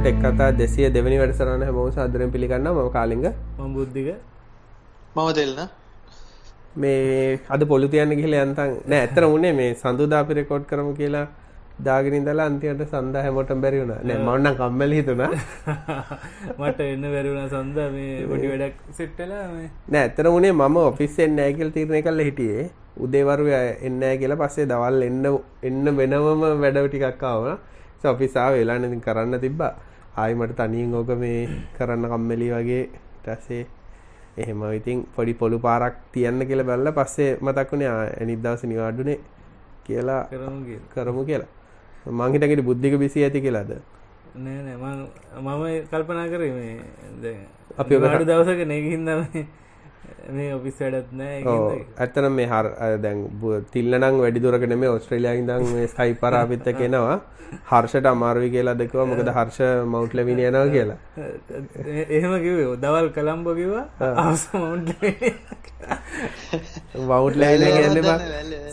[0.00, 2.72] Tech කතා 202 වෙනි වැඩසටහන හැමෝම සාදරයෙන් පිළිගන්නවා.
[2.74, 3.24] මම කාලිංග.
[3.58, 4.08] මම බුද්ධික
[5.14, 5.58] මම දෙල්න
[6.74, 11.26] මේ අද පොලු තියන්න ගිහලා යන්තම් නෑ ඇත්තට උනේ මේ සඳුදා අපි රෙකෝඩ් කරමු කියලා
[11.86, 13.98] දාගෙන ඉඳලා අන්තිමට සඳා හැමෝටම බැරි වුණා.
[14.02, 15.30] නෑ මම නම් කම්මැලි හිතුණා.
[16.60, 19.68] මට එන්න බැරි වුණා සඳා මේ පොඩි වැඩක් සෙට් වෙලා මේ.
[19.88, 22.64] නෑ ඇත්තට උනේ මම ඔෆිස් එන්නේ නැහැ කියලා තීරණය කළා හිටියේ.
[23.04, 25.30] උදේවරුේ එන්නේ නැහැ කියලා පස්සේ දවල් එන්න
[25.68, 27.60] එන්න වෙනවම වැඩ ටිකක් ආවා.
[28.00, 29.72] ඒ ඔෆිස් ආවේ වෙලානේ ඉතින් කරන්න තිබ්බා
[30.16, 33.66] ආයි මට තනියෙන් ඕක මේ කරන්න කම්මැලි වගේ ඊට පස්සේ
[34.36, 37.90] එහෙම ඉතින් පොඩි පොළු පාරක් තියන්න කියලා බැලලා පස්සේ මතක් වුණේ
[38.22, 39.18] අනිත් දවසේ නිවාඩුනේ
[39.84, 40.22] කියලා
[40.90, 41.48] කරමු කියලා.
[42.08, 43.70] මං හිතන්නේ බුද්ධික බිසි ඇති කියලාද?
[44.34, 46.76] නෑ නෑ මම මම කල්පනා කරේ මේ
[47.22, 47.40] දැන්
[47.78, 49.16] අපි ඔක නිවාඩු දවසක නේ ගිහින්දා
[50.02, 51.40] මේ මේ ඔෆිස් වැඩත් නෑ
[51.98, 52.66] ඇත්තටම මේ හර
[53.02, 57.16] දැන් බු- තිල්ල නම් වැඩි දුරක නෙමෙයි ඕස්ට්‍රේලියාවේ ඉඳන් මේ ස්කයිප් පරාපිට කෙනවා
[57.70, 60.98] හර්ෂට අමාරුයි කියලා දෙකවා මොකද හර්ෂ මවුන්ට් ලෙවින යනවා කියලා.
[62.10, 63.86] එහෙම කිව්වේ දවල් කලම්බෝ කිව්වා
[64.24, 64.88] අවස මවුන්ට්
[67.04, 68.04] මවුන්ට් ලෙවින කියන්නේ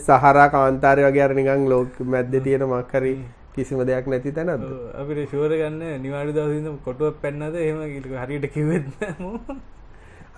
[0.06, 3.14] බා සහරා කාන්තාරය වගේ අර නිකන් ලෝක මැද්දේ තියෙන මොකක් හරි
[3.54, 4.62] කිසිම දෙයක් නැති තැනක්ද?
[4.94, 7.54] අපිට ෂුවර ගන්න නිවාඩු දවසේ ඉඳන් කොටුවක් පැන්නද?
[7.56, 7.78] එහෙම
[8.22, 9.58] හරියට කිව්වෙත් නෑ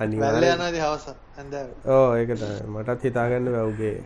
[0.00, 1.06] මම වැල්ල අනිවාර්යෙන් යනද හවස.
[1.36, 1.54] ඇඳ
[1.86, 2.58] ඕ ඒක තමයි.
[2.66, 3.98] මටත් හිතාගන්න බෑ උගේ.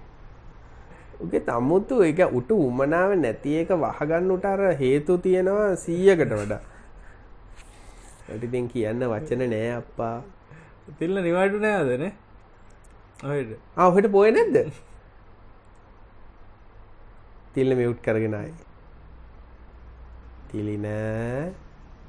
[1.20, 6.61] උගේ තමුතු ඒක උටු උමනාව නැති එක වහගන්න උට අර හේතු තියෙනවා 100කට වඩා.
[8.37, 10.17] ඉතින් කියන්න වචන නෑ අප්පා.
[10.98, 12.12] තිල්ල නිවාඩු නෑද නේ?
[13.22, 13.56] ඔහෙට.
[13.77, 14.56] ආ ඔහෙට පොය නැද්ද?
[17.55, 18.55] තිල්ල මියුට් කරගෙන ආයි.
[20.50, 21.53] තිලි නෑ.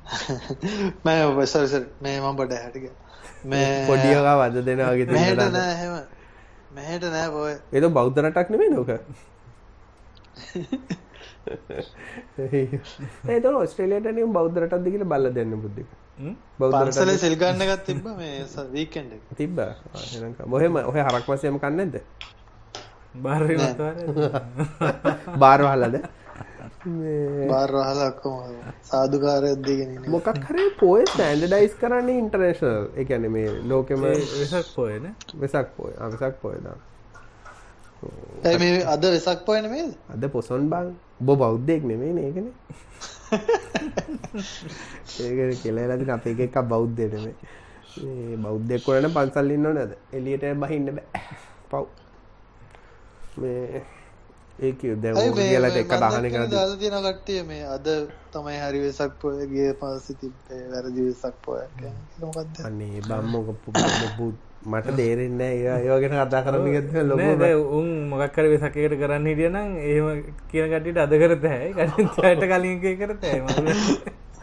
[1.06, 3.05] මෑ ඔබසරසර මේ මම් බඩ හැටික
[3.46, 5.94] මේ පොඩි එකා වද දෙනවා වගේ මෙහෙට නෑ එහෙම.
[6.76, 8.90] මෙහෙට නෑ පොය ඒක බෞද්ධ රටක් නෙමෙයි නෝක
[13.28, 15.90] ඒ තෝ ඔස්ට්‍රේලියාවට නියම බෞද්ධ රටක්ද කියලා බලලා දෙන්න බුද්ධික
[16.60, 18.34] බෞද්ධ පන්සලේ රටක් සෙල් ගන්න එකත් තිබ්බ මේ
[18.74, 19.22] වීකෙන්ඩ් එක.
[19.38, 19.72] තිබ්බා.
[19.90, 20.54] ආ, එහෙනම් කම.
[20.54, 21.96] ඔහෙම ඔහෙ හරක් මාසෙ එම කන්නේ නැද්ද?
[23.18, 23.96] බාරය මතවාර
[25.38, 25.96] බාර් වහලාද
[26.88, 28.36] මේ බාර් වහලා ඔක්කොම
[28.84, 35.68] සාදුකාරයක් දීගෙන මොකක් හරි පොය ස්ටෑන්ඩඩයිස් කරන්නේ ඉන්ටර්නේෂනල් ඒ කියන්නේ මේ ලෝකෙම වෙසක් පොයන වෙසක්
[35.78, 35.92] පොය.
[35.94, 36.80] ආ වෙසක් පොය දාන
[38.46, 40.88] ඇයි මේ අද වෙසක් පොය නෙමේද අද පොසොන් බං.
[41.22, 42.54] ඔබ බෞද්ධයෙක් නෙමෙයි නේකනේ
[45.20, 47.36] ඒක කියලා ඉතින් අපේ එක එකක් බෞද්ධය නෙමෙයි.
[47.98, 51.22] මේ බෞද්ධයෙක් වුණා නම් පන්සල් ඉන්න ඕනේද එළියට බහින්න බෑ.
[51.70, 51.84] පව්.
[53.38, 53.84] මේ
[54.58, 57.88] ඒ කිව් දැන් ඇයි ඕක මේ කියලා මේ එක දහන දාලා තියෙන කට්ටිය මේ අද
[58.32, 62.62] තමයි හරි වෙසක් පොය ගිය පස්සේ තිබ්බේ වැරදි වෙසක් පොයක් කියන්නේ මොකද්ද?
[62.64, 63.42] අනේ බම්මෝ
[64.66, 70.24] මට තේරෙන්නේ නැහැ ඒ වගේ කතා කරන්න ගියත් ලොකු උන් මොකක්කර වෙසකකට කරන්න හිටියනම් එහෙම
[70.50, 73.24] කියන කටියට අද කරත හැ කටට කලින් එක කරත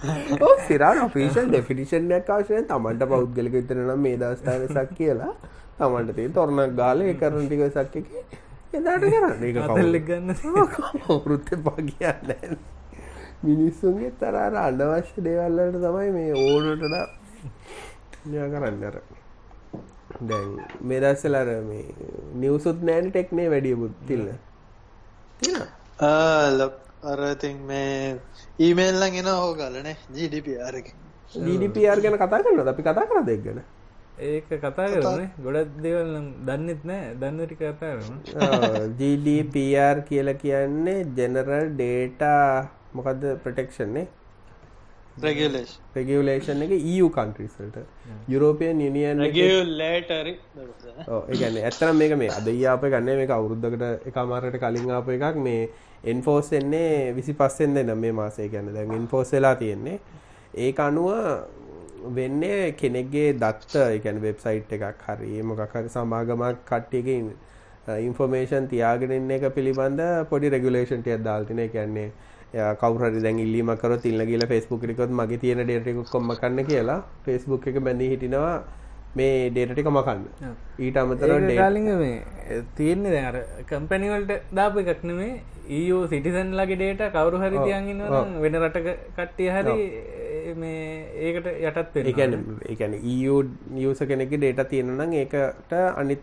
[0.42, 2.68] ඔව් සිරාන ඔෆිෂල් ඩෙෆිනිෂන් එකක් අවශ්‍ය නැහැ.
[2.70, 5.34] තමන්ට පෞද්ගලික විතර නම් මේ වෙසක් කියලා.
[5.78, 8.24] තමන්ට තියෙන තොරණක් ගාලා ඒ කරන ටික වෙසක් එකේ
[8.72, 10.28] එදාට කරන්න ඒක අතල්ලෙක් ගන්න
[11.24, 12.60] වෘත්ත පගියන්න
[13.42, 16.82] මිනිස්සුන්ගේ තර අර අනවශ්‍ය දේවල් වලට තමයි මේ ඕනට
[18.24, 18.96] නිය කරන්න අර.
[20.30, 20.48] දැන්
[20.88, 21.84] මේ දවස්වල අර මේ
[22.42, 24.26] නිවුසුත් නෑනේ ටෙක්නේ වැඩි බුද්ධිල්ල
[25.40, 26.74] තියෙනවා ලොක්
[27.12, 28.16] අර ඉතින් මේ
[28.58, 30.88] ඊමේල් නම් එන ඕගලනේ GDPR එක.
[31.46, 32.68] GDPR ගැන කතා කරනවද?
[32.68, 33.62] අපි කතා කරනද ඒක ගැන
[34.18, 37.14] ඒක කතා කරනේ ගොඩක් දේවල් නම් දන්නෙත් නෑ.
[37.20, 44.06] දන්න ටික කතා කරන GDPR කියලා කියන්නේ ජෙනරල් ඩේටා මොකද්ද ප්‍රොටෙක්ෂන් නේ?
[45.24, 47.08] රෙගියුලේෂන් රෙගියුලේෂන් එක EU
[47.58, 47.78] වලට.
[48.28, 50.36] යුරෝපියන් යුනියන් රෙගියුලේටරි
[51.08, 55.36] ඔව් ඒ කියන්නේ ඇත්තටම මේක මේ අද ආපු ගන්නේ මේක අවුරුද්දකට එකමාරකට කලින් ආපු එකක්.
[55.48, 55.68] මේ
[56.04, 58.74] එන්ෆෝස් වෙන්නේ 25 වෙනිදා මේ මාසේ කියන්නේ.
[58.76, 59.98] දැන් එන්ෆෝස් වෙලා තියෙන්නේ.
[60.54, 61.10] ඒක අනුව
[62.10, 67.18] වෙන්නේ කෙනෙක්ගේ දත්ත ඒ කියන්නේ වෙබ්සයිට් එකක් හරි මොකක් හරි සමාගමක් කට්ටියගේ
[68.00, 72.10] ඉන්ෆර්මේෂන් තියාගෙන ඉන්න එක පිළිබඳ පොඩි රෙගුලේෂන් ටිකක් දාලා තිනේ කියන්නේ
[72.52, 76.66] කවුරු හරි දැන් ඉල්ලීමක් කරොත් ඉල්ල ගිහලා Facebook එකට මගේ තියෙන data ටික ඔක්කොම මකන්න
[76.66, 78.56] කියලා Facebook එක බැඳී හිටිනවා
[79.14, 80.20] මේ data ටික මකන්න.
[80.78, 83.36] ඊට අමතරව data මේ තියෙන්නේ දැන් අර
[83.70, 85.32] කම්පැනි වලට දාපු එකක් නෙමේ
[85.70, 89.76] EU සිටිසන් ලගේ ඩේටා කවුරු හරි තියන් ඉන්නවා වෙන රටක කට්ටිය හරි
[90.54, 93.38] මේ ඒකට යටත් ඒ වෙනවා කියන්නේ ඒ කියන්නේ EU
[93.90, 95.72] user කෙනෙක්ගේ data තියෙනවා නම් ඒකට
[96.02, 96.22] අනිත්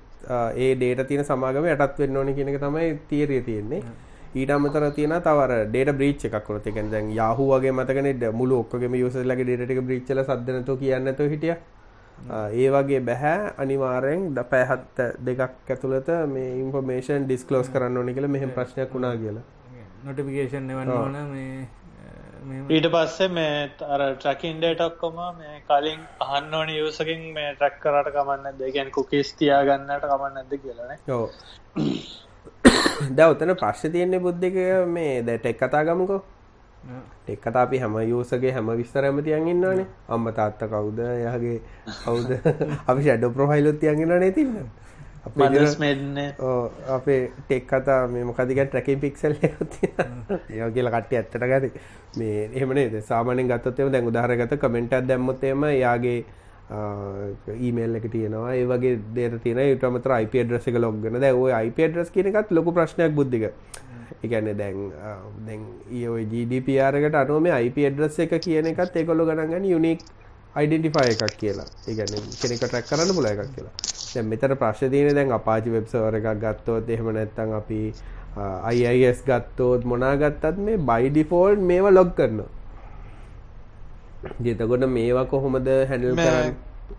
[0.58, 3.82] ඒ data තියෙන සමාගම යටත් වෙන්න ඕනේ කියන එක තමයි තියරිය තියෙන්නේ.
[4.36, 8.32] ඊට අමතරව තියෙනවා තව අර data breach එකක් වුණොත් ඒ කියන්නේ දැන් Yahoo වගේ මතකනේ
[8.32, 11.58] මුළු ඔක්කොගේම users ලගේ data ටික breach වෙලා සද්ද නැතුව කියන්නේ නැතුව හිටියා.
[12.54, 13.38] ඒ වගේ බෑ.
[13.58, 19.16] අනිවාර්යෙන් ද- පැය හත් දෙකක් ඇතුළත මේ ඉන්ෆර්මේෂන් ඩිස්ක්ලෝස් කරන්න ඕනේ කියලා මෙහෙම ප්‍රශ්නයක් වුණා
[19.18, 19.46] කියලා.
[20.06, 21.68] නොටිෆිකේෂන් එවන්න ඕන මේ
[22.70, 28.12] ඊට පස්සේ මේ අර ට්‍රකින් ඩේට ඔක්කොම මේ කලින් අහන්න ඕනි යසකින් මේ ට්‍රක් කරට
[28.14, 31.30] කමන්න දෙගැන් කුකිස් තියාගන්නට කමන්න නැද කියලන ඔව්.
[33.12, 34.60] දැන් උතන ප්‍රශ්නේ තියෙන්නේ බුද්ධික
[34.90, 36.22] මේ දැන් ටෙක් කතා ගමුකෝ.
[37.22, 39.88] ටෙක් කතා අපි හැම යූසර්ගේ හැම විස්තරයක්ම තියන් ඉන්නවනේ.
[40.10, 41.00] අම්මා තාත්තා කවුද?
[41.00, 41.58] එයාගේ
[41.98, 42.30] කවුද?
[42.88, 44.56] අපි ෂැඩෝ ප්‍රොෆයිල් උත් තියන් ඉන්නවනේ තින්න
[46.88, 48.66] අපේ ටෙක් කතා මේ මොකද කියන්නේ?
[48.66, 51.72] ට්‍රැකින් පික්සල් ඒවා කියලා කට්ටිය ඇත්තට ගති.
[52.18, 53.00] මේ එහෙම නේද?
[53.04, 56.20] සාමාන්‍යයෙන් ගත්තොත් එහෙම දැන් උදාහරණයක් ගත්ත කමෙන්ට් එකක් දැම්මොත් එහෙම එයාගේ
[57.58, 58.54] ඊමේල් එක තියෙනවා.
[58.54, 62.32] ඒ වගේ දේට තියෙන ඊට අමතර IP address එක කරන දැන් ওই IP address කියන
[62.32, 63.52] එකත් ලොකු ප්‍රශ්නයක් බුද්ධික.
[64.24, 64.92] ඒ කියන්නේ දැන්
[65.48, 65.66] දැන්
[66.14, 69.98] ඔය GDPR එකට අනුව මේ IP address එක කියන එකත් ඒගොල්ලෝ ගණන් ගන්නේ
[70.62, 71.66] identifier එකක් කියලා.
[71.88, 73.74] ඒ කියන්නේ කෙනෙක්ව track කරන්න පුළුවන් එකක් කියලා.
[74.14, 75.34] දැන් මෙතන ප්‍රශ්නේ තියෙන්නේ දැන්
[75.70, 77.82] web server එකක් ගත්තොත් එහෙම නැත්නම් අපි
[78.38, 80.78] අ, IIS ගත්තොත් මොනා ගත්තත් මේ
[81.12, 82.50] default මේවා කරනවා.
[84.40, 86.54] ඉතින් එතකොට මේවා කොහොමද handle කරන්නේ?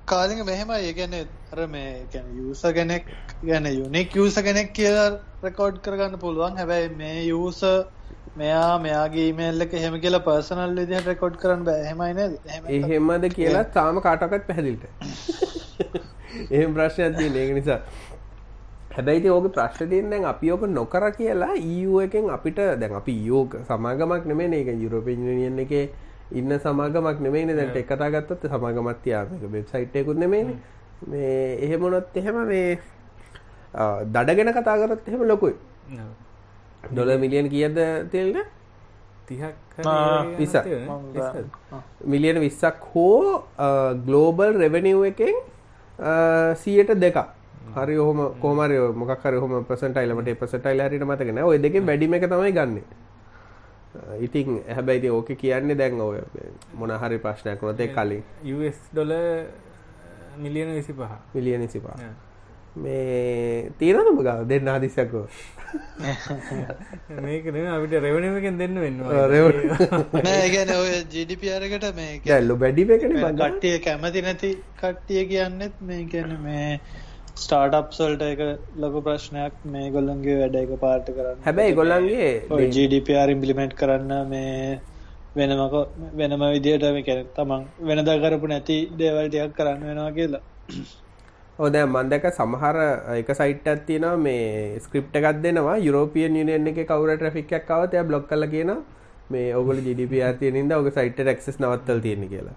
[0.07, 2.07] කාලික මෙහෙම ඒ කියන්නේ අර මේ
[2.37, 3.05] යූසර් කෙනෙක්
[3.45, 5.09] ගැන යුනික් යූසර් කෙනෙක් කියලා
[5.45, 7.75] රෙකෝඩ් කරගන්න පුළුවන් හැබැයි මේ යූසර්
[8.41, 13.27] මෙයා මෙයාගේ ඊමේල් එක එහෙම කියලා පර්සනල් විදිහට රෙකෝඩ් කරන්න බෑ එහෙමයි නේද එහෙම එහෙමද
[13.39, 14.85] කියලා තාම කාටවත් පැහැදිලිට.
[16.57, 17.81] එහෙම ප්‍රශ්නයක් තියෙන ඒක නිසා.
[18.95, 23.17] හැබැයි ඉතින් ඕකේ ප්‍රශ්නේ තියෙන්නේ දැන් අපි ඕක නොකර කියලා EU එකෙන් අපිට දැන් අපි
[23.27, 25.85] EU සමාගමක් නෙමෙයිනේ ඒක යුරෝපියන් යුනියන් එකේ
[26.41, 30.57] ඉන්න සමාගමක් නෙමෙයිනේ දැන් ටෙක් කතා ගත්තොත් සමාගමක් තියා මේක වෙබ්සයිට් එකකුත් නෙමෙයිනේ.
[31.09, 32.79] මේ එහෙම වුණොත් එහෙම මේ
[34.15, 35.55] දඩගෙන කතා කරොත් එහෙම ලොකුයි.
[36.85, 37.77] ඩොලර් මිලියන් කීයද
[38.13, 38.37] තෙල්ද?
[39.27, 39.55] තිහක්
[40.39, 40.65] විස්සක්.
[42.05, 43.45] මිලියන 20ක් හෝ
[44.07, 45.37] ග්ලෝබල් රෙවෙනිව් එකෙන්
[46.57, 47.19] සියයට දෙකක්
[47.75, 51.49] හරි ඔහොම කොහමරි ඔය මොකක් හරි ඔහොම පර්සන්ටයිල් මට පර්සන්ටයිල් හරියට මතක නැහැ.
[51.51, 52.83] ඔය දෙකෙන් වැඩිම එක තමයි ගන්නෙ.
[54.21, 56.19] ඉතින් හැබැයි ඉතින් ඕකේ කියන්නේ දැන් ඔය
[56.75, 58.23] මොන හරි ප්‍රශ්නයක් ඒ කලින්
[58.57, 59.13] US ඩොල
[60.39, 62.30] මිලියන විසි පහ මිලියන 25.
[62.77, 65.25] මේ තියෙනවද ඔබ ගාව දෙන්න හදිස්සක්කෝ.
[67.25, 72.93] මේක නෙමෙයි අපිට රෙවනමකෙන් දෙන්න වෙන්න නෑ ඒ කියන්නේ ඔය GDPR එකට මේ දැල්ලු වැඩිම
[72.97, 73.39] එකනේ මං ගන්න.
[73.41, 74.51] කට්ටිය කැමති නැති
[74.83, 76.69] කට්ටිය කියන්නෙත් මේ කියන්නේ මේ
[77.37, 78.41] ස්ටාර්ට්අප්ස් වලට ඒක
[78.77, 84.81] ලොකු ප්‍රශ්නයක් මේගොල්ලන්ගේ වැඩ එක පාර්ට කරන්න හැබැයි ඒගොල්ලන්ගේ GDPR ඉම්ප්ලිමන්ට් කරන්න මේ
[85.37, 85.61] වෙනම
[86.17, 90.43] වෙනම විදියට මේ කියන්නේ තමන් වෙනදා කරපු නැති දේවල් ටිකක් කරන්න වෙනවා කියලා.
[91.61, 92.77] මම දැක්ක සමහර
[93.15, 97.13] එක සයිට් එකක් තියෙනවා මේ ස්ක්‍රිප්ට් එකක් දෙනවා යුරෝපියන් යුනියන් එකේ කවුරු
[97.71, 98.81] ආවොත් එයා බ්ලොක් කරලා කියනවා
[99.31, 102.57] මේ ඕගොල්ලෝ GDPR තියෙන හින්දා ඔගේ සයිට් ඇක්සස් නවත්තලා තියෙන්නේ කියලා.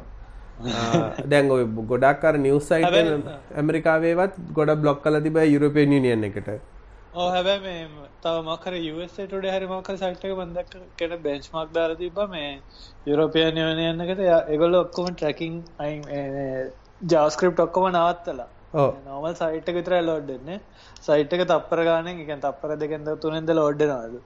[1.31, 2.95] දැන් ඔය ගොඩක් අර නිවුස් සයිට්
[3.55, 6.49] ඇමරිකාවේවත් ගොඩක් බ්ලොක් කරලා තිබ්බා යුරෝපියන් යුනියන් එකට.
[7.13, 10.73] ඔව් හැබැයි මේ තව මොකක් හරි USA Today හරි මොකක් හරි සයිට් එක මම දැක්ක
[10.97, 12.49] කෙන බෙන්ච්මාර්ක් දාලා තිබ්බා මේ
[13.07, 16.03] යුරෝපියන් යුනියන් එකට එයා- ඒගොල්ලෝ ඔක්කොම ට්‍රැකින් අයින්
[17.01, 18.49] JavaScript ඔක්කොම නවත්තලා.
[19.07, 20.59] නෝමල් සයිට් එක විතරයි ලෝඩ් වෙන්නේ.
[21.01, 24.19] සයිට් එක තප්පර ගානෙන් ඒ කියන්නේ තප්පර දෙකෙන් තුනෙන්ද ලෝඩ් වෙනවලු.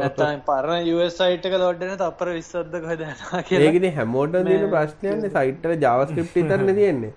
[0.00, 3.68] නැත්තම් පරණ US සයිට් එක ලෝඩ් වෙන තප්පර 20ක්ද කොහෙද යනවා කියලා.
[3.68, 7.12] ඒක ඉතින් හැමෝටම තියෙන ප්‍රශ්නයක්නේ සයිට් වල JavaScript විතරනේ තියෙන්නේ.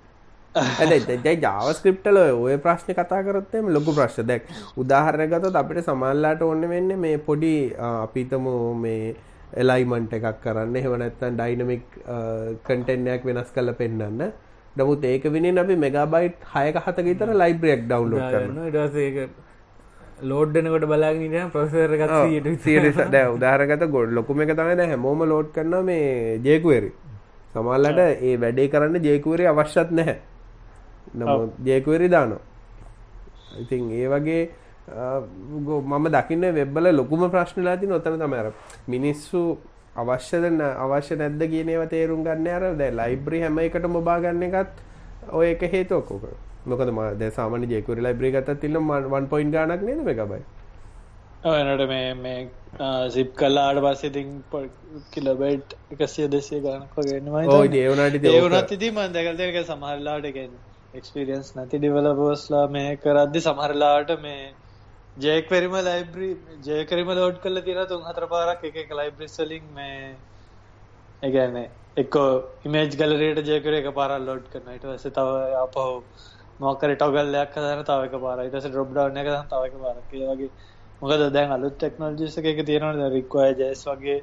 [1.46, 4.28] JavaScript වල ඔය- ප්‍රශ්නේ කතා කරොත් එහෙම ලොකු ප්‍රශ්න.
[4.28, 4.42] දැන්
[4.78, 9.16] උදාහරණයක් ගත්තොත් අපිට සමානලාට ඕනේ වෙන්නේ මේ පොඩි අ, අපි හිතමු මේ
[9.58, 10.74] alignment එකක් කරන්න.
[11.04, 11.84] නැත්නම් dynamic
[12.64, 14.32] content එකක් වෙනස් කරලා පෙන්නන්න.
[14.78, 18.68] නමුත් ඒක වෙනින් අපි මෙගාබයිට් 6ක 7ක විතර library එකක් download කරනවා.
[18.70, 19.18] ඉටස ඒක
[20.22, 25.52] ලෝඩ්ඩනකොට බලාගෙන ඉට ප්‍රසර එකත් සියට දැ උදාරගත ගොඩ ලොකුම එක තමයි දැන් හැමෝම ලෝඩ්
[25.56, 26.92] කරන මේ ජයකුවරි
[27.54, 30.18] සමල්ලට ඒ වැඩේ කරන්න ජයකුවරි අවශ්‍යත් නැහැ.
[31.16, 32.42] නමුත් ජයකුවරි දානවා.
[33.62, 34.42] ඉතින් ඒ වගේ
[34.90, 38.52] මම දකින්න වෙබ්බල ලොකුම ප්‍රශ්නලා තින ඔතන තමර
[38.88, 39.58] මිනිස්සු
[40.00, 40.46] අවශ්‍යද
[40.86, 44.86] අවශ්‍ය නැද්ද කියනව තේරුම් ගන්න අර දැ ලයිබ්‍රි හැම එකට මොබා ගන්න එකත්
[45.32, 46.30] ඔය එක හේතුවක්කෝක
[46.66, 48.80] මොකද ම ද සාමන ජයකුරි ලයිබ්‍රි ගත තිල්ල
[49.10, 50.42] වන් පොයින් ගනක් නේද මේ එකබයි
[51.44, 52.40] ඔව් එනට මේ මේ
[53.10, 54.32] සිප් කල්ලාට පස්සේ ඉතින්
[55.12, 61.54] කිලබයිට් එකසිය වගේනවා ඕ ඒවනට ඒ වුණත් ඉතින් මම දැකලා තියෙන එක සමහරලාට කියන්නේ එක්ස්පීරියන්ස්
[61.56, 64.44] නැති ඩෙවලපර්ස්ලා මේ කරද්දි සමහරලාට මේ
[65.18, 66.30] ජේක්වෙරිම ලයිබ්‍රරි
[66.64, 70.16] ජේකරිම ලෝඩ් කරලා තියෙනවා තුන් හතර පාරක් එක එක ලයිබ්‍රරිස් වලින් මේ
[71.24, 72.28] ඒ කියන්නේ එක්කෝ
[72.66, 74.76] ඉමේජ් ගැලරියට ජේකර එක පාරක් ලෝඩ් කරනවා.
[74.76, 75.28] ඊට පස්සේ තව
[75.62, 75.86] ආපහු
[76.60, 78.44] මොකක් හරි ටොගල් එකක් හදාන තව එක පාරක්.
[78.46, 80.14] ඊට පස්සේ ඩ්‍රොප් ඩවුන් එක දාන තව එක පාරක්.
[80.14, 80.52] ඒ වගේ.
[81.02, 84.20] මොකද දැන් අලුත් එකක තියෙනවනේ දැන් require js වගේ.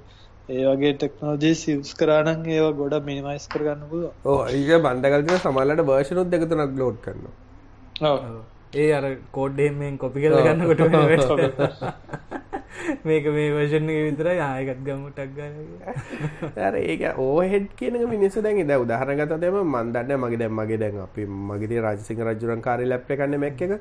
[0.48, 4.14] ඒ වගේ ටෙක්නොලොජිස් යූස් කරා නම් ඒවා ගොඩක් මිනිමයිස් කරගන්න පුළුවන්.
[4.24, 7.34] ඕ ඒක බන්ධකල්තින සමල්ලට වර්ෂනුත් දෙකතුනක් ලෝඩ් කරනවා
[8.76, 9.04] ඒ අර
[9.36, 10.80] කෝඩ්ඩෙන්ෙන් කොපි කල ගන්නකොට
[13.08, 18.72] මේක මේ වර්ෂණ එක විතර ආයකත් ගමටක් ගන්න අර ඒක ඕහෙඩ් කියන මිනිස්සු දැන් ඉද
[18.76, 23.40] උදාහරණගත දෙම මන් දන්න මගේ දැන් මගේ දැන් අපි මගේ රාජසිංහ රජුරන් කාරි ලැප් කන්න
[23.44, 23.72] මැක් එක.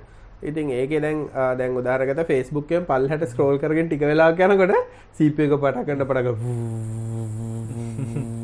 [0.43, 1.19] ඉතින් ඒක දැන්
[1.59, 4.75] දැන් උදාහරණගත ෆේස්බුක්කෙන් පල්හට ස්ක්‍රෝල් කරගෙන ටික වෙලා යනකොට
[5.13, 6.27] සීප එක පටකන්න පටක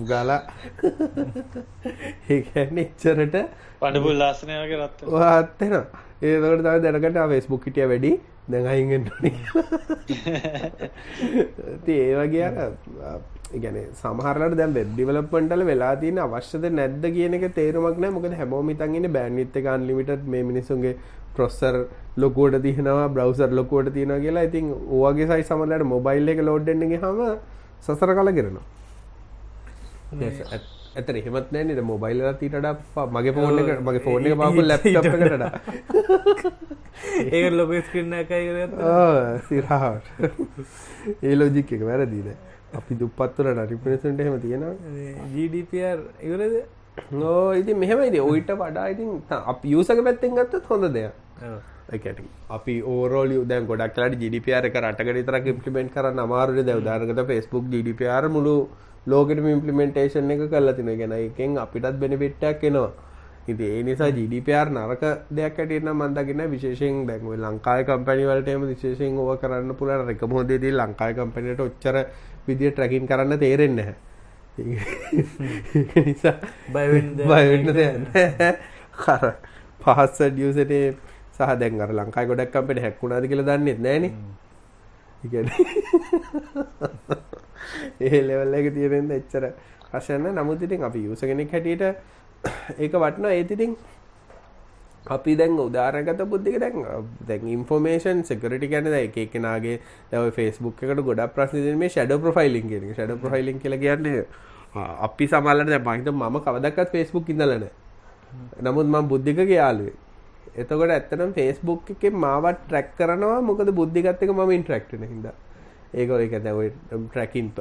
[0.09, 0.39] ගලා.
[2.29, 3.35] ඒන්නේ එච්චරට
[3.81, 5.73] පඩපුල් ලාසනය වගේ රත්ත වාත්තෙන
[6.21, 8.19] ඒකට තව දැනකට ෆෙස්බුක් හිටිය වැඩි.
[8.47, 9.05] දැඟයිගෙන්
[11.85, 12.73] ති ඒ වගේ අර,
[13.53, 18.75] ඉගැන සමහරට දැම් වෙබ් ඩිවලප්මටල වෙලා තින අවශ්‍යද නැද්ද කියන එක තේරුමක් නෑ මොකද හැමෝම
[18.75, 20.97] තන්ගෙන බෑන්විත්ත අන්ලිමිට මේ මිනිසුන්ගේ
[21.35, 21.87] ප්‍රොස්සර්
[22.17, 24.43] ලොකෝට තියනවා බ්‍රවසර් ලොකෝට තියෙන කියලා.
[24.43, 27.37] ඉතින් ඕගේ සයි සමලට මොබයිල් එක ලෝඩ්ඩෙන්ගේ හම
[27.81, 28.63] සසර කල කරනවා
[30.95, 31.81] ඇතර එහෙමත් නෑ නද?
[31.83, 32.67] මොබයිල් ඊටට
[33.15, 35.33] මගේ ෆෝන් එක මගේ ෆෝන් එක පාපු ලැප්ටප්කට
[37.35, 38.49] ඒක ලොක ස්ක්‍රන්න එකයි
[39.47, 40.07] සිරාවට.
[41.23, 42.29] ඒ ලෝජික් එක වැරදිීද?
[42.73, 44.75] අපි දුපත්තුර නටිපිනිසට එහෙම තියෙනවා
[45.33, 46.55] ජීඩපර් ඉවරද
[47.13, 51.13] නෝ ඉති මෙහෙමයිද ඔයිට වඩා ඉතින් අප යසක පැත්තෙන් ගත්තත් හොඳ දෙයක්.
[51.91, 57.71] එකට අපි ඕරෝල දැන් ගොඩක් ලට ජිඩිපියර එක රටකට තරක් ඉම්පලිමෙන්ට් කරන්න අමාරුද දැවදාරගත ෆෙස්බුක්
[57.73, 58.55] ජිඩිපියර මුළු
[59.07, 62.91] ලෝකට ඉම්පලිමෙන්ටේෂන් එක කල්ල තින ගැන එකෙන් අපිටත් බෙනපිට්ටක් එනවා.
[63.47, 69.73] ඉති ඒ නිසා ජිඩිපR නරක දෙයක් ඇටන මන්දගෙන විශේෂෙන් දැක්ව ලංකායි කම්පැනිවලටම විශේෂෙන් ඕව කරන්න
[69.75, 71.97] පුලට රකමෝදේදී ලංකායි කම්පනයට ඔච්චර
[72.47, 73.81] විදිිය ට්‍රකින් කරන්න තේරෙන්න
[74.57, 76.35] නිසා
[76.69, 78.05] බයවෙන්න දෙන්න
[78.95, 79.25] කර
[79.79, 80.87] පහස්ස ඩියසටේ
[81.33, 84.05] සහ දැන්ගර ලංකායි ගොඩක් කම්පට හැක්ුණාද කියල දන්නෙත් නෑන
[88.01, 89.43] ඒ ලෙවල්ල එක තියෙනෙන්ද එච්චර
[89.85, 91.83] ප්‍රශන්න නමුතිටින් අපි යුසගෙනෙක් හැටියට
[92.77, 93.71] ඒක වටන ඒතිතින්
[95.05, 96.85] අපි දැන් උදාරගත බුද්ධික දැන්
[97.23, 99.79] දැන් ඉන්ෆෝමේෂන් සෙකරටි ගැන එක එකනගේ
[100.11, 104.25] දැව ෆෙස්බුක් එකට ගොඩ ප්‍රශ්න මේ ෂඩ ප්‍රෆයිලින් කියෙන ෂඩ ප්‍රෆයිලින් කියල කියන්නේ
[104.75, 107.67] අපි සමල්ලට දැ මහිත මම කවදක්ත් ෆෙස්බුක් ඉඳලන
[108.61, 109.97] නමුත් මම බුද්ධික යාලුවේ
[110.55, 115.27] එතකොට ඇත්තනම් ෆෙස්බුක් එක මාවත් ට්‍රැක් කරනවා මොකද බුද්ධිගත්තක ම ඉන්ට්‍රක්ටන හිද
[115.93, 116.59] ඒක එක දැව
[116.91, 117.51] ට්‍රකින්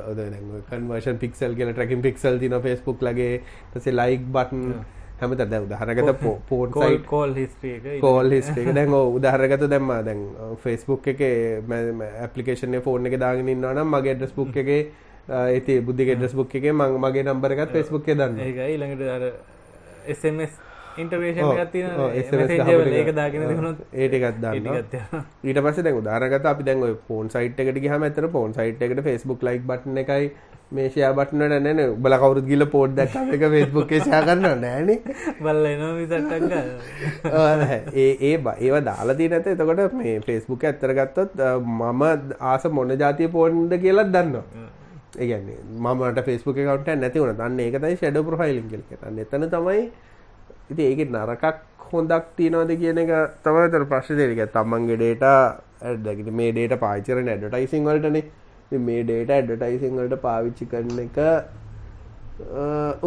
[0.69, 3.43] කන්වර්ෂන් පික්සල් කියල ට්‍රකින් පික්සල් තින ෆෙස්බුක් ලගේ
[3.73, 9.93] තසේ ලයික් බටන් හැමත දැව දහරගත port site call history call එක දැන් උදාහරගත දැම්ම
[10.05, 10.25] දැන්
[10.63, 11.23] ෆෙස්බුක් එක
[12.21, 14.73] ඇපලිකේෂන ෆෝර්න එක දාගෙනන්න නම් මගේ ඩස් බුක් එක
[15.31, 19.25] ඇති බුද්ධි ෙඩස් බුක් එක මං මගේ නම්බරගත් ෆෙස්බුක් දන්න ඒකයි ළඟට අර
[20.09, 20.59] SMS
[22.61, 23.15] ගහපු ඒක ටික.
[23.15, 24.55] දාගෙන තිබුණොත් ඒට එකත් දන්න
[25.45, 29.43] ඊට පස්සේ දැන් උදාහරණගත අපි දැන් ෆෝන් සයිට් එකට ගියාම ඇත්තට ෆෝන් සයිට් එකට Facebook
[29.43, 30.31] like බටන් එකයි
[30.73, 32.99] මේ ෂෙයා බටන් එක නෑනේ උඹලා කවුරුත් ගිහලා පෝඩ්
[33.55, 34.99] Facebook එකේ ෂෙයා කරනව නෑනේ
[36.43, 36.69] බල්ල.
[37.97, 42.03] ඒ ඒ ඒවා දාලා තියෙන ඇත එතකොට මේ Facebook එක ඇත්තට ගත්තොත් අ, මම
[42.51, 44.45] ආස මොන જાතිය ෆෝන්ද කියලා දන්නවා.
[45.19, 47.47] ඒ කියන්නේ මම මට Facebook account එකක් නැති වුණා.
[47.47, 49.09] අන්න ඒක තමයි shadow profiling කියලා කියන්නේ.
[49.09, 49.83] අන්න එතන තමයි
[50.71, 51.45] ඉතින් ඒකේ නරකක්
[51.93, 53.13] හොඳක් තියනවද කියන එක
[53.45, 54.47] තමයි තර ප්‍රශ්නේ තියෙන්නේ.
[54.57, 55.33] තමන්ගේ data
[55.83, 58.25] ඇඩ් දැන් මේ data පාවිච්චි කරන ඇඩ්වර්ටයිසින් වලටනේ.
[58.69, 61.19] ඉතින් මේ data ඇඩ්වර්ටයිසින් වලට පාවිච්චි කරන එක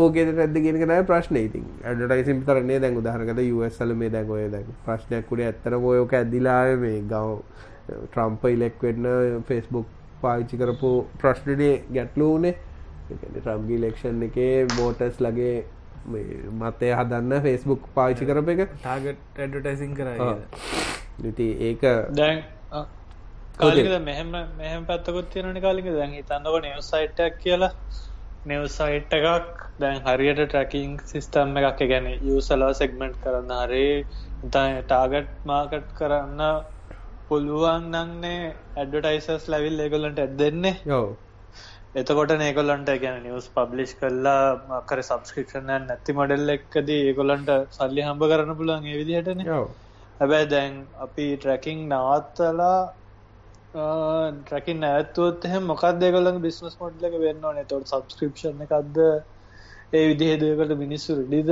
[0.04, 1.66] ඕකේද නැද්ද කියන එක තමයි ප්‍රශ්නේ ඉතින්.
[1.84, 6.14] ඇඩ්වර්ටයිසින් විතරනේ දැන් උදාහරණකට US වල මේ දැන් ඔය දැන් ප්‍රශ්නයක් උනේ ඇත්තටම ඔය ඔක
[6.20, 7.28] ඇදිලා ආවේ මේ ගව
[8.12, 9.08] ට්‍රම්ප් ඉලෙක්ට් වෙන්න
[9.48, 9.88] Facebook
[10.22, 10.92] පාවිච්චි කරපු
[11.24, 12.56] ප්‍රශ්නේ ගැටලු උනේ.
[13.12, 18.62] ඒ කියන්නේ ට්‍රම්ප්ගේ ඉලෙක්ෂන් එකේ වෝටර්ස් ලගේ මේ මතය හදන්න Facebook පාවිච්චි කරප එක.
[18.78, 20.36] ටාගට් ඇඩටයිසින් කර ආ.
[21.24, 22.44] ඉතින් ඒක දැන්
[23.58, 24.00] කාලිකද?
[24.02, 27.72] මෙහෙම මෙහම පැත්තකොත් තියෙනනි කාලික දැන් හිතන්නක නිවස් සයිට්ක් කියලා.
[28.46, 31.84] නිවස් සයිට් එකක් දැන් හරියට ට්‍රකින් සිිස්ටම් එකක්.
[31.92, 33.88] ගැන යසලව සෙක්මෙන්ට් කරන්න හරි
[34.48, 36.42] ටාගට් මාකට් කරන්න
[37.28, 38.40] පුළුවන් නන්නේ
[38.78, 41.06] ඇඩටයිසස් ලැවිල් ඒගොලන්ට ඇත් දෙන්නේ යෝ
[41.96, 48.58] එතකොට ඒකොල්ලන්ට ගැන නිවස් පබ්ලිෂ් කල්ලා මකර සබස්ක්‍රපෂන් නැති මොඩෙල් එක්කද ඒගොලන්ට සල්ලි හම්බ කරන්න
[48.60, 49.44] පුළුවන් ඒ විදිහටන.
[50.20, 52.80] හැබැයි දැන් අපි ට්‍රැකින් නවත්තලා
[54.40, 57.70] ට්‍රකින් නැත්තුවත් එහ මොකක් දෙගලන් බිස්නස් මොඩ්ල එක වෙන්න ඕනේ?
[57.72, 59.00] තොට සබස්ක්‍රපෂන් එකක්ද?
[59.94, 61.50] ඒ විදිහ දෙකට මිනිස්සු රිඩිද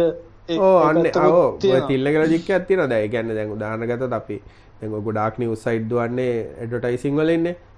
[0.59, 4.37] ඕ අන්න ඕ තිල්ලක ජික ඇතින දැයි ගැන්න දැන් දානගත අපි
[4.79, 5.67] දැ ගොඩක් නිවස්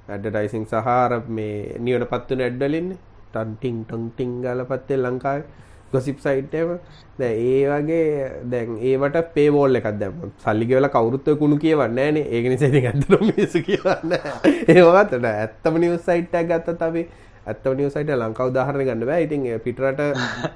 [0.08, 2.98] සයිඩ් වන්නේ ඇඩටයිසිං වලන්නේ ඇඩටයිසිං සහර මේ නිවට පත්වන ඇඩ්ඩලින්නේ
[3.32, 5.44] ටන්ටිං ටොන්ටිං ගල පත්තේ ලංකායි
[5.92, 6.72] ගොසිප් සයිට්ම
[7.20, 12.86] දැ ඒ වගේ දැන් ඒවට පේවෝල් එකක් දැම සල්ලිගවල කවරුත්ව කුණු කියවන්න ෑන ඒගෙන සති
[12.86, 14.16] ඇතර මිසු කියවන්න
[14.68, 17.04] ඒවගතට ඇත්තම නිවස් සයිට්ටක් ගත්ත අපි
[17.46, 19.24] ඇත්තම නිවසයිට ලංකව උදාහරණ ගන්න බෑ.
[19.24, 20.02] ඉතින් පිටරට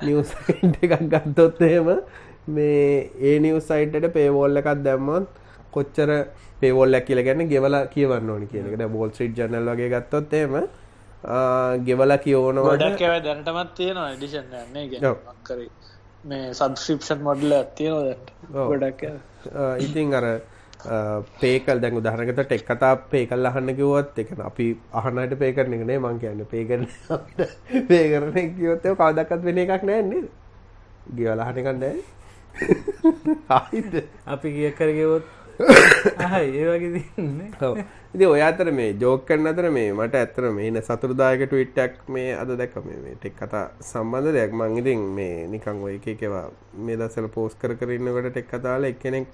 [0.02, 1.90] නිවසයිට් එකක් ගත්තොත්තේම
[2.48, 5.30] මේ ඒ නිවස් සයිට්ට පේවෝල් එකක් දැම්මත්
[5.72, 6.12] කොච්චර
[6.62, 8.78] පේවොල්ලක් කියලා කියන්නේ ගෙවලා කියවන්න ඕනි කියන එක.
[8.80, 10.56] දැන් Wall Street Journal වගේ ගත්තොත් එහෙම
[11.86, 15.70] ගෙවලා කියවනවා ගොඩක් ඒවා දැනටමත් තියෙනවා එඩිෂන් යන්නේ කියන්නේ කරේ
[16.24, 18.22] මේ සබස්ක්‍රිප්ෂන් මොඩල් එකක් තියෙනවා දැන්.
[18.72, 19.76] ගොඩක් ඒවා.
[19.80, 20.28] ඉතින් අර
[21.42, 25.74] පේකල් දැන් උදාහරණයකට ටෙක් කතා පේකල් අහන්න කිව්වොත් ඒ කියන්නේ අපි අහන අයට පේ කරන
[25.74, 26.86] එක නේ මං කියන්නේ පේ කරන
[27.88, 30.30] පේ කරන එක කිව්වොත් ඒක කවදාවත් වෙන එකක් නෑ නේද?
[31.16, 31.98] ගෙවලා අහන එකක් නෑ.
[33.58, 33.94] ආයිද?
[34.26, 35.37] අපි කිය කරගෙවොත් අහයි
[38.14, 41.96] ඉතින් ඔය අතර මේ ජෝක් කරන අතර මේ මට ඇත්තට මේ ඉන සතුටුදායක ට්වීට් එකක්
[42.16, 42.76] මේ අද දැක්ක.
[42.86, 44.52] මේ ටෙක් කතා සම්බන්ධ දෙයක්.
[44.60, 46.46] මං ඉතින් මේ නිකන් ඔය එක එක ඒවා
[46.86, 49.28] මේ දවස්වල පෝස්ට් කර කර ඉන්නකොට ටෙක් කතාවල එක්කෙනෙක්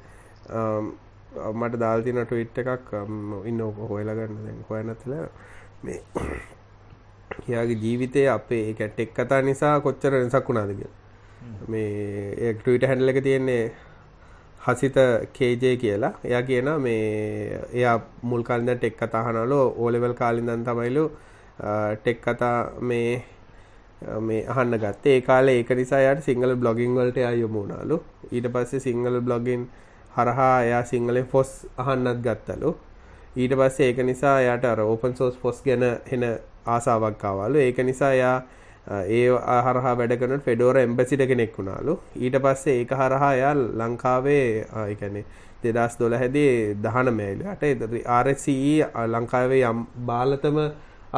[1.60, 2.90] මට දාලා තියෙන ට්වීට් එකක්
[3.52, 4.44] ඉන්න ඕක හොයලා ගන්න.
[4.48, 5.26] දැන් හොයන්නත්ලා
[5.84, 6.00] මේ
[7.48, 8.66] එයාගේ ජීවිතයේ අපේ.
[8.74, 11.00] කියන්නේ ටෙක් කතා නිසා කොච්චර වෙනසක් වුණාද කියලා.
[11.72, 13.64] මේ ට්විටර් හැන්ඩල් එක තියෙන්නේ
[14.66, 14.98] හසිත
[15.34, 16.14] KJ කියලා.
[16.26, 21.06] එයා කියනවා මේ එයා මුල් කාලේ ඉඳන් ටෙක් කතා අහනවලු O level කාලේ ඉඳන් තමයිලු
[22.02, 23.24] ටෙක් කතා මේ
[24.22, 25.16] මේ අහන්න ගත්තේ.
[25.16, 27.98] ඒ කාලේ ඒක නිසා එයාට සිංගල් බ්ලොගින් වලට එයා යොමු වුණාලු.
[28.32, 29.68] ඊට පස්සේ සිංගල් බ්ලොගින්
[30.18, 32.76] හරහා එයා සිංහලෙන් ෆොස් අහන්නත් ගත්තලු.
[33.36, 36.24] ඊට පස්සේ ඒක නිසා එයාට අර ඕපන් සෝස් ෆොස් ගැන එන
[36.66, 37.58] ආසාවක් ආවලු.
[37.60, 38.38] ඒක නිසා එයා
[38.88, 39.28] ඒ
[39.66, 42.00] හරහා වැඩ කරන ෆෙඩෝර එම්බසිට කෙනෙක් වුණාලු.
[42.20, 44.48] ඊට පස්සේ ඒක හරහා එයා ලංකාවේ
[44.82, 45.26] ඒ කියන්නේ
[45.64, 50.58] 2012 දී 19 යට RSCE ලංකාවේ යම් බාලතම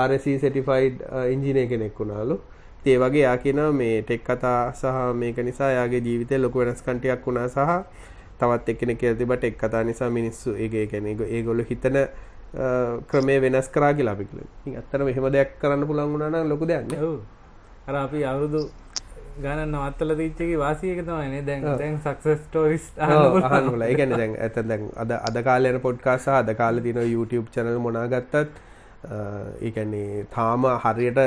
[0.07, 1.01] RSCE certified
[1.34, 2.39] engineer කෙනෙක් වුණාලු.
[2.81, 7.00] ඉතින් ඒ වගේ එයා කියනවා මේ ටෙක් කතා සහ මේක නිසා එයාගේ ජීවිතේ ලොකු වෙනස්කම්
[7.00, 7.60] ටිකක් වුණා සහ
[8.39, 11.98] තවත් එක්කෙනෙක් කියලා තිබ්බා ටෙක් කතා නිසා මිනිස්සු ඒක ඒ කියන්නේ ඒගොල්ලෝ හිතන
[13.07, 14.51] ක්‍රමේ වෙනස් කරා කියලා අපි කියනවා.
[14.60, 17.01] ඉතින් ඇත්තටම එහෙම දෙයක් කරන්න පුළුවන් වුණා නම් ලොකු දෙයක් නේ.
[17.01, 17.17] ඔව්
[17.88, 18.62] අර අපි අවුරුදු
[19.43, 23.88] ගණන් නවත්තල තිච්චගේ වාසියක තමයි නේ දැන් දැන් සක්සස් ස්ටෝරිස් ඔව්, අහන්න පුළුවන්.
[23.89, 27.48] ඒ කියන්නේ දැන් ඇත්තට දැන් අද අද කාලේ යන පොඩ්කාස්ට් සහ අද කාලේ තියෙන YouTube
[27.56, 28.62] channel මොනවා ගත්තත්
[29.65, 31.19] ඒ කියන්නේ තාම හරියට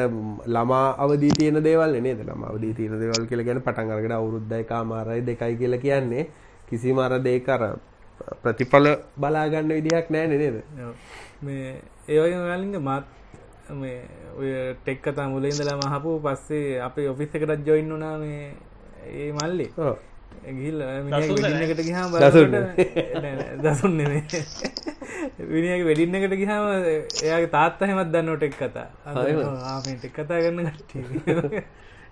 [0.55, 2.21] ළමා අවදී තියෙන දේවල් නේද?
[2.31, 6.25] ළමා අවදී තියෙන දේවල් කියලා කියන්නේ පටන් අරගෙන අවුරුද්දයි කාමාරයි දෙකයි කියලා කියන්නේ
[6.71, 7.63] කිසිම අර දෙයක අර
[8.43, 10.57] ප්‍රතිඵල බලා ගන්න විදිහක් නැහැ නේද?
[11.43, 11.77] මේ
[12.09, 13.05] ඒ වගේ ඔයාලින්ගේ මාත්
[13.71, 14.03] මේ
[14.37, 18.53] ඔය ටෙක් කතා මුලින් ඉඳලාම අහපු පස්සේ අපේ ඔෆිස් එකටත් ජොයින් වුණා මේ
[19.15, 19.97] ඒ මල්ලි ඔව්.
[20.49, 24.23] ගිහිල්ලා මිනිහගේ දසුන් වෙඩින් එකට ගියාම දසුන් බලනකොට නෑ නෑ දසුන් නෙමෙයි
[25.53, 26.65] මිනිහගේ වෙඩින් එකට ගියාම
[27.23, 29.41] එයාගේ තාත්තා හැමත් දන්නව ටෙක් කතා හරිම.
[29.65, 31.63] ආ මේ ටෙක් කතා කරන කට්ටිය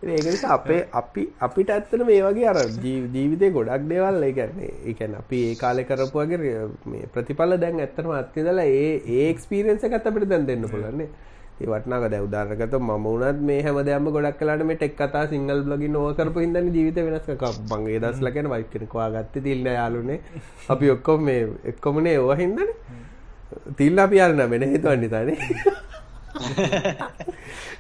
[0.07, 5.19] ඒක නිසා අපේ අපි අපිට ඇත්තට මේ වගේ අර ජී- ජීවිතේ ගොඩක් දේවල් ඒ කියන්නේ
[5.19, 10.29] අපි ඒ කාලේ කරපු වගේ මේ ප්‍රතිඵල දැන් ඇත්තටම අත්විඳලා ඒ ඒ එක්ස්පීරියන්ස් එකත් අපිට
[10.29, 11.09] දැන් දෙන්න පුළුවන් නේ.
[11.61, 15.61] ඒ වටනාක දැන් උදාහරණයක් ගත්තොත් මම වුණත් මේ හැමදේම ගොඩක් කලාට මේ ටෙක් කතා සිංගල්
[15.67, 17.29] බ්ලොගින් ඕව කරපු හින්දානේ ජීවිතේ වෙනස්.
[17.71, 20.21] මං ඒ දවස්ලා කියන වයිෆ් කෙනෙක් හොයාගත්තේ තිල්න යාළුනේ.
[20.69, 21.41] අපි ඔක්කොම මේ
[21.73, 22.77] එක්කොමනේ ඕව හින්දානේ.
[23.79, 25.39] තිල්න අපි යාළුනා වෙන හේතුවක් නිසානේ.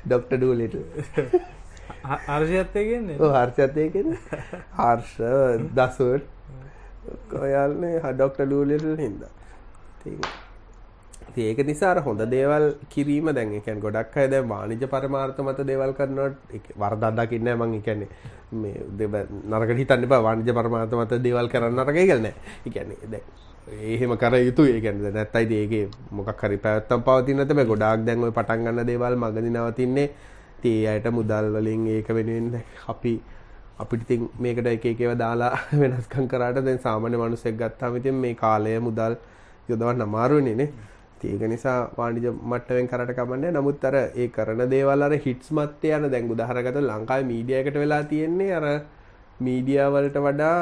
[0.06, 0.82] ඩොක්ටර් ඩූලිටල්.
[2.28, 4.18] අර්ශයත් කියන්නේ ඔව් හර්ෂත් ඒකනේ.
[4.78, 5.14] හර්ෂ
[5.76, 6.22] දසුන්
[7.42, 9.32] ඔයාලනේ ඩොක්ටර් ඩූලිටල් හින්දා.
[10.00, 10.45] ඉතින්
[11.36, 15.40] ඉතින් ඒක නිසා අර හොඳ දේවල් කිරීම දැන් ඒ කියන්නේ ගොඩක් අය දැන් වාණිජ පරමාර්ථ
[15.40, 18.08] මත දේවල් කරනවට ඒක වරදක් දකින්නේ නැහැ මං ඒ කියන්නේ
[18.52, 22.34] මේ දේව නරකට හිතන්න එපා වාණිජ පරමාර්ථ මත දේවල් කරන්න නරකයි කියලා නෑ.
[22.64, 23.24] ඒ කියන්නේ දැන්
[23.90, 28.06] එහෙම කර යුතුයි ඒ කියන්නේ නැත්තයි ඉතින් ඒකේ මොකක් හරි පැවැත්තම් පවතින නැත බෑ ගොඩාක්
[28.06, 30.08] දැන් ওই පටන් ගන්න දේවල් මගදී නවතින්නේ
[30.58, 33.14] ඉතින් ඒ අයට මුදල් වලින් ඒක වෙනුවෙන් දැන් අපි
[33.78, 38.34] අපිට ඉතින් මේකට එක එක ඒවා දාලා වෙනස්කම් කරාට දැන් සාමාන්‍ය මිනිස්සෙක් ගත්තාම ඉතින් මේ
[38.36, 39.22] කාලය මුදල්
[39.68, 40.70] යොදවන්න අමාරුනේ නේ.
[41.16, 43.52] ඉතින් ඒක නිසා වාණිජ මට්ටමින් කරට කමන්නේ.
[43.52, 47.78] නමුත් අර ඒ කරන දේවල් අර හිට්ස් මැත්තේ යන දැන් උදාහරණයක් ගත්තොත් ලංකාවේ මීඩියා එකට
[47.82, 48.66] වෙලා තියෙන්නේ අර
[49.40, 50.58] මීඩියා වලට වඩා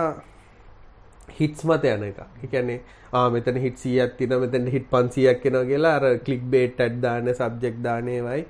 [1.39, 2.19] හිට්ස් මත යන එක.
[2.43, 2.81] ඒ කියන්නේ
[3.13, 7.29] ආ මෙතන හිට් 100ක් තියෙනවා මෙතන හිට් 500ක් එනවා කියලා අර ක්ලික් බේට් ඇඩ් දාන
[7.35, 8.43] සබ්ජෙක්ට් දාන ඒවයි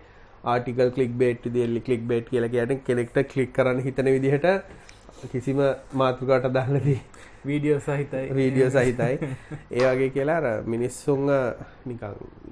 [0.52, 4.46] ආටිකල් ක්ලික් බේට් විදිහට ක්ලික් බේට් කියලා කියන්නේ කෙනෙක්ට ක්ලික් කරන්න හිතන විදිහට
[5.32, 5.60] කිසිම
[6.00, 7.00] මාතෘකාවට දාන්නදී
[7.44, 9.18] වීඩියෝ සහිතයි වීඩියෝ සහිතයි
[9.72, 11.28] ඒ වගේ කියලා අර මිනිස්සුන්ව
[11.86, 12.00] නිකන්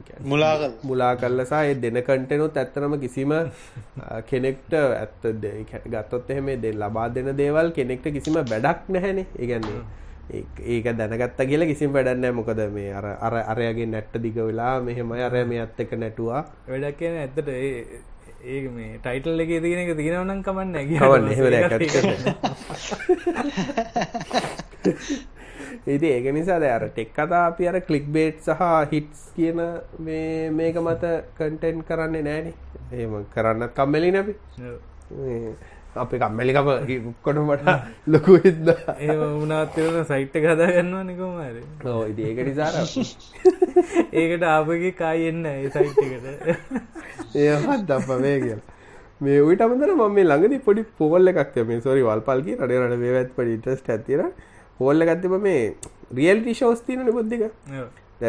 [0.05, 3.33] කියන්නේ මුලා මුලා කල්ලා සහ ඒ දෙන කන්ටෙනුත් ඇත්තනම කිසිම
[4.31, 9.27] කෙනෙක්ට ඇත්ත කියන්නේ ගත්තොත් එහෙම මේ දෙ- ලබා දෙන දේවල් කෙනෙක්ට කිසිම වැඩක් නැහැනේ.
[9.39, 9.83] ඒ කියන්නේ
[10.67, 12.33] ඒක දැනගත්තා කියලා කිසිම වැඩක් නැහැ.
[12.33, 16.43] මොකද මේ අර අර අරයාගේ නැට්ට දිග වෙලා මෙහෙමයි අරයා මෙයත් එක්ක නැටුවා.
[16.69, 18.01] වැඩක් කියන ඇත්තට ඒ
[18.45, 20.85] ඒක මේ ටයිටල් එකේ තියෙන එක තියෙනව නම් කමන්නේ.
[25.87, 29.61] ඉතින් ඒක නිසා දැන් අර ටෙක් කතා අපි අර ක්ලික් බේට් සහ හිට්ස් කියන
[29.99, 31.05] මේ මේක මත
[31.39, 32.55] කන්ටෙන්ට් කරන්නේ නැහනේ.
[32.93, 34.35] එහෙම කරන්නත් කම්මැලිනේ අපි.
[35.95, 36.69] අපේ කම්මැලිකම
[37.23, 37.67] කොටමට
[38.09, 42.79] ලොකු හිද ඒ වුණත්තරන සයිට්ට කතා ගන්නවා නිකොමර ඕ ඉති ඒක නිසාර
[44.15, 48.61] ඒකට ආපගේ කායෙන්න්න ඒ සයිට්කට ඒහත් අප මේ කියල.
[49.21, 53.35] මේ උට අමතර ම මේ ළඟදි පොඩි පෝල්ල එකක් මේ සොරි වල්පල්කි රට රට වේවත්
[53.37, 54.25] පඩි ඉටස්ට ඇතිර
[54.81, 55.61] හෝල්ල ගත්තම මේ
[56.13, 57.45] රියල්ටි ශෝස්තින නිබුද්ධික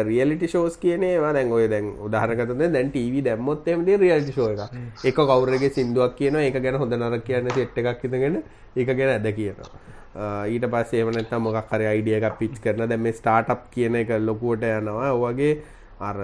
[0.02, 5.70] රියලිටි ෂෝස් කියනේ දැන් ඔය දැන් උදාහරකතද දැන් ටව දැම්මොත්තේමද රියල්ටි ෂෝ එක එක කවුරගේ
[5.70, 8.42] සිින්දුවක් කියන එක ගැන හොඳ නර කියන්න සෙට් එකක් හිතගෙන
[8.76, 9.70] එක ගැන ඇද කියනවා.
[10.48, 15.12] ඊට පස්සේ එමනත්තා මොකක් හරි අයිඩිය එකක් පිච් කරන දැම ස්ටාටප් කියන එක ලොකුවට යනවා.
[15.12, 15.52] ඔවගේ
[16.00, 16.16] අර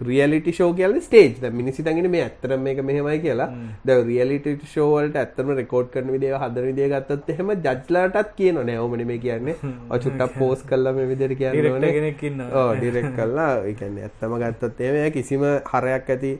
[0.00, 3.48] රියලිටි ෂෝ කියල ස්ටේජ් මිනිසි තගෙන මේ ඇත්තරම මේක මෙහෙමයි කියලා.
[3.86, 9.18] ද රියලිට ෂෝවලට ඇත්තම රෙකෝඩ් කරන විදිේ හදර විදිේ ගත්තත් එහෙම ජජ්ලාටත් කියන නෑවමන මේ
[9.18, 9.56] කියන්නේ.
[9.90, 11.54] ඔචුට්ට පෝස් කල්ල මේ විදිර කියන්න
[12.80, 16.34] ඩිරෙක් කල්ලා එකන්න ඇත්තම ගත්තත් ඒය කිසිම හරයක් ඇති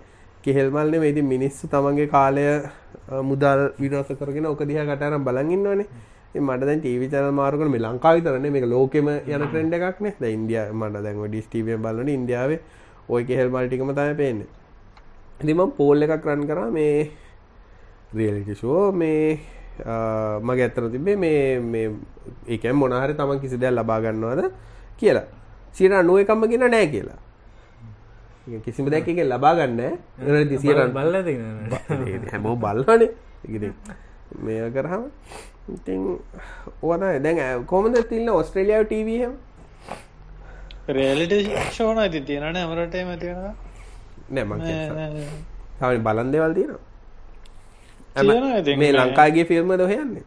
[0.45, 2.45] කෙහෙල්මල්න මේති මිනිස්සු තමන්ගේ කාලය
[3.31, 5.89] මුදල් විනස කරගෙන ඕක දිහ කටරම් බලගන්නවනේ
[6.35, 10.61] මට දැන් ටීවි චනල් මාර්ගන මේ ලංකාවි තරන්නේ මේක ලෝකෙම යන ට්‍රෙන්ඩ එකක්නේ ද ඉන්දිය
[10.73, 12.61] මට දැන් ඩිස්ටීවිය බලන ඉන්දියාවේ
[13.09, 14.49] ඔය කෙහෙල් මල්ටිකම තම පේන්නේ.
[15.41, 17.11] ඉතිම පෝල් එකක් රන් කරා මේ
[18.15, 19.39] රියලිටිෂෝ මේ
[20.43, 21.91] මගේ ඇත්තර තිබේ මේ මේ
[22.49, 24.51] ඒකැන් මොනහරි තමන් කිසි දෙයක් ලබාගන්නවාද
[24.99, 25.29] කියලා.
[25.73, 27.21] සියට අනුව එකම්ම ගෙන නෑ කියලා
[28.65, 29.81] කිසිම දැක එක ලබාගන්න
[30.49, 31.17] දිසිරන් බල්ල
[32.31, 33.11] හැමෝ බලනේ
[33.45, 33.71] ඉ
[34.45, 35.05] මේ කරහම
[35.69, 36.03] ඉතින්
[36.83, 39.33] ඕන දැන් කොමද තිල්න්න ඔස්ට්‍රලියාව ටවහම
[40.91, 41.35] රේලිට
[41.69, 43.41] ෂෝන ඇති තියෙනන ඇමරට මතියෙන
[44.31, 44.49] නැම
[46.01, 46.85] බලන් දෙවල් තියෙනවා.
[48.77, 50.25] මේ ලංකාගේ ෆිල්ම දොහයන්නේ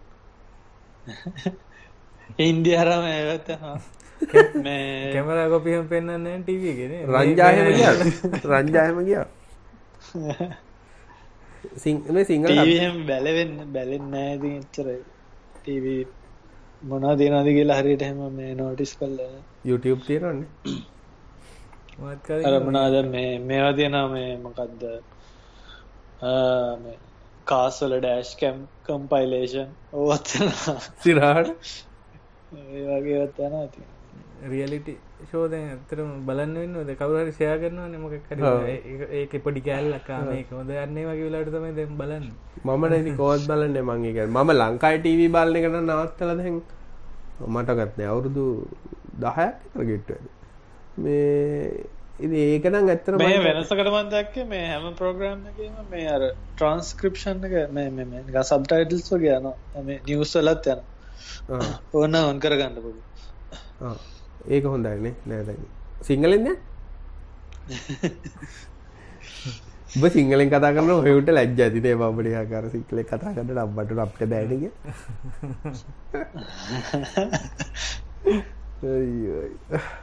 [2.39, 3.47] ඉන්දියාරම ඇවත
[4.21, 7.87] කැමර කොපිහම් පෙන්න්න ටීවගෙන රංජායම කිය
[8.45, 9.23] රංජායම කිය
[11.77, 12.51] සිංහල සිංහල
[13.07, 14.99] බැලවෙන්න බැලෙන් නෑති එච්චරයි
[15.69, 16.03] ටීවී
[16.83, 19.17] මොනා දෙනද කියලා හරියට හැම මේ නෝටිස් කල්ල
[19.65, 20.47] YouTube තියෙනන්නේ
[22.49, 24.81] අරමනාද මේ මේවා තියෙන මේ මොකක්ද
[27.47, 30.47] කාස්වල ඩෑෂ් කැම් කම්පයිලේෂන් ඕවත්න
[31.03, 31.53] සිරාට
[32.53, 33.81] ඒ වගේ වත්තන ඇති
[34.47, 38.39] රියලිටි ශෝදය ඇතරම බලන්න වෙන්න ද කවුරහරි සයා කරනවා නමක කර
[39.13, 42.25] ඒක පොඩි කෑල්ලක්කා මේ හොද යන්නේ වගේ වෙලාට තමයි දැම් බලන්න.
[42.63, 43.79] මම නැති කෝත් බලන්න?
[43.85, 46.59] මංගේක මම ලංකායි ටීවී බාලන එකට නවත්තල දැන්
[47.49, 48.45] මටගත්නය අවුරුදු
[49.17, 50.11] දහයක් ගෙට්ට
[50.97, 51.87] මේ
[52.19, 58.43] ඉ ඒකනම් ඇත්තර මේ වෙනසකට මන්දක්ක මේ හැම ප්‍රෝග්‍රම් එකම මේ අර ට්‍රන්ස්ක්‍රපෂන් එක මේ
[58.43, 59.51] සබ්ටයිටල්ස් වගේ යන
[59.85, 60.81] මේ නිවස්සලත් යන
[61.93, 63.97] ඕන්න ඔන් කරගන්න පුොඩු
[64.47, 65.49] ඒක හොඳයිනේ නෑද
[66.01, 66.47] සිංහලෙන්ද
[69.97, 74.65] උබ සිංහලෙන් කතා කරන හොයට ලැජ්ජ ඇතිනේ බබඩි කර සිංහලෙ කතා කරට අබ්බට අපට බෑනග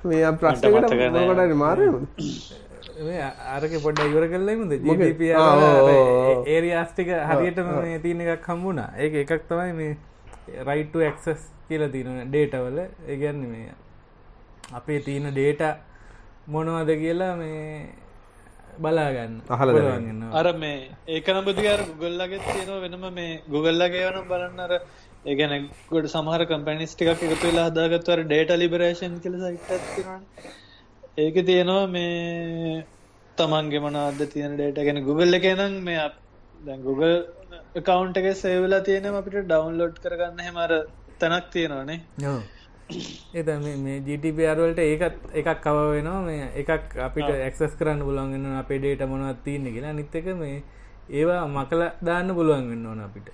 [0.05, 1.79] මේ ප්‍රශ්නකට මකට මාර
[3.55, 4.72] අරක පොඩ්ඩ ඉවර කල්ලෙමුද
[6.49, 7.68] ඒරියාස්ටික හරියටම
[8.05, 8.90] තියන එකක් හම්බුණා.
[8.99, 9.92] ඒක එකක් තමයි මේ
[10.68, 13.72] රයිට ඇක්සස් කියලා තියන ඩේටවල ඒගැන්න මේ
[14.70, 15.62] අපේ තියෙන ඩේට
[16.48, 17.88] මොනවද කියලා මේ
[18.79, 19.40] බලාගන්න.
[19.48, 19.68] අහල
[20.33, 24.72] අර මේ ඒකන බුදිගර ගුගල්ලගේ තියෙනවා වෙනම මේ ගුගල්ලගේ වනම් බලන්න අර
[25.24, 30.20] ඒගැන ගොඩ සමහර කම්පැනිස් ටිකක් එකතු වෙලා හදාගත්වර ඩේට ලිබරේෂන් කළ සයිට්තිරන
[31.18, 32.85] ඒක තියෙනවා මේ
[33.38, 36.11] තමන්ගේ මනාද තියෙන ඩේට ගැන ගුගල්ල එකනම් මේ
[36.61, 37.16] දැන් Google
[37.83, 40.76] කවුන්ට එක සේවලා තියෙන අපිට ඩවන්ලෝඩ් කරගන්න හෙමර
[41.20, 41.98] තැනක් තියෙනවානේ
[43.35, 43.49] එත
[43.85, 46.22] මේ ජිටපරවලට ඒකත් එකක් කව වෙනවා.
[46.22, 49.92] මේ එකක් අපිට එක්සස් කරන්න පුලුවන්ගන්න අපේ ඩේට මොනවත් තියන්න කියලා.
[49.92, 50.62] නිත්තක මේ
[51.11, 53.29] ඒවා මකල දාන්න පුළුවන් වෙන්න ඕන අපිට.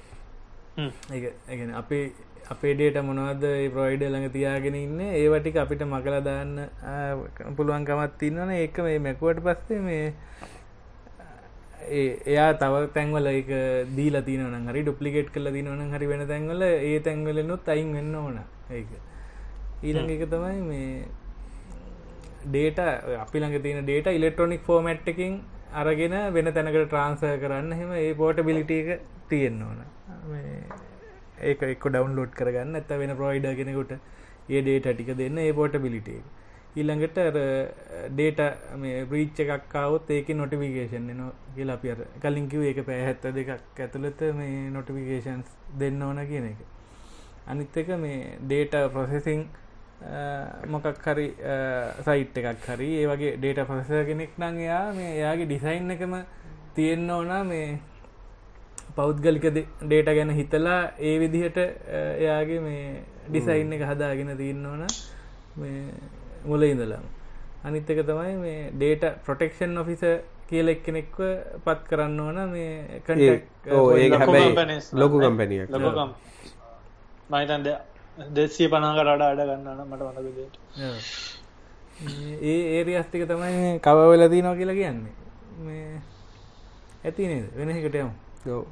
[1.12, 2.04] ඒගැන අපේ
[2.50, 6.52] අපේ ඩේට මොනවද ප්‍රයිඩ ළඟ තියාගෙන ඉන්න ඒවටික අපිට මකල දාන්න
[7.56, 10.06] පුළුවන්කමත් තින්නන ඒක මේ මැකුවට පස්සේ මේ
[12.26, 13.50] එයා තව තැන්වල එක
[13.96, 18.38] දීල තින හරි ඩුප්ලිකේට් කල දිනවන හරි වෙන තැන්වල ඒ තැන්වලනුත් අයින් වෙන්න ඕන.
[18.70, 19.11] ඒක
[19.82, 20.90] ඊළඟ එක තමයි මේ
[22.46, 22.78] ඩේට
[23.16, 25.40] අපි ළඟ තියෙන ඩේට ඉලෙක්ට්‍රොනික් ෆෝමට් එකින්
[25.74, 29.80] අරගෙන වෙන තැනකට ට්‍රන්සය කරන්න හෙම ඒ පෝට බිලිට එක තියෙන්න්න ඕන.
[31.40, 33.92] ඒක එක් ඩවන්ලෝඩ් කරගන්න ඇත වෙන ප්‍රයිඩ කෙනෙකුට
[34.48, 36.10] ඒ ඩේට ටික දෙන්න ඒ පෝට බිලිට
[36.74, 37.18] ඊළඟට
[38.10, 38.42] ඩේට
[38.76, 41.24] මේ ප්‍රීච්ච එකක්කාවත් ඒක නොටිවිකේෂන් න
[41.56, 46.62] කියලා පිර කලින්කිව ඒක පැහැත්ත දෙකක් ඇතුළත මේ නොටිවිකේෂන්ස් දෙන්න ඕන කියන එක.
[47.46, 49.42] අනිත් එක මේ ඩේට ප්‍රොසෙසිං
[50.66, 51.28] මොකක් හරි
[52.00, 56.14] සයිට් එකක් හරි ඒ වගේ ඩේට ප්‍රොසෙස කෙනෙක් නං එයා මේ එයාගේ ඩිසයින් එකම
[56.74, 57.78] තියෙන්න ඕන මේ
[58.96, 61.58] පෞද්ගලික ඩේට ගැන හිතලා ඒ විදිහට
[62.18, 62.84] එයාගේ මේ
[63.28, 64.86] ඩිසයින් එක හදාගෙන තියන්න ඕන
[66.44, 67.04] මුල ඉඳලම්.
[67.64, 70.02] අනිත්තක තමයි මේ ඩේට ප්‍රොටෙක්ෂන් ඔෆිස
[70.48, 71.18] කියල එක්කෙනෙක්ව
[71.64, 74.08] පත් කරන්න ඕන මේ ඒ
[74.94, 76.10] ලොකු කම්පැනියක් ලොකම්
[77.30, 77.68] මයිතන්
[78.18, 80.56] දෙසිය පනාකට අඩ අඩ ගන්නන මට විදියට.
[82.42, 85.14] ඒ ඒරියස්තික තමයි කවවෙලදී නෝ කියලා කියන්නේ.
[85.58, 86.00] මේ
[87.04, 87.46] ඇති නේද?
[87.56, 88.12] වෙනකට යමු.
[88.48, 88.64] ඔව්.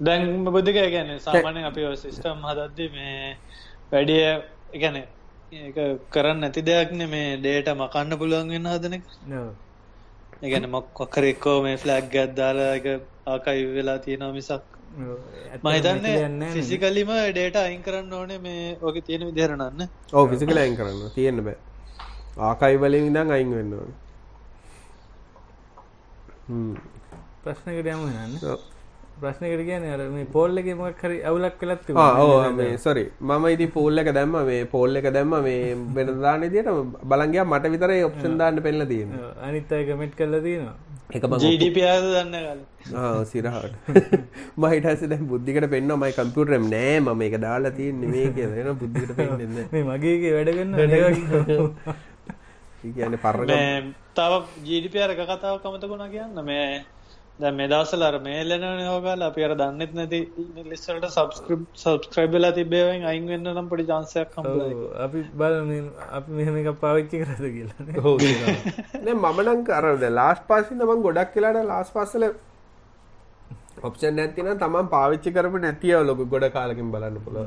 [0.00, 3.36] දැන් බුද්ධික ගැන සාමානෙන් අපි සිිස්ටම් හදද්දි මේ
[3.92, 4.24] වැඩිය
[4.74, 5.78] එකන ඒක
[6.10, 9.04] කරන්න නැති දෙයක්න මේ ඩේට මකන්න පුළුවන් වෙන්න හදන එක.
[9.34, 9.54] ඔව්.
[10.42, 12.86] එකන මොක්කොකරෙක්කෝ මේ ෆලෑග් ගත්දාලා එක
[13.26, 15.18] ආකයි වෙලා තියෙනවා මිසක් ඔව්.
[15.46, 16.52] ඇත්තටම මහිතන්න මේක දෙයක් නෑ නේ.
[16.52, 21.58] ෆිසිකලිම ඩේට අයින් කරන්න ඕනේ මේ ඕක තියෙන විදිහරනන්න ඔව් ෆිසිකල් අයින් කරන්න තියෙන්න බෑ
[22.48, 23.92] ආකයි වලින් ඉඳන් අයින් වෙන්න ඕන
[26.48, 26.74] හ්ම්
[27.44, 28.60] ප්‍රශ්නකට යමු නන්න ඔව්.
[29.22, 29.84] ප්‍රශ්නකට කියන
[30.16, 31.62] මේ පෝල් එක මොක් හරි අවුලක්
[31.94, 34.36] ඔව් මේ සොරි මම ඉති පෝල් එක දැම්ම.
[34.50, 35.34] මේ පෝල් එක දැම්ම.
[35.46, 36.68] මේ වෙන දාන දිට
[37.10, 39.10] බලංගයා මට විතර ඔප්ෂන් දාන්න පෙල්ල තියෙන
[39.48, 40.76] අනිත් අය කමෙට් කල්ල තියෙනවා.
[41.16, 42.60] එක මම ජීඩිප ආද දන්න
[43.30, 43.74] සිරහට.
[44.62, 46.94] මහිටස දැ බුද්ධිකට පෙන්න්න මයි කම්පියුටරම් නෑ.
[47.00, 49.40] මම එක දාලා තියන්නේ මේ කියෙන බුද්ධිකට පෙන්න්න
[49.74, 50.72] මේ මගේගේ වැඩගන්න
[52.80, 53.74] කියන පරග මේ
[54.18, 54.32] තව
[54.70, 56.38] ජීඩිපියර එක කතාව කමතකුණ කියන්න.
[56.48, 56.64] මේ
[57.40, 60.20] දැ මෙදසල අර මේලන හෝගල අපි අර දන්නෙත් නැති
[60.66, 65.56] ලිස්සට සබස්ක්‍රප් සබස්ක්‍රයිබලා තිබේවෙන් අයින් වෙන්න නම් පොඩි ජන්සයක් කම්පල අපි බල
[66.18, 72.28] අපි මෙහම එක පාවිච්චි කරද කියලා මමනං කරද ලාස් පාසි නමන් ගොඩක් කියලාට ලාස් පස්සල
[73.82, 77.42] ඔප්ෂන් නැතින තමන් පාවිච්චි කරපු නැතිව ලොක ගොඩ කාලකින් බලන්න පුළ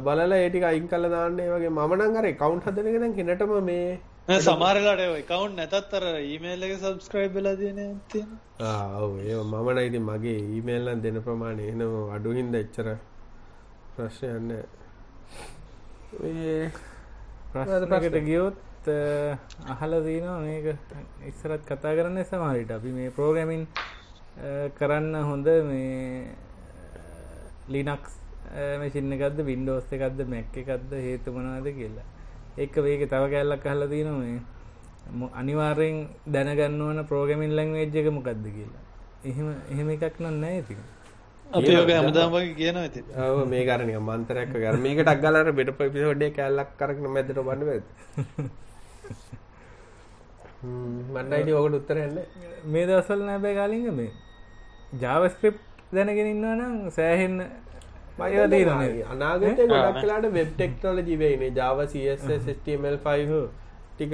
[0.00, 1.70] බලලා ඒටික අයින් කල දාන්නේ වගේ.
[1.70, 3.86] මනං අර කවුන්් හදනගෙන කෙනටම මේ
[4.28, 8.28] සමාරලාට කවුන් නැතත් අර ඊමේල් එක සබස්ක්‍රයිබ් වෙලා තියෙන තියෙන
[8.60, 12.90] ආව ඒ මමන ඉති මගේ ඊමේල්ලන් දෙන ප්‍රමාණය එනම අඩුහින්ද එච්චර
[13.96, 14.52] ප්‍රශ්නයන්න
[17.50, 18.88] ප්‍රශ්නකට ගියොත්
[19.68, 20.66] අහල දීනවා මේක
[21.26, 23.66] ඉස්සරත් කතා කරන්න සමහරිට අපි මේ ප්‍රෝග්‍රමින්
[24.76, 26.30] කරන්න හොඳ මේ
[27.68, 28.18] ලිනක්ස්
[28.78, 32.10] මසින්න එකක්ද වින්ඩෝස් එකක්ද මැක්ක එකක්ද හේතුමනාද කියලා
[32.56, 34.40] එක වේක තව කැල්ලක් කහල තියන මේ.
[35.32, 38.82] අනිවාරයෙන් දැනගන්නවන ප්‍රෝගමින් ලංවේජ් එක මොකක්ද කියලා.
[39.24, 40.76] එහෙම එහෙම එකක් නම් නෑ ති
[41.50, 46.30] අපි ඕක හැමදාම වගේ කියන ඇති ඔව මේ කරනය මන්තරයක් කර මේකට අක්ගලට බෙට පිසෝඩ්ඩේ
[46.30, 47.84] කැල්ලක් කරන මැතට බන්න වෙද
[50.62, 52.16] මන්නයිට ඕකට උත්තරන්න
[52.64, 54.10] මේ දවසල් නැබෑ කාලිග මේ.
[55.00, 55.56] ජාවස්ක්‍රප්
[55.92, 57.38] දැනගෙන ඉන්නවා නම් සෑහෙන්න
[58.18, 58.70] මයදීන
[59.08, 63.38] අනාගත ගොඩක් කලාට වෙබ් ටෙක්නෝලජි වෙයිනේ ජාව CSSTML5
[63.92, 64.12] ටික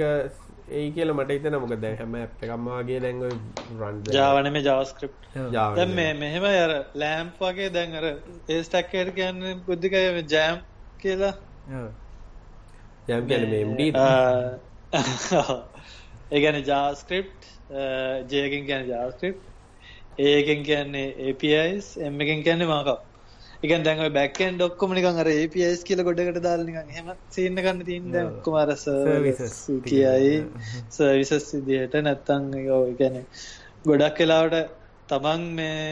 [0.71, 3.23] ඒ කියල මට හිතන මොක දැ හැම එකම්මගේ දැන්ග
[3.79, 5.13] රන්ඩ ජාවන මේ ජාවස්ක්‍රප්
[5.51, 8.05] ජාව දැන් මේ මෙහෙම අර ලෑම්ප් වගේ දැන් අර
[8.49, 10.63] ඒස්ටක්කයට කියන්න බුද්ධිකය ජෑම්
[10.99, 11.33] කියලා?
[13.09, 13.81] යම් කියන මේ MD
[16.31, 17.29] ඒගැන ජාස්ක්‍රප්
[18.29, 19.37] ජයකින් කියන ජාස්ක්‍රප්
[20.29, 23.08] ඒකෙන් කියන්නේ APIස් එම එකෙන් කියන්නේ මාකක්
[23.61, 28.85] එකන් දැන් බැක්කෙන් ඩොක්කොම නිකන් අර APIස් කියල ගොඩකට දාලනිකන් හෙම සින්න කන්න තින් ඔක්කුමරස
[28.85, 29.55] Services.
[29.85, 30.35] කියයි
[30.89, 32.45] සර්විසස් විදිහට නැත්තං
[32.99, 33.17] ගැන
[33.85, 34.55] ගොඩක් කලාවට
[35.09, 35.83] තමන් මේ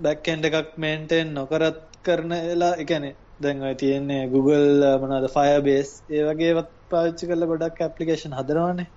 [0.00, 3.08] බැක්කෙන්ඩ එකක් මේන්ටෙන් නොකරත් කරන එලා එකන
[3.40, 8.88] දැන් ඔය තියෙන්නේ Google මනාද ෆයබේස් ඒ වගේවත් පාච්චි කරල ගොඩක් ඇපලිකේෂන් හදරවානේ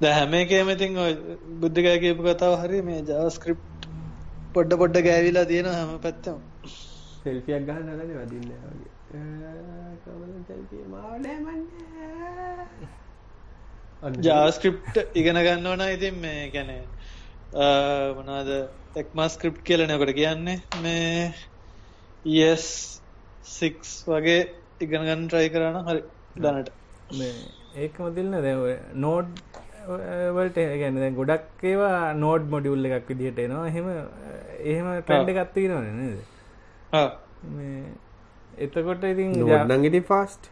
[0.00, 1.12] ද හැම එකේමතින් ඔය
[1.60, 3.68] බුද්ධිකය කියපු කතාව හරි මේ ජාස්ක්‍රිප්
[4.54, 6.38] පොඩ්ඩ පොඩ්ඩ ගෑවිලා තියෙන හැම පැත්තම.
[7.18, 8.90] සෙල්පියක් ගහන්න නද වදින්න වගේ.
[14.22, 16.72] ජාස්ක්‍රිප්ට ඉගෙන ගන්න ඕන ඉතින් මේ ගැන
[18.16, 18.50] මනාද
[18.96, 20.58] එක්මා ස්ක්‍රිප් කියලනකොට කියන්නේ.
[20.76, 21.34] මේ
[22.24, 22.66] ඒස්
[23.46, 24.40] සික් වගේ
[24.80, 26.02] ඉගෙන ගන්න ට්‍රයි කරන හරි
[26.38, 26.68] දැනට
[27.76, 28.54] ඒක මතිල්න දැ
[28.96, 29.30] නෝඩ්
[30.34, 33.66] වලට ගැන ගොඩක් ඒවා නෝඩ් මොඩියුල්ල එකක් විදිහට එනවා.
[33.66, 33.86] එහෙම
[34.64, 36.18] එහෙම පැන්ඩ ගත්ති නොන නේද?
[37.52, 37.84] මේ
[38.58, 40.42] එතකොට ඉතින් ජා- නංගිටි ෆාස්ට්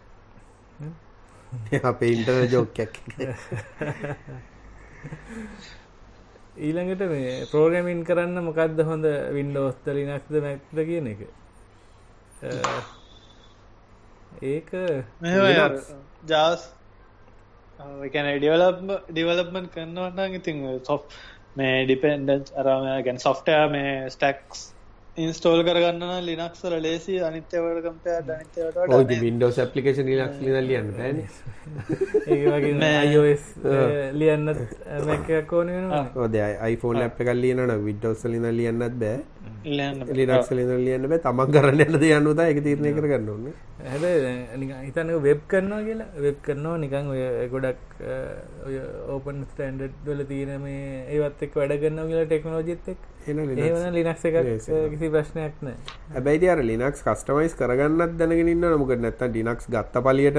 [1.84, 2.92] අපේ ඉන්ටර් ජෝකයක්
[6.58, 11.20] ඊළඟට මේ ප්‍රෝගමින් කරන්න මොකක්ද හොඳ වින්ඩෝස්ත ලිනක්ද මැක්ද කියන එක?
[12.42, 12.50] අ,
[14.44, 14.70] ඒක
[15.20, 15.30] මෙ
[16.26, 16.66] ජාස්
[18.08, 21.22] කැන ඩිවලප් ඩිවලප්මන් කරන්නවන්න ඉතින් සොෆ්
[21.56, 24.66] මේ ඩිපෙන්ඩ අරම ගැන සොෆ්ටය මේ ස්ටක්ස්
[25.22, 31.26] ඉන්ස්ටෝල් කරගන්න ලිනක්ස් වල ලේසි අනිත්‍යවට වඩා ඉතින් Windows application Linux ලියන ලියන්න බෑනේ.
[32.30, 33.02] ඒ වගේ නෑ.
[33.10, 33.44] iOS
[34.20, 34.62] ලියන්නත්
[35.10, 35.74] මැක් එකක් ඕන
[37.20, 39.18] එකක් ලියනවා නම් Windows වලින් ඉඳන් ලියන්නත් බෑ.
[39.64, 40.06] ලියන්න
[40.64, 41.20] ඉඳන් ලියන්න බෑ.
[41.26, 43.54] තමන් කරන්න යන දේ අනුව තමයි ඒක තීරණය කරගන්න ඕනේ.
[43.90, 46.08] හැබැයි හිතන්න වෙබ් කරනවා කියලා.
[46.26, 47.22] වෙබ් කරනවා නිකන් ඔය
[47.54, 48.02] ගොඩක්
[48.66, 48.80] ඔය
[49.14, 54.38] ඕපන් ස්ටන්ඩඩ් වල තියෙන මේ ඒවත් එක් වැඩ කරනවා කියලා ටෙක්නෝජිත් එක් ඒවන ලිනක්ස එකක්
[54.50, 54.68] Yes,
[55.10, 55.76] කිසි ප්‍රශ්නයක් නෑ
[56.14, 58.64] හැබැයි අර Linux customize කරගන්නත් දැනගෙන ඉන්න.
[58.82, 60.38] මොකද නැත්තම් Linux ගත්ත පළියට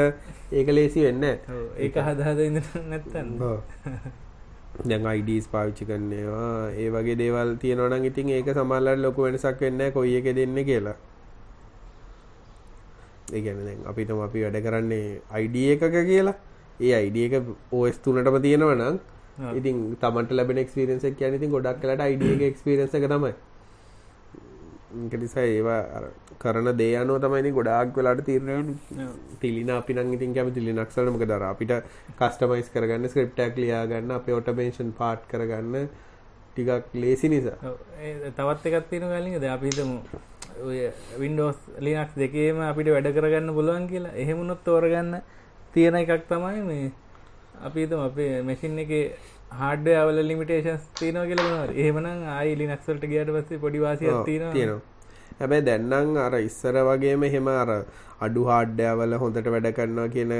[0.51, 1.39] ඒක ලේසි වෙන්නේ
[1.77, 1.95] ඒක
[2.47, 3.59] ඉඳ නැත්තන්න ඔව්.
[4.89, 9.61] දැන් IDs පාවිච්චි කරන ඒවා ඒ වගේ දේවල් තියෙනවා නම් ඉතින් ඒක සමහරවිට ලොකු වෙනසක්
[9.61, 10.95] වෙන්නේ කොයි එකේ දෙන්නේ කියලා.
[13.33, 16.35] ඒ කියන්නේ දැන් අපි හිතමු අපි වැඩ කරන්නේ ID එකක කියලා.
[16.79, 17.33] ඒ ID එක
[17.71, 18.99] OS 3ටම තියෙනවා නම්
[19.39, 19.55] ඔව්.
[19.59, 23.33] ඉතින් Tamanට ලැබෙන එක කියන්නේ ඉතින් ගොඩක් වෙලාට ID එකේ experience එක තමයි.
[24.93, 25.81] ඒක නිසා ඒවා
[26.39, 29.07] කරන දේ අනුව තමයි ගොඩාක් වෙලාට තීරණය වෙන්නේ.
[29.41, 31.73] තිලින අපි නම් ඉතින් කැමති Linux වල මොකද අර අපිට
[32.19, 35.89] කස්ටමයිස් කරගන්න ස්ක්‍රිප්ට් එකක් ලියා ගන්න අපේ ඔටෝමේෂන් පාර්ට් කරගන්න
[36.53, 37.57] ටිකක් ලේසි නිසා.
[38.37, 39.97] තවත් එකක් තියෙන ගලින්ද අපි හිතමු
[40.61, 40.79] ඔය
[41.19, 45.21] Windows Linux දෙකේම අපිට වැඩ කරගන්න පුළුවන් කියලා එහෙමුණොත් තෝරගන්න
[45.73, 46.87] තියෙන එකක් තමයි මේ
[47.67, 49.05] අපි හිතමු අපේ මැෂින් එකේ
[49.59, 54.71] හඩ අවල ලිමිටේෂන්ස් තියනෝ කියලබන ඒමන ආයි ලිනක්සල්ට ගියට පස්සේ පොඩිවාසිය තින තියෙන
[55.41, 57.69] හැබැයි දැන්නම් අර ඉස්සර වගේම හෙම අර
[58.27, 60.33] අඩු හාඩ්ඩයවල හොඳට වැඩ කරන්නවා කියන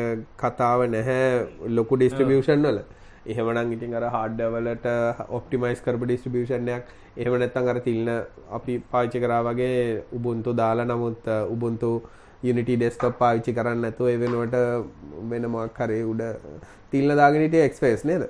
[0.44, 1.28] කතාව නැහැ
[1.78, 2.80] ලොකු ඩිස්ට්‍රිබියෂන් වල.
[3.32, 4.88] එහෙමනම් ඉතින් අර හාඩ්ඩවලට
[5.38, 6.84] ඔප්ටිමයිස් කරපු ඩිස්ට්‍රිබියෂණයක්
[7.22, 8.12] එහෙම නැත්තම් අර තිල්න
[8.58, 9.80] අපි පාවිච්චි කරා වගේ
[10.18, 11.94] උබුන්තු දාලා නමුත් උබුන්තු
[12.50, 14.56] යුනිටි ඩෙස්ටප් පාවිච්චි කරන්න ඇතුව එවෙනුවට
[15.32, 16.30] වෙනමක් කරේ උඩ
[16.94, 18.24] තිල්න දාගෙනට එක්ස්පේස් නේද?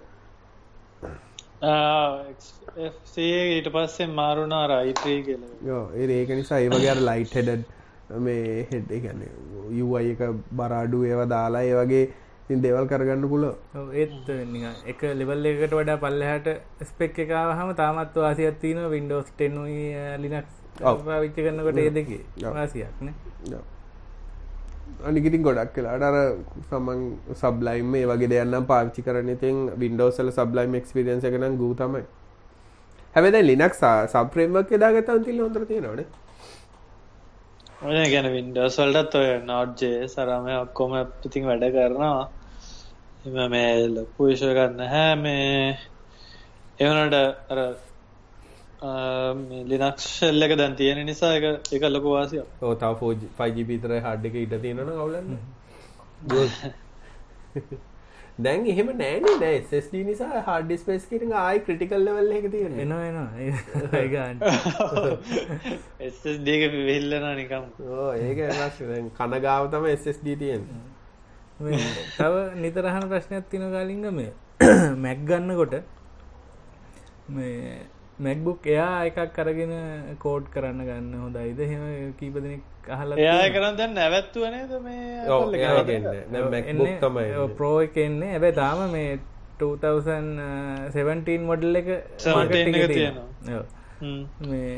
[1.61, 3.15] FC
[3.55, 7.63] ඊට පස්සේ මාරුණා රයිත්‍රී කියල යෝ ඒ ඒක නිසා ඒ වගේ අර ලයිට් හෙඩඩ්
[8.25, 9.29] මේ හෙඩ් ඒ කියන්නේ
[9.85, 10.21] UI එක
[10.59, 12.03] බර අඩු ඒවා දාලා ඒ වගේ
[12.43, 13.55] ඉතින් දේවල් කරගන්න පුළුවන්.
[13.79, 16.47] ඔව්, ඒත් නිකන් එක ලෙවල් එකකට වඩා පල්ලෙහාට
[16.89, 19.85] ස්පෙක් එක ආවහම තාමත් වාසියක් තියෙනවා Windows 10 උයි
[20.23, 20.47] Linux
[20.83, 20.97] ඔව්.
[21.05, 22.53] පාවිච්චි කරනකොට ඒ දෙකේ ඔව්.
[22.57, 23.13] වාසියක් නේ
[23.53, 23.63] යෝ.
[25.07, 26.17] අනික ඉතින් ගොඩක් වෙලාට අර
[26.69, 27.03] සමන්
[27.41, 31.73] සබ්ලයිම් මේ වගේ දෙයක් නම් පාවිච්චි කරන්නේ ඉතින් Windows වල සබ්ලයිම් එක්ස්පීරියන්ස් එක නම් ගූ
[31.75, 32.03] තමයි.
[33.15, 36.09] හැබැයි දැන් Linux සබ් ෆ්‍රේම්වර්ක් එක දාගත්තාම තිල්ල හොඳට තියෙනවනේ.
[37.81, 40.91] ඔය ගැන වින්ඩෝස් වලටත් ඔය නෝට් ජේ සරම ඔක්කොම
[41.27, 42.25] ඉතින් වැඩ කරනවා
[43.25, 45.77] එම මේ ලොකු විෂය ගන්න හැ මේ
[46.79, 47.15] එවනට
[47.51, 47.59] අර
[48.81, 52.47] ලිනක්ස් ශෙල්ල එක දැන් තියෙන නිසා එක එක ලොකු වාසියක්.
[52.61, 55.39] ඔව් තව 4G 5GB විතර හાર્ඩ් එකේ ඉඩ තියෙනවනම් අවුලන්නේ.
[58.39, 62.47] දැන් එහෙම නෑනේ දැන් SSD නිසා හાર્ඩ් ඩිස්ක් ස්පේස් කියන එක ආයි ක්‍රිටිකල් ලෙවල් එකක
[62.51, 62.81] තියෙන්නේ.
[62.81, 63.29] එනවා එනවා.
[63.91, 64.37] ඒ ගන්න.
[66.09, 68.81] SSD එක විහිල්ලන නිකම් ඕ ඒක වෙනස්.
[68.83, 70.81] දැන් කන ගාව තමයි SSD තියෙන්නේ.
[71.59, 71.85] මේ
[72.17, 74.31] තව නිතරහන ප්‍රශ්නයක් තින කාලින්ග මේ
[74.97, 75.81] මැක් ගන්නකොට
[77.29, 77.79] මේ
[78.21, 79.73] මැක්බුක් එයා එකක් කරගෙන
[80.19, 81.83] කෝඩ් කරන්න ගන්න හොඳයිද හෙම
[82.15, 85.05] කීප දෙනෙක් අහල එයා කරන්න දැන් නැවැත්තුවනේද මේ.
[87.55, 89.11] ප්‍රෝ එක එන්නේ හැබැයි තාම මේ
[89.59, 93.27] 2017 මොඩල් එක 17 market එකේ එක තියෙනවා.
[93.53, 93.65] ඔව්.
[94.01, 94.21] හ්ම්.
[94.47, 94.75] මේ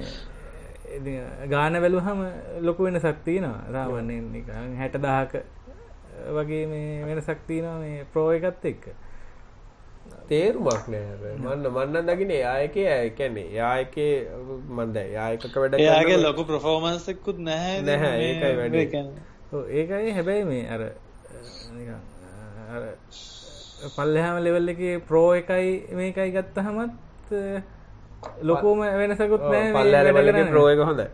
[0.91, 2.19] ඉතින් ගාන බැලුවහම
[2.61, 5.33] ලොකු වෙනසක් තියෙනවා සාමාන්‍යයෙන් නිකන් 60000ක
[6.31, 8.85] වගේ මේ වෙනසක් තියෙනවා මේ ප්‍රෝ එකත් එක්ක
[10.33, 13.45] තේරුමක් නෑ මන්න මන්න දකින්නේ එයා එකේ ඒ කියන්නේ.
[13.55, 14.13] එයා එකේ
[14.77, 19.03] මන් දැන් එයා එකක වැඩ එයාගේ කරනකොට- ලොකු ප්‍රෆෝමන්ස් එකකුත් නැහැ නැහැ, ඒකයි වැඩි.
[19.53, 20.81] ඔව් ඒකයි හැබැයි මේ අර
[21.77, 21.93] නිකන්
[22.75, 22.83] අර
[23.95, 26.93] පල්ලෙහාම ලෙවල් එකේ ප්‍රෝ එකයි මේකයි ගත්තහමත්
[28.43, 30.51] ලොකුම වෙනසකුත් ඔව්, නෑ මේ පල්ලෑ වැඩ level එකේ.
[30.53, 31.07] Pro එක හොඳයි.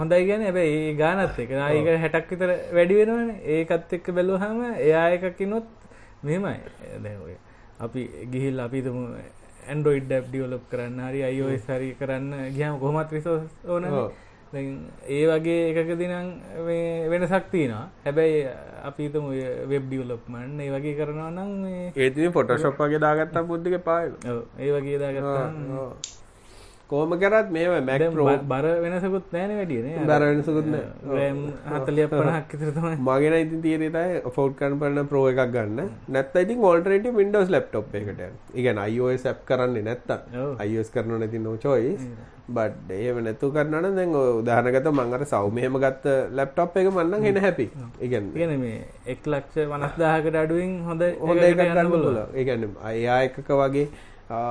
[0.00, 3.38] හොඳයි ගැන හැබැයි ඒ ගානත් එක ඒක හැටක් විතර වැඩි වෙනවනේ.
[3.56, 5.66] ඒකත් එක්ක බැලුවහම එයා එකකිනොත්
[6.24, 6.56] මෙහෙමයි.
[7.04, 7.34] දැන් ඔය
[7.82, 8.98] අපි ගිහිල් අපිතම
[9.68, 13.84] ඇන්ඩරෝයිඩ් ඩැප් ඩියවලොප් කරන්න හරි iOS හරි කරන්න ගියාම කොහොමත් රිසෝස් ඕන.
[15.08, 16.28] ඒ වගේ එකකදී නම්
[16.66, 17.84] මේ වෙනසක් තියෙනවා.
[18.04, 18.40] හැබැයි
[18.88, 19.30] අපි හිතමු
[19.70, 21.52] වෙබ් ඩියවලොප්මන්ට් ඒ වගේ කරනවා නම්
[21.96, 22.18] ඒත්
[22.78, 23.78] වගේ දාගත්තා බුද්ධික
[24.32, 24.42] ඔව්.
[24.58, 25.54] ඒ වගේ දාගත්තාම
[26.90, 27.72] කොහොම කරත් මේව
[28.14, 30.82] Pro බ- බර වෙනසකුත් නෑනේ වැඩියනේ බර වෙනසකුත් නෑ.
[31.10, 35.80] රෑම් 40 50ක් විතර තමයි මගෙන ඉතින් තියෙන තමයි ෆෝඩ් කරන පරන Pro එකක් ගන්න.
[36.08, 38.36] නැත්නම් ඉතින් alternative Windows laptop එකකට යන්න.
[38.50, 40.20] ඒ කියන්නේ iOS app කරන්නේ නැත්තම්
[40.66, 42.04] iOS කරනවා නැති no choice.
[42.48, 47.02] but එහෙම නැතුව කරනවා නම් දැන් ඔය උදාහරණකට මම අර සෞම්‍යම ගත්ත laptop එක මම
[47.02, 47.66] නම් එන happy.
[48.00, 52.24] ඒ කියන්නේ කියන මේ එක් ලක්ෂ වනස්දාහකට අඩුවෙන් හොඳ හොඳ එකක් ගන්න පුළුවන්.
[52.34, 53.86] ඒ කියන්නේ එයා එකක වගේ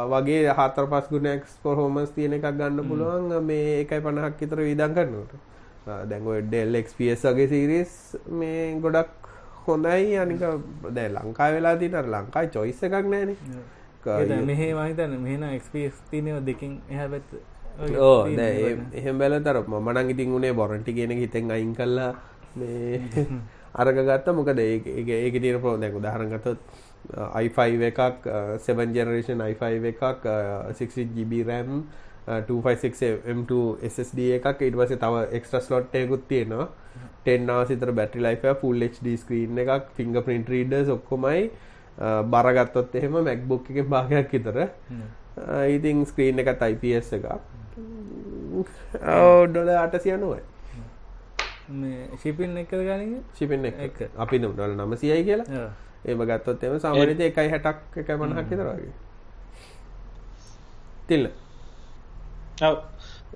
[0.07, 5.33] වගේ හතර පස් ගුණක් පොහෝමස් තියෙන එකක් ගන්න පුළුවන් මේ එකයි පණහක් විතර විදන් කරන්නට
[6.05, 7.93] දැන්ගො ඩෙල්ක්ස් වගේ සිරිස්
[8.33, 9.29] මේ ගොඩක්
[9.65, 10.43] හොඳයි අනික
[10.91, 17.33] දැ ලංකා වෙලා තින ලංකායි චොයිස්ස එකක් නෑන මෙහේ මහිතන මෙහන එක්ස්පස් තිනව දෙකින් එහැබැත්
[17.99, 22.13] ඕ දැ එහෙම බැල තර මනං ඉතින් උනේ බොරන්ටි කියෙන හිතෙන් අයින් කල්ලා
[22.55, 23.01] මේ
[23.73, 24.27] අරග ගත්ත.
[24.31, 24.81] මොකද ඒ
[25.17, 26.57] ඒක තින පෝ දැක දහරගතත්
[27.43, 28.29] i5 එකක්
[28.67, 30.03] 7 ජනරේෂන් i5 එකක්
[30.79, 31.83] 6GB රැම්
[32.27, 33.51] 256M2
[33.89, 34.61] SSD එකක්.
[34.67, 36.67] ඉට පසේ තව එක්ස්ට්‍ර ස්ලොට්ටයකුත් තියෙනවා.
[37.25, 39.91] 10 නාසිතර battery life full HD screen එකක්
[40.27, 41.49] ප්‍රින්ට් රීඩර්ස් ඔක්කොමයි.
[42.33, 44.57] බරගත්තොත් එහෙම මැක්බුක් එකෙන් භාගයක් විතර.
[45.75, 47.27] ඉතින් ස්ක්‍රීන් එකත් IPS එකක්.
[49.51, 50.41] ඩොල අටසිය නොවයි
[52.21, 54.11] ශිපින් එක ගන ශිපෙන් එක.
[54.17, 55.69] අපි ඩොල නමසියයි කියලා
[56.05, 58.93] ඒම ගත්තොත් සාමනත එකයි හැටක් එක මනහක් විතරගේ
[61.07, 61.25] තිල්ල.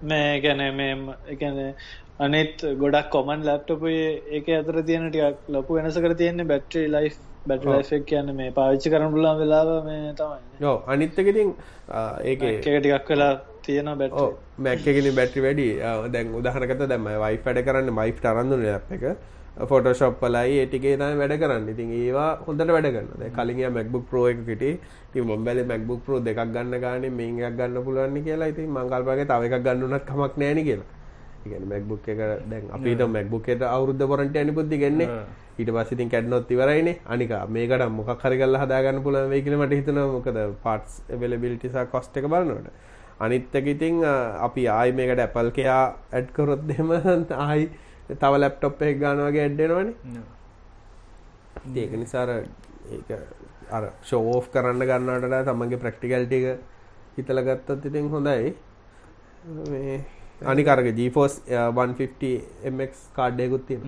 [0.02, 0.94] මේ ගැන මේ
[1.34, 1.62] එකන
[2.20, 7.10] අනෙත් ගොඩක් කොමන් ලැප්ටපුයේ ඒක අතර තියෙන ටියක් ලොකු වෙනසකර තියෙන්නේ බැට්‍රී ලයි්
[7.48, 10.40] බැට ලයිෆෙක් කියන්න මේ පාවිච්චි කරන පුලන් වෙලාව මේ තමයි.
[10.62, 11.50] යෝ අනිත්තකෙතින්
[12.24, 13.34] ඒක ටිකක් වෙලා
[13.68, 14.18] තියෙන බැට
[14.68, 15.68] මැක්කගෙන බැටි වැඩි.
[16.14, 19.04] දැන් උදහනකත දැම වයි වැඩ කරන්න මයි් ටරන්දුන ලැප් එක
[19.56, 21.70] ෆොටෝශප් පලයි ඒටිගේ තම වැඩ කරන්න.
[21.74, 24.66] ඉතින් ඒවා හොඳට වැඩ කරන්න කලින් මැක්බුක් ප්‍රෝ එකට
[25.14, 28.52] ති මොබල මැක්බුක් ප්‍රෝ දෙකක් ගන්න ගාන මේක් ගන්න පුළුවන් කියලා.
[28.54, 30.90] ඉතින් මංකල්පගේ තව එකක් ගන්නනත් කමක් නෑන කියලා.
[31.46, 32.20] ඉගැන මැක්බුක් එක
[32.52, 35.02] දැන් අපිට මැක්බුක් එක අවුද්ධ පොරට ඇනි පුද්දි ගන්න
[35.60, 36.90] ඊට පසිතින් කැඩ්නොත් ඉවරයින.
[37.06, 42.68] අනික මේකට මොක් හරිගල්ල හදාගන්න පුළන් වේ කියලමට හිතන මොකද පාටස් වෙලබිලිටිසා කොස්ට එක බලන්නට
[43.20, 45.82] අනිත්තක ඉතිං අපි ආයි මේකට ඇපල් කයා
[46.12, 47.70] ඇඩ්කොරොත් දෙම ආයි
[48.10, 49.90] තව ලැප්ටොප් එක ගානවගේ ඇඩ්ඩෙනවන
[51.76, 53.20] ඒක නිසාර ඒ
[53.72, 56.46] අර ෂෝෝ් කරන්න ගන්නට තමන්ගේ ප්‍රක්ටිකල්ටික
[57.16, 58.54] හිතල ගත්තත් ඉතින් හොඳයි.
[60.44, 63.84] අනිකරග ජීෆෝස් 150මක් කාඩ්ඩයකුත් තියෙන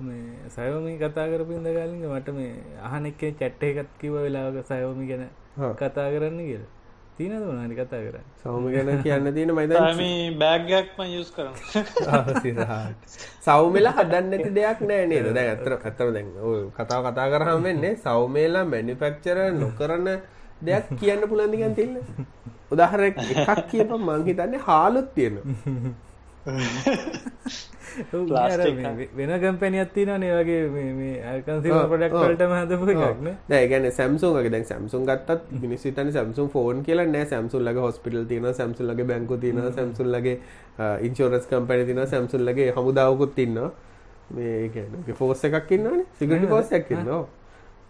[0.00, 5.24] මේ සයෝමි කතා කරපින්ද ගලින්ග මට මේ අහන එක්කේ චැට්ට එකත් කිව වෙලාවක සයෝමි ගැන
[5.74, 6.73] කතා කරන්න කියලා
[7.18, 9.72] තියන දුනනි කතා කර සෞම ගැන කියන්න තියෙන මයිද?
[10.34, 11.54] බෑග්ගක්ම යස් කරන
[13.40, 15.26] සෞමලා හදන්න නැති දෙයක් නෑ නේද?
[15.32, 16.30] දැ ඇතර ඇතර දැන්
[16.76, 20.08] කතාව කතා කරහම වෙන්නේ සෞමේලා මැනිිපක්චර නොකරන
[20.62, 21.94] දෙයක් කියන්න පුළන්දිගන් තින්න
[22.70, 25.36] උදාහර එකක් කියප මංහිතන්නේ හාලුත් තියෙන
[29.14, 29.30] වෙන
[30.22, 37.26] ඒවගේ ඇකන්සි පොඩක්ටම හදපු එකක්න දැගැන සැම්සුන්ගේ දැන් සැම්සුන් ගත්තත් මිනිස්සිතන සැම්සුන් ෆෝන් කියලා නෑ.
[37.26, 40.36] සැම්සුල්ලගේ හොස්පිටල් තින සැම්සුල්ලගේ බැංකු තින සැම්සුල්ලගේ
[41.02, 43.62] ඉන්ශෝරස් කම්පැනි තින සැම්සුල්ලගේ හමුදාවකුත් තින්න
[44.30, 47.24] මේ ෆෝස් එකක් ඉන්නන සිගටි පෝස්සයක් ඉන්නවා.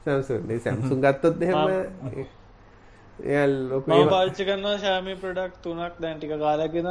[0.05, 2.27] සැම්සුන් සැම්සුන් ගත්තොත් එහෙම
[3.19, 6.89] මම පාච්චි කරනවා ශාමි ප්‍රඩක්් තුනක් දැන්ටික කාලකින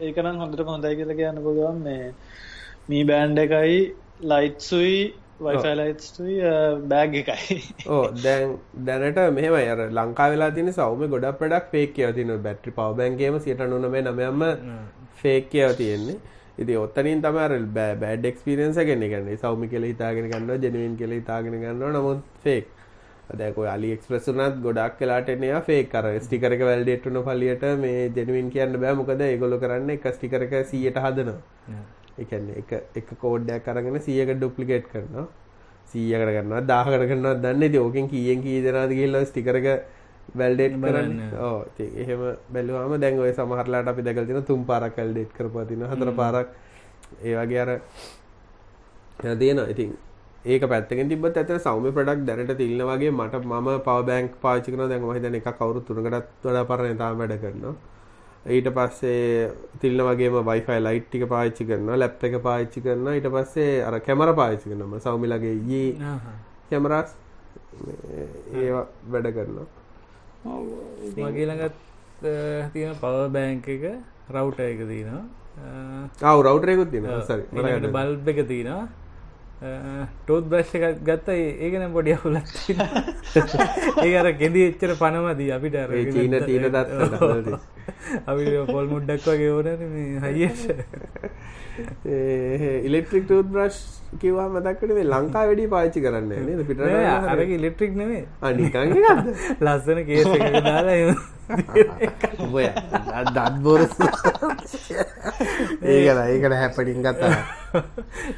[0.00, 2.14] ඒකනම් හොඳට හොඳයි කියල කියන්න පුළුවන් මේ
[2.88, 3.76] මී බෑන්්ඩ එකයි
[4.24, 4.96] ලයිට්සුයි
[5.40, 6.36] වයිෆලයිට්තුයි
[6.86, 7.56] බෑග් එකයි.
[7.88, 12.72] ඕ දැන් දැනට මෙහම අර ලංකා වෙලා තින සෞම ගොඩ පඩක් ෆේක් කියව තින බැට්‍රි
[12.72, 14.44] පවබැන්ගේම සිට නොනමේ නමයම්ම
[15.22, 16.20] ෆේක් කියව තියෙන්නේ.
[16.58, 21.56] ඉති ඔත්තනින් තමර බෑ බෑඩ් එක්ස්පිරන්ස ගෙන ගන්න සෞමි කෙල හිතාගෙන ගන්න ජනවන් කෙල හිතාගෙන
[21.56, 22.70] ගන්න නමුත් ෆේක්
[23.34, 28.78] දැක අලි එක්ස්ප්‍රස් වනත් ගොඩක් කලාට එනයා ෆේ කර ස්ටිකරක වැල්ඩේට්න පලියට මේ ජැනුවන් කියන්න
[28.78, 28.94] බෑ.
[28.94, 31.82] මොකද ඒගොල කරන්න එක ස්ටිකරක සියට හදනවා
[32.18, 35.26] එකන්න එක එක කෝඩ්ඩයක් කරගෙන සියක ඩුප්ලිකේට් කරනවා.
[35.86, 39.68] සීයකට කරන්න දාහකට කරන්න දන්න ති ඕකෙන් කියෙන් කී දෙනාද කියල්ල ස්ටිකරක
[40.34, 41.20] වැල්ඩේට් කරන්න.
[41.40, 46.48] ඕ එහෙම බැලවාම දැන්ගව සමහරලාට අපි දැකල්තින තුම් පාරක් කල්ඩේට් කරපතින හතර පාරක්
[47.22, 47.70] ඒවගේ අර
[49.34, 49.96] තියෙන ඉතින්
[50.44, 55.02] ඒක පැත්තෙන් තිබත් ඇත සෞම ප්‍රඩක් දැනට තිල්න වගේ මට ම පව බැංක් පාචිකන දැන්
[55.02, 57.74] මහිතන එක කවරු තුනකටත් වඩ පරණ තාම වැඩ කරනවා
[58.46, 63.82] ඊට පස්සේ තිල්න වගේම වයිෆයි ලයිට් ටික පාච්චි කරන ලැප් එක පාච්චි කරන ඊට පස්සේ
[63.82, 66.16] අර කැමර පාච්චි කරනම සෞමිලගේ යේ
[66.70, 67.14] කැමරස්
[68.54, 68.72] ඒ
[69.08, 69.66] වැඩ කරනවා.
[71.16, 71.78] මගේළඟත්
[72.72, 73.86] තියෙන පව බෑංක එක
[74.30, 75.22] රවුට එක තියනවා.
[76.22, 78.82] ආව රවටරයකුත් තින සරි බල්බ එක තියනවා.
[80.20, 82.52] ටෝත් බ්‍රශ් එකක් ගත්ත ඒකන පොඩි අවුලත්
[84.04, 85.80] ඒ අර ගෙදි එච්චර පනමදී අපිට
[86.12, 87.72] චීන තීන දත්
[88.26, 90.62] අපි පොල් මුඩ්ඩක් වගේ ඕන මේ හයියට.
[92.88, 93.78] ඉලෙක්ට්‍රික් ටූත් බ්‍රශ්
[94.20, 96.60] කිවා මතක්කට මේ ලංකා වැඩි පාච්චි කරන්න නේද?
[96.68, 96.80] පිට
[97.34, 98.90] අරක ඉලෙක්ට්‍රික් නෙවේ අනිකන්
[99.60, 100.26] ලස්සන කේස
[100.68, 101.14] දාලා.
[102.52, 102.66] ඔය
[103.36, 103.80] දත්බොර
[105.82, 107.34] ඒකල ඒකට හැපටින් ගත්තා.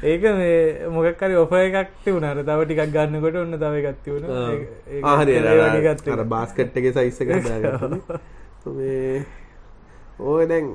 [0.03, 0.59] ඒක මේ
[0.97, 4.25] මොකක්කරි ඔප එකක් තිවුණට තව ටිකක් ගන්නකොට ඔන්න තව ගත්ති වුණ
[5.03, 5.33] ආහරි
[6.15, 7.19] අර බාස්කට් එක සයිස්ස
[10.19, 10.71] ඕ දැන්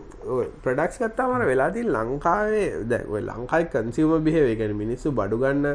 [0.63, 5.67] ප්‍රඩක්ස් කත්තාමට වෙලාති ලංකාවේ දැ ලංකායි කන්සිවම බිහේවේගෙන මිනිස්සු බඩුගන්න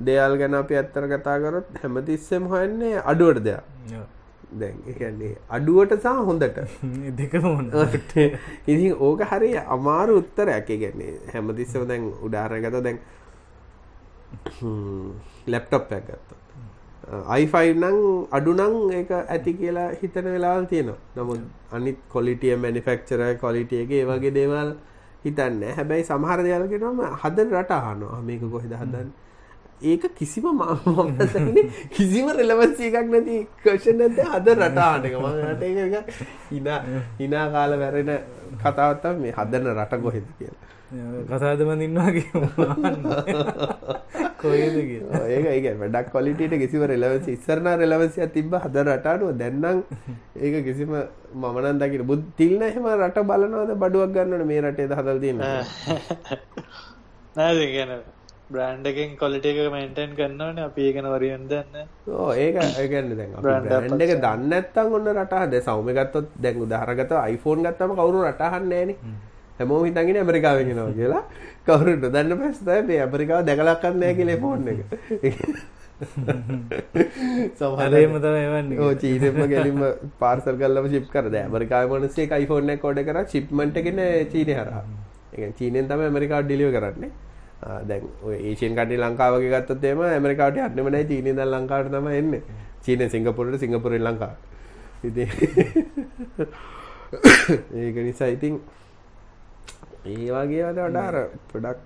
[0.00, 3.62] දෙයල් ගැන අපි ඇත්තර කතා කරොත් හැමතිස්සෙම හන්නේ අඩුවට දෙයක්.
[4.52, 6.58] දැන්න්නේ අඩුවට සහ හොඳට.
[7.18, 8.16] දෙකමට
[8.66, 12.98] ඉති ඕක හරි අමාරු උත්තර ඇකගන්නේ හැමතිස්සව දැන් උඩාරගත දැන්
[15.46, 16.41] ලැප්ටොප් ඇගත්ත
[17.10, 17.98] i5 නම්
[18.30, 21.00] අඩු නම් ඒක ඇති කියලා හිතන වෙලාවල් තියෙනවා.
[21.16, 21.40] නමුත්
[21.72, 24.70] අනිත් quality manufacturer quality එකේ ඒ වගේ දේවල්
[25.24, 25.72] හිතන්නේ.
[25.78, 28.22] හැබැයි සමහර දේවල් කියනවා හදන රට අහනවා.
[28.28, 29.10] මේක කොහෙද හදන්නේ?
[29.82, 31.62] ඒක කිසිම මාමතනේ
[31.94, 36.10] කිසිම රෙලවන්සි එකක් නැති ක්වෙස්චන් නැද්ද හද රටාන එක මම රට එක
[36.52, 36.74] hina
[37.20, 38.12] hina කාලා වැරෙන
[38.62, 40.60] කතාවක් තමයි මේ හදන රට කොහෙද කියලා.
[41.26, 42.26] කසාදම ඉන්නවාගේ
[44.38, 44.74] කොයද
[45.28, 49.30] ඒක ඒක වැඩක් කොලිටට කිසිව රෙලවස ඉස්සරන රෙලවසිය තිබ හද රටානුව.
[49.34, 49.78] දැන්නම්
[50.38, 50.92] ඒක කිසිම
[51.34, 53.76] මමනන් දකිට බුද් තිල්න එහෙම රට බලනවද?
[53.76, 55.40] බඩුවක් ගන්නට මේ රටේ හදල් තින්න
[57.36, 57.92] නෑ ගැන
[58.50, 61.76] බ්‍රන්්ඩකින් කොලිට එක මෙන්ටන් කරන්නවන අපි ඒකන වරියෙන් දන්න
[62.14, 67.64] ඕ ඒක ඒගන්න දැන් බ්‍රන්ඩ එක දන්න ඇත්තන් ඔන්න රටහද සෞම ගත්තොත් දැන් උදාහරගත iPhoneෆෝන්
[67.66, 68.90] ගත්තම කවරු රටහන්නේන
[69.58, 71.22] හැමෝම හිතගෙන ඇමරිකාවෙනවා කියලා.
[71.66, 74.80] කවරුට දන්න පැස්තයි මේ ඇමරිකාව දැකලක්කන්නෑ කියලේ ෆෝන් එක.
[77.54, 79.82] සමහරේම තමයි ඕ චීනම ගැලිම
[80.18, 84.00] පාර්සල් කල්ලම ශිප් කරද ඇමරිකාව මනසේ iPhoneෆෝන් එක කොඩ කර චිප්මට එකෙන
[84.32, 84.84] චීනය හරහා.
[85.34, 87.12] එක චීනෙන් තම ඇමරිකාව ඩිලිව කරන්නේ.
[87.86, 88.10] දැන්
[88.42, 92.36] ඒෂන් කට ලංකාවගේ ගත්තතේම ඇමරිකාට අටනමන චීනය ද ලංකාට තම එන්න.
[92.82, 94.34] චීන සිංගපුරට සිංගපුර ලංකා
[95.04, 95.26] ඉති
[97.74, 98.60] ඒක නිසා ඉතින්
[100.04, 101.16] ඒ වගේ වල වඩාර
[101.50, 101.78] පොඩක්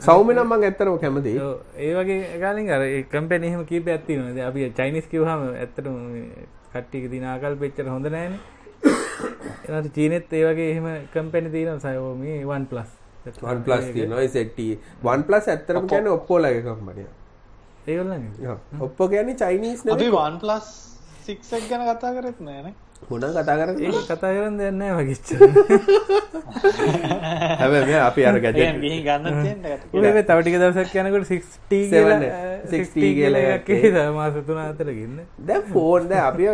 [0.00, 1.32] සෞම නම් මං ඇත්තරම කැමති
[1.78, 5.96] ඒ වගේ ගලින් අර කම්පැන එහෙම කීප ඇත්ති නද අපි චයිනිස් කිවහම ඇත්තටම
[6.72, 8.38] කට්ටික දිනාකල් පෙච්චර හොඳ නෑන
[9.68, 12.90] එනට චීනෙත් ඒ වගේ එහෙම කම්පැනි තියන සයෝමී වන් ප්ලස්
[13.42, 14.28] වන් ප්ලස් තියනවා.
[14.28, 14.60] සෙට්ට.
[15.04, 17.08] වන් ප්ලස් ඇත්තරම කියන ඔක්කෝලගේ කම්පනිය
[17.86, 18.12] ඒගොල්ල
[18.80, 20.68] ඔප්පෝ ගැන චයිනිස් අපි වන් ප්ලස්
[21.26, 23.70] සික්සක් ගැන කතා කරත් නෑන හොන කතා කර
[24.04, 25.28] කතා කරන්න දෙන්න වගිච්ච
[27.54, 28.64] හැබ අපි අර ගන්න
[30.22, 33.12] තවටික දවසක් යනකට 60
[33.60, 36.50] කියලා මාස තුන අතරගන්න දැ ෆෝන් ද අපි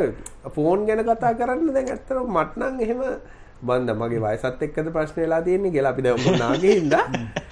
[0.50, 3.02] ෆෝන් ගැන කතා කරන්න දැන් ඇත්තර මට්නං එහෙම
[3.62, 6.78] බන්ද මගේ වයසත් එක්කද ප්‍රශ්නයලා තියෙන්නේ කියලා අපි දැම නාගේ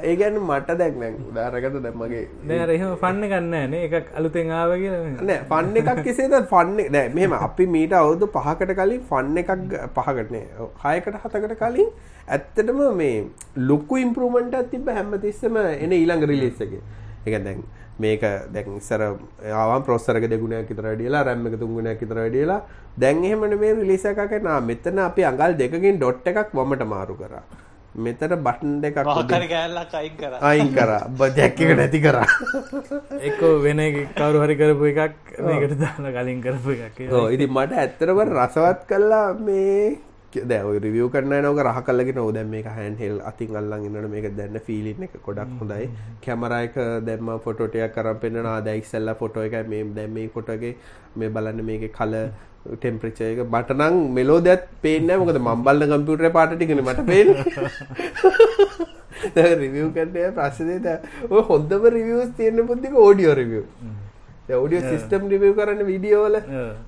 [0.00, 5.40] හිද ඒගැන මට දැක්නැන් උදාරගත දැම්මගේ දැරහම පන්න ගන්න නේ එකක් අලුතෙන් ආව කියලා නෑ
[5.50, 7.08] ෆන්න එකක් කෙසේද ෆන්න නෑ.
[7.18, 9.52] මෙම අපි මීට අවුදු පහකට කලින් ෆන්න එකක්
[9.98, 10.44] පහකටනේ
[10.84, 11.90] හයකට හතකට කලින්
[12.28, 13.18] ඇත්තටම මේ
[13.72, 16.82] ලොක්කු ඉම්පරමෙන්ට තිබ හැම තිස්සම එන ඊළඟ රිලිස්සගේ
[17.26, 17.42] එක.
[17.46, 17.62] දැන්
[18.02, 18.22] මේක
[18.52, 19.02] දැන් ඉස්සර
[19.62, 22.60] ආවම් ප්‍රොස්සරක දෙගුණයක් විතර වැඩියලා රැම් එක තුන්ගුණයක් විතර වැඩියලා.
[22.98, 27.42] දැන් එහෙමනේ මේ රිලීස් එකක් නා මෙතන අපි අඟල් දෙකකින් ඩොට් එකක් වමට මාරු කරා
[27.94, 30.34] මෙතන බටන් දෙකක් කෑල්ලක් අයින් කර.
[30.40, 30.90] අයින් කර.
[31.38, 32.26] ජැක්ක නැති කරා.
[33.20, 33.80] එක වෙන
[34.14, 35.16] කවරු හරි කරපු එකක්
[35.48, 37.00] මේකට දාන කලින් කරපු එකක්.
[37.34, 39.98] ඉති මට ඇත්තරව රසවත් කල්ලා මේ
[40.30, 45.02] දැව රිවිය කරන්න නක රහ කල්ලගෙන නොද මේ හැන්හෙල් අතින් අල්ලන් ඉන්නට මේක දැන්න ෆිලින්න
[45.06, 45.90] එක ගොඩක් හොඳයි.
[46.22, 50.76] කැමරයික දැම්ම ෆොටෝටයක් කරම් පෙන්න්න ආදැයික්සල්ල ෆොටෝ එක මේ දැම් මේ ෆොටගේ
[51.16, 51.90] මේ බලන්න මේක
[52.62, 57.28] කල ටෙම්ප්‍රචයක බටනං මෙලෝ දැත් පේන්න මොකද මම්බල්ල කම්පියුටර පාටිකන මට පේන
[59.56, 60.86] රිවිය් කරටය ප්‍රශ්නයට
[61.28, 63.64] ඔය හොඳම රිවියස් තියන්න පුද්දික audio review
[64.56, 66.36] audio system review කරන්න විඩියෝල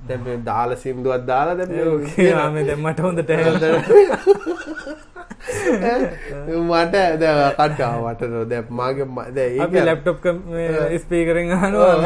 [0.09, 3.31] දැම දාල සිින්දුවත් දාලා දැම දැම්මට හොඳට
[6.63, 7.25] මට ඇද
[7.57, 9.39] කට්ටාවට නො දැ මගේ මද
[9.83, 10.19] ලැප්ටොප්
[10.99, 11.97] ස්පීකරෙන් හනවා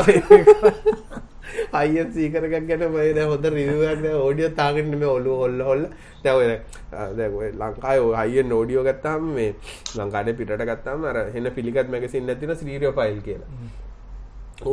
[1.73, 5.83] අය සීකරක් ගැන මද හොඳ රිවන්න ඕඩියෝ තාගන්න මේ ඔලු හොල්ල හොල්ල.
[6.25, 9.51] දැව ලංකාය අය නෝඩියෝ ගත්තාම මේ
[9.99, 13.51] ලංකාඩ පිට ගත්තාම අර හෙන පිළිගත් මැගසින් ඇතින ශ්‍රීරියෝ ෆයිල් කියලා.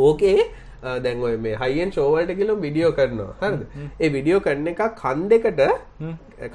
[0.04, 0.38] ඕකේ
[1.04, 3.34] දැන් ඔය මේ හයිෙන් ෂෝවල්ට කියලම් විඩියෝ කරනවා.
[3.42, 3.62] හරද?
[4.04, 5.62] ඒ විඩියෝ කරන එක කන් දෙකට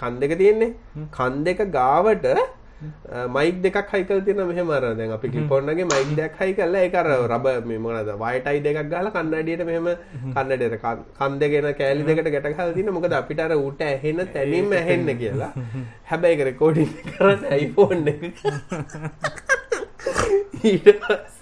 [0.00, 0.72] කන් දෙක තියෙන්නේ.
[1.18, 2.26] කන් දෙක ගාවට
[3.28, 6.94] මයික් දෙකක් හයි කරලා තියෙනවා මෙහෙම අර දැන් අපි ක්ලිපොන්නගේ මයික් දෙකක් හයි කරලා ඒක
[6.94, 9.88] අර රබර් මේ මොනවාද වයටයි දෙකක් ගහලා කන්නඩියට මෙහෙම
[10.34, 10.76] කන්නඩියට
[11.18, 15.52] කන් දෙකේන කෑලි දෙකට ගැට ගහලා තියෙනවා මොකද අපිට අර ඌට ඇහෙන තැනින්ම ඇහෙන්න කියලා.
[16.04, 18.22] හැබැයි ඒක රෙකෝඩින් කරන්නේ iPhone එක.
[20.64, 21.37] ඊට පස්සේ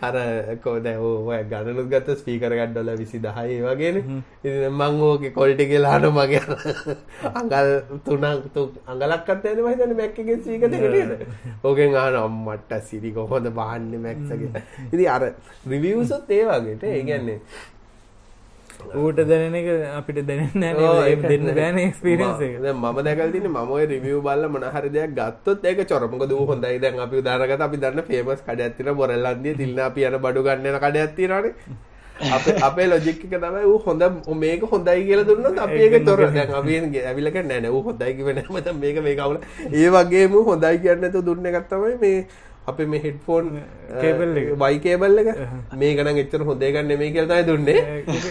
[0.00, 0.14] අර
[0.58, 4.00] කෝද ඔය ගණනුත් ගත්ත ස්පීකර ගඩ්ඩොල විසි දහයි වගෙන.
[4.70, 6.42] මං ඕක කොල්ටි කියලාන මගේ
[7.34, 7.70] අඟල්
[8.02, 15.08] තුනක් තු අඟලක්කත් ඇන මහිතන මැක්කගේ සීකතකට ඕකෙන් ආන අම්මට්ට සිරි කොහොඳ බාන්න මැක්සගේ ඉදි
[15.08, 15.22] අර
[15.66, 17.40] රිවියසුත් ඒ වගේට ඒගැන්නේ
[18.96, 20.66] ඌට දැනෙන එක අපිට දැනන්න
[21.24, 22.54] දෙන්න බෑන එක්ස්පිරන්ස එක.
[22.74, 26.78] මම දැකල්තින මම රිවියව බල්ල මොනහරි දෙයක් ගත්තොත් ඒක චොරමක දූ හොඳයි.
[26.78, 30.96] දැන් අපි දාරගත අපි දන්න ෆේමස් කඩ ඇත්තින බොරල්ලන්දිය තිල්න්න අපි යන බඩු ගන්නන කඩ
[30.98, 31.52] ඇත්තිරනේ
[32.62, 34.02] අප ලොජික්ක තමයි වූ හොඳ
[34.36, 39.16] මේක හොඳයි කියල දුන්න අපි ඒක තොර අපියගේ ඇවිලක නැන වූ හොඳයි වෙනමත මේක මේ
[39.16, 39.38] කවුල
[39.72, 42.26] ඒ වගේම හොඳයි කියන්නතු දුන්න එකත්තමයි මේ
[42.66, 43.50] අප මේ හෙඩ්ෆෝන්
[44.00, 44.46] කේබල් එක.
[44.58, 45.28] වයි කේබල් එක?
[45.74, 47.80] මේ ගන එච්චර හොදේ ගන්න මේ කියලතයි දුන්නේ.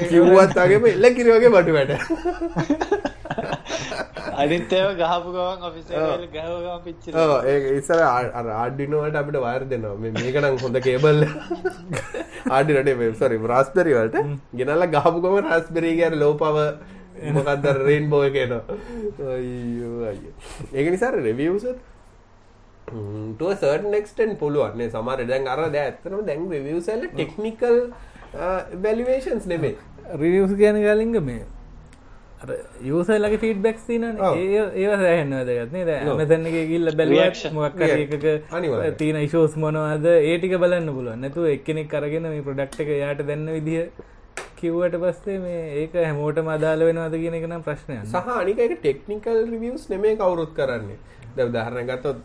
[0.09, 1.93] කිව්වත්තාගේ එල්ල කිරවගේ බටු වැට
[4.35, 5.85] අනිත් ඒව ගහපු ගවන් ඔෆිස්
[6.33, 7.13] ගහවගම පිච්චි
[7.45, 9.95] ඒ ඉස්සර ආඩිනෝට අපිට වාර දෙනවා.
[9.97, 11.23] මේ මේකනම් හොඳ කේබල්
[12.51, 14.19] ආඩිනට සරි රස්පෙරිවලට
[14.59, 16.61] ගෙනල්ල ගහපුකම රස්පෙරී ගැර ලෝපව
[17.35, 18.63] මොකක්දර රේන් බෝය කියනවා
[20.73, 21.11] ඒක නිසා
[22.87, 27.81] රෙවියසත් සර්ට නෙක්ස්ටන් පුළුවන්නේ සමර දැන් අර ඇත්තනම දැන් රිවියසල්ල ටෙක්නිකල්
[28.83, 29.75] වැලිවේෂන්ස් නෙමේ
[30.15, 31.43] රිවියස් කියන ගලින්ග මේ
[32.83, 38.97] යසල්ලගේ ෆීඩ්බෙක් තින ඒ ඒ සෑහන්න වැදගත්නේ ඇමතැන්නගේ ගිල්ල බැලියක්ෂ මොක් එකක අනිවාර්යෙන්.
[38.97, 40.05] තින ශෝස් මොනවාද?
[40.23, 41.21] ඒටික බලන්න පුළුවන්.
[41.21, 43.87] නැතු එක්කෙනෙක් කරගෙන මේ ප්‍රඩක්් එක යායට දැන්න විදිහ
[44.57, 49.89] කිව්වට පස්සේ මේ ඒක හැමෝට මදාල වෙනවාද කියන එක නම් ප්‍රශ්නය සහ අනික ටෙක්නිකල් රිවියස්
[49.89, 50.99] නෙමේ කවුරුත් කරන්නේ
[51.35, 52.19] දැ උදාහරණ ගත්තොත්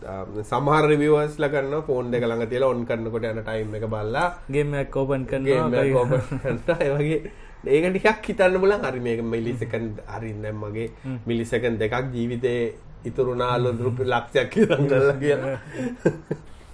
[0.51, 4.91] සමහර රිවියස් ලගන්න ෆෝන් දෙක ළඟ තියලා ඔන් කරන්නකොට යන ටයිම් එක බල්ලා ගේම් එක
[4.91, 6.77] කරනවා open කරනවා.
[6.81, 7.21] ඒ වගේ.
[7.67, 10.89] ඒක ටිකක් හිතන්න බලන් හරි මේක මිලිසකන් අරින්න මගේ
[11.27, 12.63] මිලිසකන් දෙකක් ජීවිතේ
[13.05, 15.59] ඉතුරුනාලු රුපි ලක්ෂයක් ඉරන් කරලා කියලා.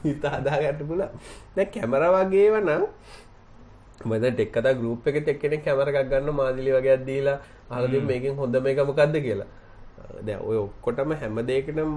[0.04, 1.02] හිත හදාගන්න පුල
[1.56, 2.84] දැන් කැමර වගේව නම්
[4.06, 7.38] මද ටෙක්කත ගරුප් එක එක්කෙනෙක් කැමර එකක් ගන්න මාදිලි වගේ දීලා
[7.70, 9.16] අහලා දෙමු මේකෙන් හොඳ මේක මොකද්ද?
[9.26, 9.48] කියලා
[10.26, 11.92] දැන් ඔය ඔක්කොටම හැම දෙයකටම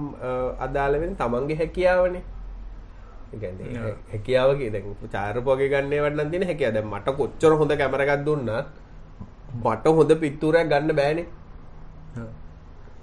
[0.66, 2.22] අදාළ වෙන තමන්ගේ හැකියාවනේ.
[3.32, 6.74] ඒ කියන්නේ හැකියාව කිය දැන් චාරපෝගේ ගන්නේ වටනම් තියෙන හැකියාව.
[6.76, 8.50] දැන් මට කොච්චර හොඳ කැමරා එකක් දුන්නත්
[9.64, 11.26] මට හොඳ පිටුරයක් ගන්න බෑනේ.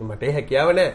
[0.08, 0.94] මට හැකියාව නැහැ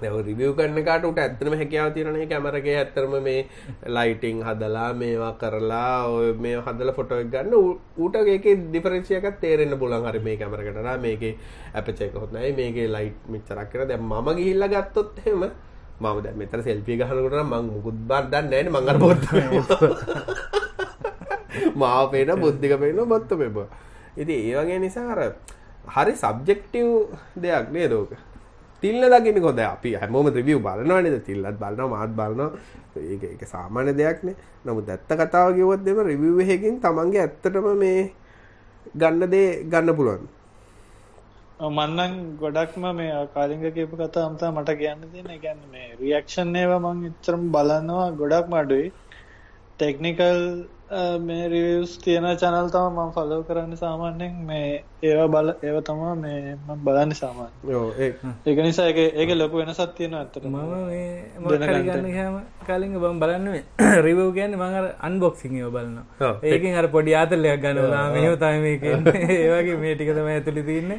[0.00, 3.40] දැන් රිවිව් කරන කාට උට ඇත්තටම හැකියාව තියෙනනේ කැමරා එකේ ඇත්තටම මේ
[3.88, 7.54] ලයිටිං හදලා මේවා කරලා ඔය මේ හදලා ෆොටෝ එක ගන්න.
[7.54, 10.06] ඌ- ඌට ඒකේ ඩිෆරන්ස් එකක් තේරෙන්න පුළුවන්.
[10.06, 11.32] හරි මේ කැමරා එකට නා මේකේ
[11.74, 15.42] ඇපචර් එක හොත් නැහැ මේකේ ලයිට් මෙච්චරක් කරලා දැන් මම ගිහිල්ලා ගත්තොත් එහෙම
[16.00, 18.74] මම දැන් මෙතන සෙල්ෆි ගහනකොට නම් මං මුකුත් බාර දන්නේ නැහැ නේ.
[18.74, 19.20] මං අර පොත්
[21.74, 23.56] මාව පේන බුද්ධික පේන බොත්ත පෙප
[24.16, 25.20] ඉතින් ඒ වගේ නිසා අර
[25.88, 26.88] හරි සබ්ජෙක්ටිව්
[27.36, 28.12] දෙයක් නේද ඕක?
[28.82, 31.18] තිල්ල දකින්න කොද අපි හැමෝම රිවියව් බලනවා නේද?
[31.24, 32.50] තිල්ලත් බලනවා මාත් බලනවා.
[33.12, 34.36] ඒක ඒක සාමාන්‍ය දෙයක් නේ.
[34.64, 38.00] නමුත් ඇත්ත කතාව කිව්වොත් දෙම රිවිව් එකකින් තමන්ගේ ඇත්තටම මේ
[38.94, 40.28] ගන්න දේ ගන්න පුළුවන්.
[41.58, 46.80] මන්නන් ගොඩක්ම මේ කාලිංග කියපු කතා අමතා මට කියන්න තියෙන ඒ කියන්නේ මේ රියැක්ෂන් ඒවා
[46.84, 48.92] මං එච්චරම බලනවා ගොඩක්ම අඩුයි.
[49.78, 50.40] ටෙක්නිකල්
[50.88, 54.34] මේ රිවියස් තියෙන channel තමයි මම ෆලෝ කරන්නේ සාමාන්‍යයෙන්.
[54.46, 57.76] මේ ඒවා බල ඒවා තමයි මේ මම බලන්නේ සාමාන්‍යයෙන්.
[57.76, 58.14] ඔව් ඒ
[58.46, 60.54] ඒක නිසා ඒක ඒක ලොකු වෙනසක් තියෙනවා ඇත්තටම.
[60.54, 63.48] මම මේ ගන්න හම කලින් බම් බලන්න
[64.00, 65.98] රිවව් කියන්න මඟ අන්බොක්සිං ඒව බලන්න.
[66.44, 70.98] ඒකින් අර පොඩි ආතලයක් ගන්නවා මෙහෝ තම ඒවගේ මේ ටික තම ඇතුළි හරි.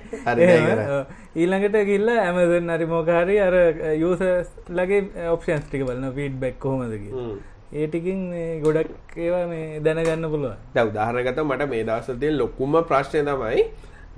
[1.36, 3.56] ඊළඟට ගිල්ල ඇමදන් අරි මෝකාරි අර
[3.94, 4.24] යස
[4.72, 7.38] ලගේ ඔප්ෂන්ස් ටික බලන්න ෆීඩ් බැක් කොහොමදක හ්ම්.
[7.74, 8.20] ඒටිකින්
[8.64, 13.64] ගොඩක් ඒවා මේ දැනගන්න පුළුවන් දැන් උදාහරණයකට මට මේ දවස්වල තියෙන ලොකුම ප්‍රශ්නේ තමයි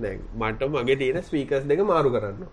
[0.00, 2.46] දැන් මට මගේ තියෙන ස්පීකර්ස් දෙක මාරු කරන්න.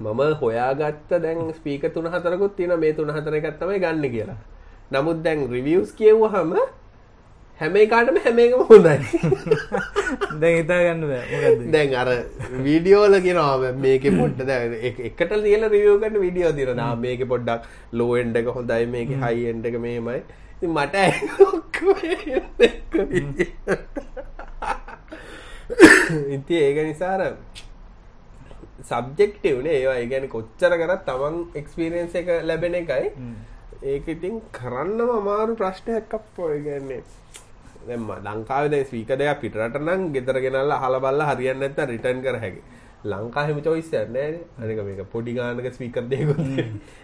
[0.00, 4.38] මම හොයාගත්ත දැන් ස්පීක තුන හතරකුත් තියෙන මේ තුන හතර එකක් තමයි ගන්න කියලා.
[4.92, 6.54] නමුත් දැන් රිවියස් කියවුවහම හැම
[7.76, 8.96] එකාටම හැම එකම හොඳයි.
[10.40, 12.08] දැන් හිතා ගන්න බෑ දැන් අර
[12.66, 16.74] වීඩියෝ වල කියනවා මේකේ පොඩ්ඩ දැන් එක- එකට ලියලා රිවියු කරන වීඩියෝ.
[16.74, 20.20] නා මේකේ පොඩ්ඩක් ලෝ එන්ඩ් එක හොඳයි මේකේ හයි එන්ඩ් එක මෙහෙමයි.
[20.56, 20.96] ඉතින් මට.
[26.30, 27.22] ඉතින් ඒක නිසා අර
[28.90, 33.34] සබ්ජෙක්ටිව්නේ ඒවා ඒ කියන්නේ කොච්චර කරත් තමන් එක්ස්පීරියන්ස් එක ලැබෙන එකයි හ්ම්.
[33.84, 37.02] ඒක ඉතින් කරන්නම අමාරු ප්‍රශ්නයක් අප්පෝ කියන්නේ
[37.88, 42.36] දැන් ලංකාවේ දැන් ස්පීකර් දෙකක් පිටරට නම් ගෙදර ගෙනල්ලා අහලා බලලා හරියන්නේ නැත්නම් රිටර්න් කර
[42.38, 42.62] හැකියි.
[43.04, 44.16] ලංකාහෙම චොයිස් යන්න
[44.60, 46.40] අනික මේක පොඩි ගානක ස්පීකර් දෙකුත්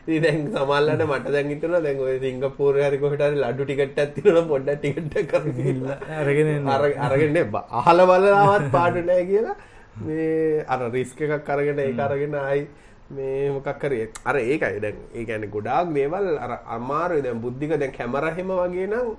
[0.09, 4.15] ඉතින් දැන් සමහරවිට මට දැන් හිතෙනවා දැන් ඔය සිංගප්පූරේ හරි කොහෙට හරි ලඩු ටිකට් එකක්
[4.15, 6.69] තියෙනවා පොඩ්ඩක් ටිකට් එකක් අරගෙන එන්න.
[6.69, 9.57] අර- අරගෙන නේ, බ- අහල බලලාවත් පාඩු නැහැ කියලා.
[10.05, 12.67] මේ අර රිස්ක් එකක් අරගෙන ඒක අරගෙන ආයි.
[13.11, 14.81] මේ මොකක් හරි අර ඒකයි.
[14.81, 17.23] දැන් ඒ කියන්නේ ගොඩාක් දේවල් අර අමාරුයි.
[17.23, 19.17] දැන් බුද්ධික දැන් කැමරා හැම වගේ නම්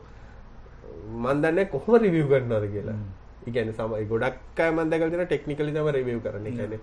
[1.07, 2.97] මන් දන්නේ කොහොම රිවිව් කරනවද කියලා.
[3.47, 6.51] ඒ කියන්නේ සමයි ගොඩක් අය මන් දැකලා තියෙන ටෙක්නිකලි තමයි රිවිව් කරන්නේ.
[6.51, 6.79] ඒ කියන්නේ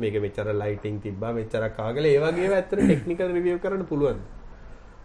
[0.00, 4.20] මේක මෙච්චර ලයිටිං තිබ්බා මෙච්චරක් ආගල ඒ වගේ ඒවා ඇත්තට ටෙක්නිකල් රිවිව් කරන්න පුළුවන්.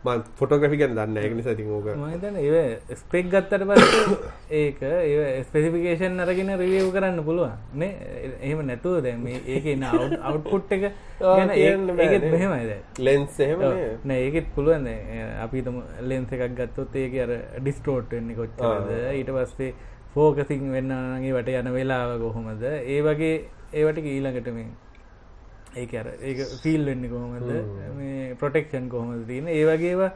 [0.05, 1.25] මම ෆොටෝග්‍රැෆි ගැන දන්නේ නැහැ.
[1.25, 4.17] ඒක නිසා ඉතින් ඕක මම හිතන්නේ ඒව ස්පෙක් ගත්තට පස්සේ
[4.61, 7.53] ඒක ඒ ස්පෙසිෆිකේෂන් අරගෙන රිවිව් කරන්න පුළුවන්.
[7.73, 7.91] නේ?
[8.41, 10.83] එහෙම නැතුව දැන් මේ ඒකේ ඉන්න අවුට්පුට් එක
[11.21, 12.27] ගැන ඒ- ඒකෙත්.
[12.31, 12.83] මෙහෙමයි දැන්.
[12.99, 13.63] ලෙන්ස් එහෙම
[14.03, 14.19] නේ.
[14.19, 15.33] ඒකෙත් පුළුවන් දැන්.
[15.39, 18.93] අපි හිතමු ලෙන්ස් එකක් ගත්තොත් ඒක අර ඩිස්ටෝට් වෙන්නේ කොච්චරද?
[19.13, 19.73] ඊට පස්සේ
[20.13, 22.63] ෆෝකසින් වෙන්න නම් ඒවට යන වෙලාව කොහොමද?
[22.63, 23.35] ඒ වගේ
[23.73, 24.67] ඒවට ඊළඟට මේ
[25.75, 27.49] ඒක අර ඒක ෆීල් වෙන්නේ කොහොමද?
[27.97, 30.11] මේ ප්‍රොටෙක්ෂන් කොහොමද තියෙන ඒ වගේ ඒවා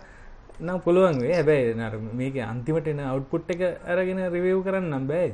[0.59, 5.31] නම් පුළුවන් වේ හැබැයි අර මේක අන්තිමට එන අවුට්පුට් එක අරගෙන රිවිව් කරන්න බෑ.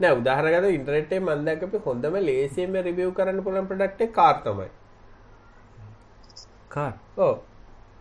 [0.00, 4.70] නෑ උදාහරණයක් ගත්තොත් ඉන්ටර්නෙට් දැක්කපු හොඳම ලේසියෙන්ම රිවිව් කරන්න පුළුවන් ප්‍රොඩක්ට් එක කාර් තමයි.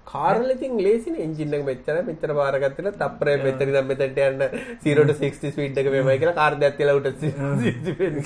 [0.10, 0.36] කාර් ඔව්.
[0.36, 4.44] කාර් වල ඉතින් ලේසිනේ එන්ජින් එක මෙච්චර මෙච්චර පාර ගත්තට තප්පරේ මෙතන ඉඳන් මෙතනට යන්න
[4.86, 8.24] 0 to 60 ස්පීඩ් එක මෙමය කියලා කාර් දෙයක් තියලා උට 60 ස්පීඩ්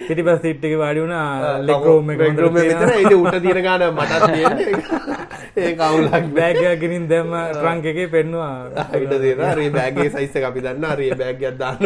[0.00, 3.86] පිටිපස් සීට් එක වාඩි වුණා ලෙග් රූම් එක රූම් එක මෙතන ඊට උට තියෙන ගාන
[3.90, 5.24] මටත් තියෙන්නේ
[5.56, 8.68] ඒක අවුලක් බෑග් එකක් ගෙනින් දැම්ම ට්‍රංක් එකේ පෙන්නවා.
[8.92, 9.52] ඊට තියෙනවා.
[9.52, 10.94] හරි බෑග් එකේ සයිස් එක අපි දන්නවා.
[10.94, 11.78] හරි ඒ බෑග් එකක් දාන්න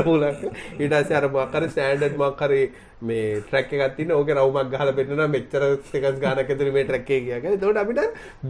[0.78, 2.62] ඊට පස්සේ අර මොකක් හරි ස්ටෑන්ඩඩ් මොකක් හරි
[3.02, 5.28] මේ ට්‍රැක් එකක් තියෙන ඕකේ රවුමක් ගහලා පෙන්නනවා.
[5.36, 5.62] මෙච්චර
[5.92, 7.56] සෙකන්ඩ්ස් ගානක් ඇතුළේ මේ ට්‍රැක් එක ගියා කියලා.
[7.56, 8.00] එතකොට අපිට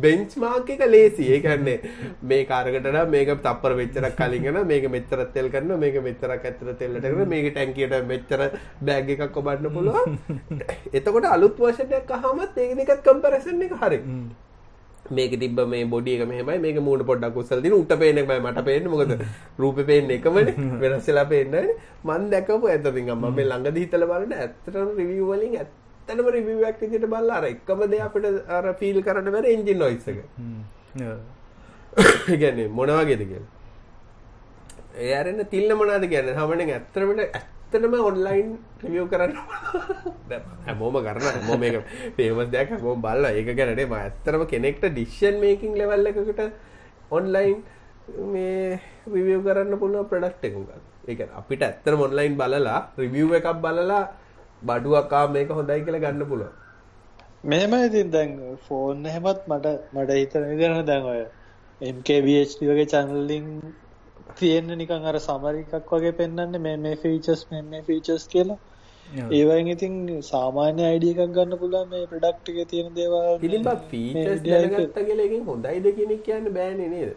[0.04, 1.28] බෙන්ච්මාර්ක් එක ලේසි.
[1.28, 1.78] ඒ කියන්නේ
[2.24, 5.80] මේ කාරකට මේක තප්පර මෙච්චරක් කලින් යනවා මේක මෙච්චරක් තෙල් කරනවා.
[5.84, 7.32] මේක මෙච්චරක් ඇත්තට තෙල්ලට කරනවා.
[7.34, 8.46] මේක ටැංකියට මෙච්චර
[8.82, 10.20] බෑග් එකක් ඔබන්න පුළුවන්.
[10.96, 14.00] එතකොට අලුත් එකක් අහමත් ඒක දෙකත් කම්පැරිසන් එක හරි.
[15.16, 18.64] මේක තිබ්බ මේ බොඩි එක මෙහෙමයි මේක මූණ පොඩ්ඩක් උස්සලා දින උට පේන එකමයි මට
[18.68, 18.92] පේන්නේ.
[18.94, 19.12] මොකද
[19.62, 21.66] රූපේ පේන්නේ එකමනේ වෙනස් වෙලා පේන්නේ
[22.04, 26.80] මම දැකපු ඇත්ත තින් මම මේ ළඟදී හිතලා බලන්න ඇත්තටම රිවිව් වලින් ඇත්තටම රිවිව් එකක්
[26.84, 28.26] විදිහට බලලා අර එකම දේ අපිට
[28.58, 30.18] අර ෆීල් කරන්න බැරි එන්ජින් නොයිස් එක.
[32.30, 33.50] ඒ කියන්නේ මොන වගේද කියලා.
[35.06, 36.34] ඒ අරෙන්න තිල්ල මොනවද කියන්නේ?
[36.38, 37.10] සාමාන්‍යයෙන් ඇත්තටම
[37.72, 38.48] ඇත්තටම ඔන්ලයින්
[38.82, 39.34] රිවිව් කරන්න
[40.28, 41.76] දැන් හැමෝම කරන හැමෝම මේක
[42.16, 46.40] ෆේමස් දෙයක් හැමෝම බලලා ඒක ගැන නේ මම ඇත්තටම කෙනෙක්ට ඩිසිෂන් මේකින් ලෙවල් එකකට
[47.10, 47.58] ඔන්ලයින්
[48.32, 50.80] මේ රිවිව් කරන්න පුළුවන් ප්‍රොඩක්ට් එකක් ගන්න.
[51.08, 54.02] ඒ කියන්නේ අපිට ඇත්තටම ඔන්ලයින් බලලා රිවිව් එකක් බලලා
[54.62, 56.54] බඩුවක් ආ මේක හොඳයි කියලා ගන්න පුළුවන්.
[57.44, 58.30] මෙහෙම ඉතින් දැන්
[58.66, 61.22] ෆෝන් එහෙමත් මට මට හිතන විදිහට දැන් ඔය
[61.80, 63.22] MKBHD වගේ channel
[64.30, 68.58] වලින් තියෙන නිකන් අර සමරි එකක් වගේ පෙන්වන්නේ මේ මේ features මේ මේ features කියලා.
[69.30, 73.76] ඒ වයින් ඉතින් සාමාන්‍ය idea එකක් ගන්න පුළුවන් මේ product එකේ තියෙන දේවල් ඉතින් බා
[73.90, 77.12] ෆීචර්ස් දැනගත්ත කියලා එකෙන් හොඳයිද කියන එක කියන්න බෑනේ නේද?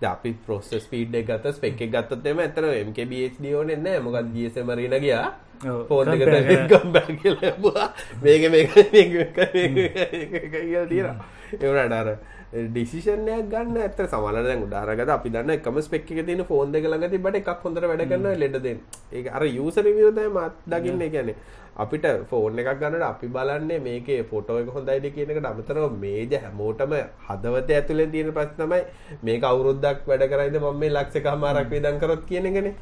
[0.00, 4.00] දැන් අපි process speed එක ගත්ත spec එක ගත්තොත් එimhe ඇත්තට MKBHD ඕනේ නැහැ.
[4.00, 5.26] මොකද GSM අරින ගියා.
[5.64, 7.88] ඔව්, ෆෝන් එක දැන් කම්බැක් කියලා
[8.22, 9.14] මේක මේක මේක
[9.54, 11.16] මේක කියලා තියෙනවා.
[11.60, 12.08] ඒ වුණාට අර
[12.52, 13.76] ඩිසිෂන් එකක් ගන්න
[14.06, 17.82] සමහරවල් දැන් උදාහරණයක් අපි දන්න එකම ස්පෙක් එකේ තියෙන ෆෝන් දෙක ළඟ තිබ්බට එකක් හොඳට
[17.82, 18.80] වැඩ කරනවා ලෙඩ දෙන්න.
[19.12, 21.36] ඒක අර යූසර් රිවිව් තමයි මත් දකින්නේ කියන්නේ.
[21.76, 26.94] අපිට ෆෝන් එකක් ගන්නට අපි බලන්නේ මේකේ ෆොටෝ එක හොඳයිද කියන එකට අමතරව මේජ හැමෝටම
[27.28, 28.82] හදවත ඇතුලේ තියෙන ප්‍රශ්න තමයි
[29.22, 32.74] මේක අවුරුද්දක් වැඩ කරයිද මම මේ ලක්ෂ කමාරක් වේදන් කරොත් කියන එකනේ.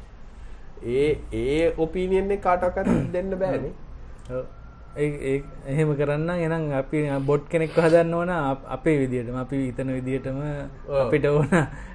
[0.97, 3.73] ඒ ඒ ඔපීනියන් එක කාටවත් දෙන්න බෑනේ.
[4.97, 8.29] එහෙම කරන්න එනම් අපි බොඩ් කෙනෙක් හදන්න ඕන.
[8.29, 8.67] අප-
[8.97, 10.95] විදිහටම අපි හිතන විදිහටම ඔව්.
[10.97, 11.49] අපිට ඕන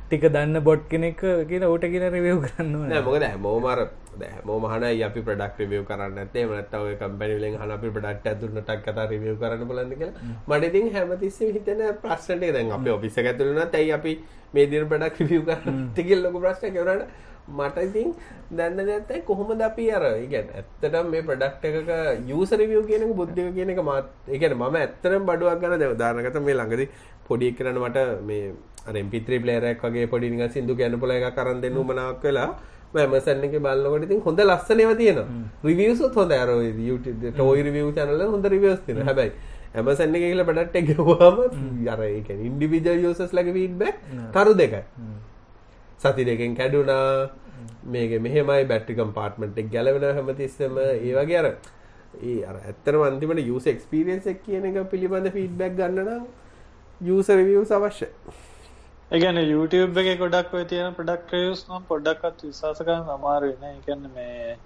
[0.07, 1.17] ටික දන්න බොඩ් කෙනෙක්
[1.49, 3.79] කියලා ඌට කියන රිවිව් කරන්න මොකද හැමෝම අර
[4.19, 6.43] දැන් හැමෝම අහනයි අපි ප්‍රොඩක්ට් රිවිව් කරන්න නැත්තේ.
[6.43, 10.15] එහෙම නැත්නම් ඔය කම්පැනි වලින් අහන අපි ප්‍රොඩක්ට් එකක් දුන්නටක් කතා රිවිව් කරන්න බලන්න කියලා.
[10.49, 12.91] මට ඉතින් හැමතිස්සෙම හිතෙන ප්‍රශ්න ටික දැන් අපි
[13.27, 14.13] ඇතුළේ වුණත් ඇයි අපි
[14.55, 17.09] මේ දින ප්‍රොඩක්ට් රිවිව් කරන්නේ කියලා ලොකු ප්‍රශ්නයක් ඒ වුණාට
[17.49, 18.09] මට ඉතින්
[18.51, 21.93] දන්න තමයි කොහොමද අපි අර කියන්නේ ඇත්තටම මේ ප්‍රොඩක්ට් එකක
[22.31, 26.43] යූසර් රිවිව් කියන එක බුද්ධික කියන එක මාත් කියන්නේ මම ඇත්තටම බඩුවක් ගන්න දැන් උදාහරණකට
[26.49, 26.89] මේ ළඟදී
[27.29, 28.51] පොඩි එකනට මට මේ
[28.89, 32.51] අර MP3 ප්ලේයර් එකක් වගේ පොඩි නිකන් සින්දු කියන්න පුළුවන් එකක් අරන් දෙන්න උමනාවක් වෙලා
[32.93, 35.27] මම Amazon එකේ බලනකොට ඉතින් හොඳ ලස්සන ඒවා තියෙනවා
[35.65, 36.37] රිවිව්ස් උත් හොඳයි.
[36.37, 39.09] අර review channel වල හොඳ reviews තියෙනවා.
[39.11, 39.33] හැබැයි
[39.75, 41.37] Amazon එකේ ගිහලා ප්‍රොඩක්ට් එක ගෙවුවාම
[41.95, 43.97] අර ඒ කියන්නේ ඉන්ඩිවිජුවල් යූසර්ස් ලගේ ෆීඩ්බැක්
[44.35, 44.83] තරු දෙකයි
[46.01, 47.31] සති දෙකෙන් කැඩුනා.
[47.87, 50.79] මේක මෙහෙමයි බැටරි කම්පාර්ට්මන්ට් එක ගැලවෙනවා හැමතිස්සෙම.
[50.79, 51.49] ඒ වගේ අර
[52.21, 56.25] ඒ අර ඇත්තටම අන්තිමට යූසර් එක්ස්පීරියන්ස් එක කියන එක පිළිබඳ ෆීඩ්බැක් ගන්න නම්
[57.01, 58.09] යූසර් රිවිව්ස් අවශ්‍යයි
[59.11, 64.05] ඒගැන YouTube එක ගොඩක් ඔය තියෙන ප්‍රඩක්් රයස් නම් පොඩ්ඩක්ත් විශවාස කරන්න අමාරු වෙන එකන්න
[64.17, 64.57] මේ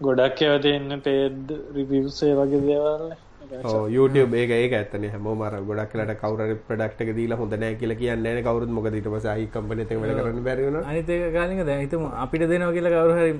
[0.00, 3.18] ගොඩක් ඒව තියන්න පේද් රිවිවසේ වගේ දේවල්ල ඔව්
[3.96, 5.10] YouTube ඒක ඒක ඇත්තනේ.
[5.14, 8.70] හැමෝම අර ගොඩක් වෙලාට කවුරු හරි ප්‍රොඩක්ට් එක දීලා හොඳ නැහැ කියලා කියන්නේ නැහැ කවුරුත්.
[8.76, 12.08] මොකද ඊට පස්සේ ආයි කම්පැනි එකෙන් වැඩ කරන්න බැරි වෙනවා අනිත ඒක කාලික දැන් හිතමු
[12.24, 13.32] අපිට දෙනවා කියලා කවුරු හරි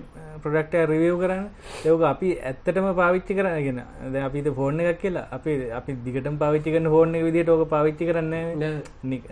[0.45, 1.43] ප්‍රොඩක්ට් එක රිවිව් කරන්න.
[1.87, 3.79] ඒක අපි ඇත්තටම පාවිච්චි කරගෙන
[4.13, 5.27] දැන් අපි හිත ෆෝන් එකක් කියලා.
[5.37, 8.45] අපි අපි දිගටම පාවිච්චි කරන ෆෝන් එක විදිහට ඕක පාවිච්චි කරන්නේ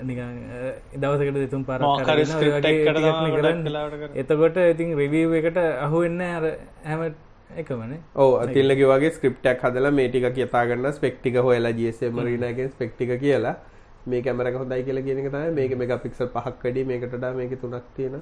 [0.09, 0.37] නිකන්
[1.03, 4.13] දවසකට දෙතුන් පාරක් කරන්නේ.
[4.23, 6.45] එතකොට ඉතින් රිවිව් එකට අහු වෙන්නේ අර
[6.91, 7.01] හැම
[7.57, 8.01] එකමනේ.
[8.15, 12.51] ඔව් තිල්ලගේ වගේ ස්ක්‍රිප්ට් එකක් හදලා මේ ටික කියතා ගන්න ස්පෙක් ටික හොයලා GSM මරීනා
[12.55, 13.57] එකෙන් ස්පෙක් ටික කියලා.
[14.07, 17.61] මේ කැමර එක හොඳයි කියලා කියන එක තමයි මේක මෙගාපික්සල් පහක් වැඩි මේකට වඩා මේකේ
[17.63, 18.21] තුනක් තියෙන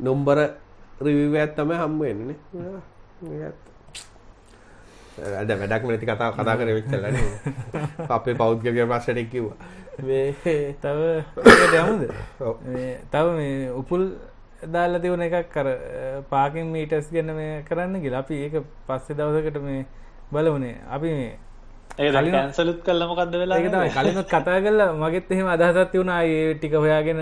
[0.00, 0.38] නම්බර
[1.00, 2.36] රිවිව් එකක් තමයි හම්බ වෙන්නේ.
[5.40, 7.10] අද වැඩක් නැති කතා කතා කරේ වෙච්චලා
[8.16, 9.56] අපේ පෞද්ගලික ප්‍රශ්නයක් කිව්වා.
[10.02, 11.00] මේ තව.
[12.66, 14.02] මේ තව මේ උපුල්
[14.72, 15.68] දාලා තිවුණ එකක් කර
[16.30, 18.20] පාකින් මීටස් ගැන මේ කරන්න කියලා.
[18.20, 18.54] අපි ඒක
[18.88, 19.84] පස්සේ දවසකට මේ
[20.32, 21.32] බලවනේ අපි මේ
[21.98, 23.90] ඒ කලින්- කැන්සලුත් කල්ල මොකක්ද වෙලා ඒක තමයි.
[23.96, 27.20] කලින්ත් කතා කරලා මගෙත් එහෙම අදහසක් තියුණා ඒ ටික හොයාගෙන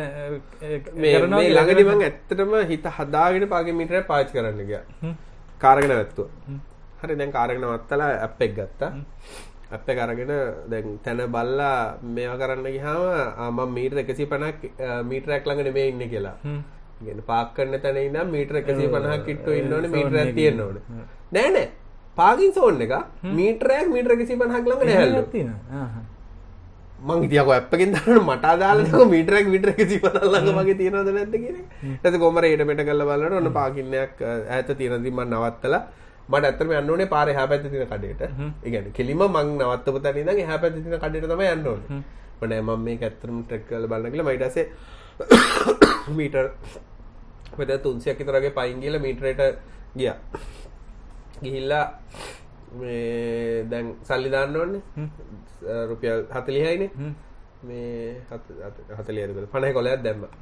[0.97, 1.51] මේ මේ
[1.91, 4.85] මම ඇත්තටම හිත හදාගෙන පාගේ මීටරය පාවිච්චි කරන්න ගියා.
[5.59, 6.31] කාරගෙන වැත්තුවා.
[7.03, 8.91] හරි දැන් කාරගෙන නවත්තලා ඇප් එක ගත්තා.
[9.73, 10.31] ඇප් එක අරගෙන
[10.71, 11.77] දැන් තැන බල්ලා
[12.15, 13.03] මේවා කරන්න ගියාම
[13.37, 14.63] ආ, මම මීටර 150ක්
[15.05, 16.37] මීටරයක් ළඟ නෙමෙයි ඉන්නේ කියලා.
[17.05, 20.35] කියන්නේ පාක් කරන තැන ඉඳන් මීටර 150ක් කිට්ටු ඉන්න ඕනේ මීටරයක්.
[20.35, 20.83] තියෙන්න ඕනේ.
[21.33, 21.69] නෑ නෑ.
[22.17, 22.95] පාකින් සෝන් එක
[23.39, 25.23] මීටරයක් මීටර 150ක් ළඟ නැහැලු.
[27.03, 31.35] මං හිතියක ඇප් එකෙන් දාන්න මට අදාළ නෑ මීටරයක් මීටර 150 ළඟ වගේ තියනවද නැද්ද
[31.35, 31.67] කියන එක.
[31.83, 35.83] ඊට පස්සේ කොහමද ඊට මෙට කරලා බලනකොට ඔන්න පාකින්නයක් ඈත තියෙන ඉතින් මම නවත්තලා
[36.29, 38.23] මට ඇත්තටම යන්න ඕනේ පාරේ එහා පැත්තේ තියෙන කඩේට.
[38.63, 42.03] ඒ කියන්නේ කෙලිම මං නවත්තපු තැන ඉඳන් එහා පැත්තේ තියෙන කඩේට තමයි යන්න ඕනේ.
[42.41, 44.67] මම නෑ මම මේක ඇත්තටම ට්‍රැක් කරලා බලන්න කියලා මම ඊට පස්සේ
[46.19, 46.47] මීටර්
[47.59, 49.43] මෙතන 300ක් විතර වගේ පයින් ගිහලා මීටරයට
[49.97, 50.17] ගියා.
[51.43, 51.85] ගිහිල්ලා
[52.75, 54.83] මේ දැන් සල්ලි දාන්න ඕනේ.
[55.89, 56.91] රුපියල් 40යිනේ.
[56.95, 57.15] හ්ම්.
[57.63, 60.33] මේ 40 රුපියල් 50 කොලයක් දැම්මා.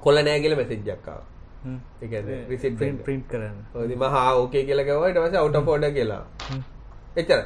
[0.00, 1.26] කොල්ල නෑ කියලා මැසේජ් එකක් ආවා.
[2.02, 3.58] ඒ කියන්නේ රිසිට් print print කරන්න.
[3.74, 6.22] ඔය ඉතින් මම හා ඕකේ කියලා කිව්වා ඊට පස්සේ අවුට් ඔෆ් ඕඩර් කියලා.
[7.16, 7.44] එච්චරයි.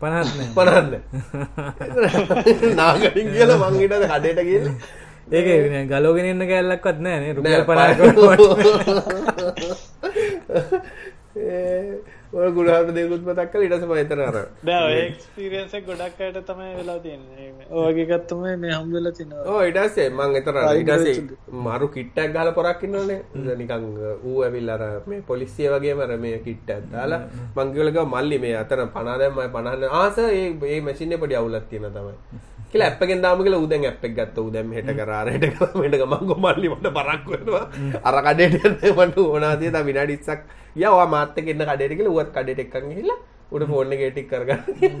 [0.00, 1.02] 50ක් නෑ.
[1.74, 4.74] 50ක් නාගරින් කියලා මං ඊට කඩේට ගිහලා
[5.30, 9.22] ඒක නෑ, ගලවගෙන ඉන්න කැලලක්වත් නෑ නේ රුපියල් නෑ, 50ක්
[11.42, 12.02] ඒ
[12.32, 14.36] ඔය ගුණාර්ථ දෙකුත් මතක් කරලා ඊට පස්සේ මම එතන අර
[14.68, 17.48] බෑ ඔය එක්ස්පීරියන්ස් එක ගොඩක් අයට තමයි වෙලා තියෙන්නේ.
[17.70, 20.90] ඔය වගේ එකක් තමයි මේ හම්බ වෙලා තිනවා ඕ ඊට පස්සේ මං එතන අර ඊට
[20.92, 23.18] පස්සේ මාරු කිට්ටක් ගහලා පොරක් ඉන්නවනේ.
[23.60, 23.84] නිකන්
[24.24, 27.20] ඌ ඇවිල්ලා අර මේ පොලිසිය වගේම අර මේ කිට්ටක් දාලා
[27.56, 31.40] මං කියලා ගියා මල්ලි මේ අතන 50 දැම්මයි 50 ආස ඒ ඒ මැෂින් එකේ පොඩි
[31.42, 32.16] අවුලක් තියෙනවා තමයි
[32.72, 34.44] කියලා ඇප් එකෙන් දාමු කියලා ඌ දැන් ඇප් එක ගත්තා.
[34.44, 37.64] ඌ දැන් මෙහෙට කරා අර හෙට කරා මෙහෙට කරා මං ගෝ මල්ලි මට බරක් වෙනවා.
[38.08, 38.56] අර කඩේට
[38.96, 40.40] මට ඕනා තිය තා විනාඩි 20ක්
[40.78, 43.18] ගියා ඔයා මාත් එක්ක එන්න කඩේට කියලා ඌවත් කඩේට එක්කන් ගිහිල්ලා
[43.52, 44.96] උඩ ෆෝන් එකේ ටික කරගන්න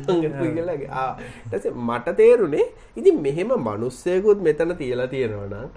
[1.88, 2.66] මට තේරුනේ
[3.00, 5.70] ඉතින් මෙහෙම මිනිස්සෙකුත් මෙතන තියලා තියෙනවා නම්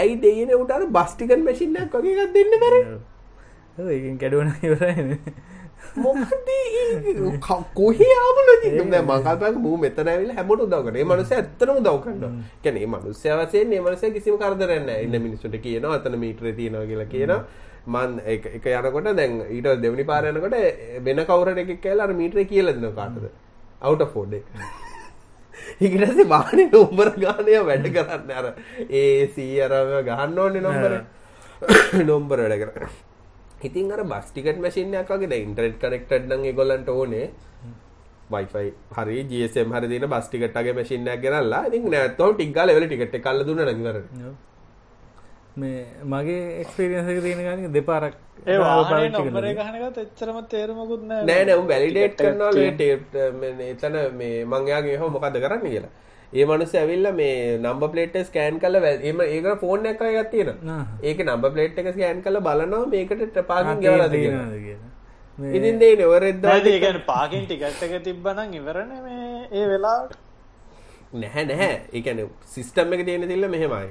[0.00, 2.80] ඇයි දෙයිනේ උට අර බස් ටිකට් මැෂින් එකක් වගේ එකක් දෙන්න බැරි?
[3.78, 5.04] ඔව් ඒකෙන් කැඩුවන ඉවරයි
[5.96, 10.80] මොකද ඒ ක- කොහේ ආව ලොජික් දැන් මං කල්පනා කරා මූ මෙතන ඇවිල්ලා හැමෝට උදව්
[10.84, 11.00] කරනවා.
[11.00, 12.30] ඒ මනුස්සයා ඇත්තටම උදව් කරනවා.
[12.62, 15.02] කියන්නේ මේ මනුස්සයා වශයෙන් මේ මනුස්සයා කිසිම කරදරයක් නැහැ.
[15.02, 17.40] ඉන්න මිනිස්සුන්ට කියනවා අතන මීටරේ තියෙනවා කියලා කියනවා.
[17.86, 20.56] මං එක එක යනකොට දැන් ඊට දෙවෙනි පාර යනකොට
[21.04, 23.26] වෙන කවුරුහරි එකෙක් කියලා අර මීටරේ කියලා දෙනවා කාටද?
[23.82, 24.46] out of order එක.
[25.80, 28.46] ඊට පස්සේ වාහනේ නම්බර ගානේ වැඩ කරන්නේ අර
[29.00, 30.92] AC අර මේවා ගහන්න ඕනේ නම්බර.
[32.04, 32.88] නම්බර වැඩ කරන්නේ.
[33.66, 37.26] ඉතින් අර බස් ටිකට් මැෂින් එකක් වගේ දැන් ඉන්ටර්නෙට් කනෙක්ටඩ් නම් ඒගොල්ලන්ට ඕනේ
[38.32, 42.74] Wi-Fi හරි GSM හරි දින බස් ටිකට් වගේ මැෂින් එකක් ගෙනල්ලා ඉතින් නැත්තම් ටික ගාලා
[42.76, 44.04] එවල ටිකට් එක අල්ල දුන්නා නම් ඉවරයි.
[45.60, 45.80] මේ
[46.12, 48.14] මගේ එක්ස්පීරියන්ස් එක තියෙන ගානික දෙපාරක්
[48.46, 49.44] ඒ වාහනේ නම්බර.
[49.50, 52.50] එක අහනකත් එච්චරම තේරුමකුත් නෑ නෑ නෑ උන් වැලිඩේට් කරනවා
[53.40, 55.92] මේ එතන මේ මං එයාගේ එහෙම මොකද්ද කරන්නේ කියලා.
[56.34, 60.30] ඒ මිනිස්සු ඇවිල්ලා මේ නම්බර් ප්ලේට් එක ස්කෑන් කරලා වැල්- එහෙම ඒකට ෆෝන් එකක් එකක්
[60.30, 60.74] තියෙනවා.
[60.76, 60.84] ආ.
[61.02, 63.12] ඒකේ නම්බර් ප්ලේට් එක ස්කෑන් කරලා බලනවා මේකට
[63.80, 64.08] කියලා.
[64.14, 64.90] තියෙනවද කියලා.
[65.38, 69.64] මේ ඉතින් දෙන්නේ ඔය රෙද්දා නැති ඒ කියන්නේ පාකින් ටිකට් එක තිබ්බනම් ඉවරනේ මේ ඒ
[69.68, 70.16] වෙලාවට
[71.14, 71.72] නැහැ නැහැ.
[71.92, 73.88] ඒ කියන්නේ සිස්ටම් එක තියෙන තිල්ල මෙහෙමයි.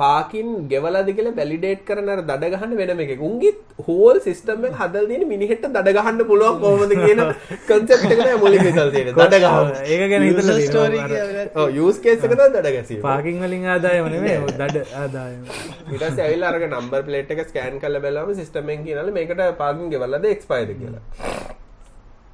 [0.00, 3.22] පාකින් ගෙවලාද කියලා වැලිඩේට් කරන අර දඩ ගහන්න වෙනම එකක්.
[3.28, 3.52] උන්ගේ
[3.86, 7.20] හෝල් සිස්ටම් එක හදලා තියෙන මිනිහෙට දඩ ගහන්න පුළුවන් කොහොමද කියන
[7.68, 9.16] කන්සෙප්ට් එක තමයි මුලින්ම ඉතල තියෙන්නේ.
[9.20, 9.68] දඩ ගහන්න.
[9.92, 11.46] ඒක ගැන හිතලා තියෙනවා.
[11.62, 13.02] ඔව් යූස් කේස් එක තමයි දඩ ගැසීම.
[13.08, 15.40] පාකින් වලින් ආදායම නෙමෙයි දඩ ආදායම.
[15.92, 19.92] ඊට පස්සේ ඇවිල්ලා අරගෙන නම්බර් ප්ලේට් එක ස්කෑන් කරලා බලවම සිස්ටම් එකෙන් කියනවලු මේකට පාකින්
[19.96, 21.02] ගෙවලාද එක්ස්පයර්ඩ් කියලා.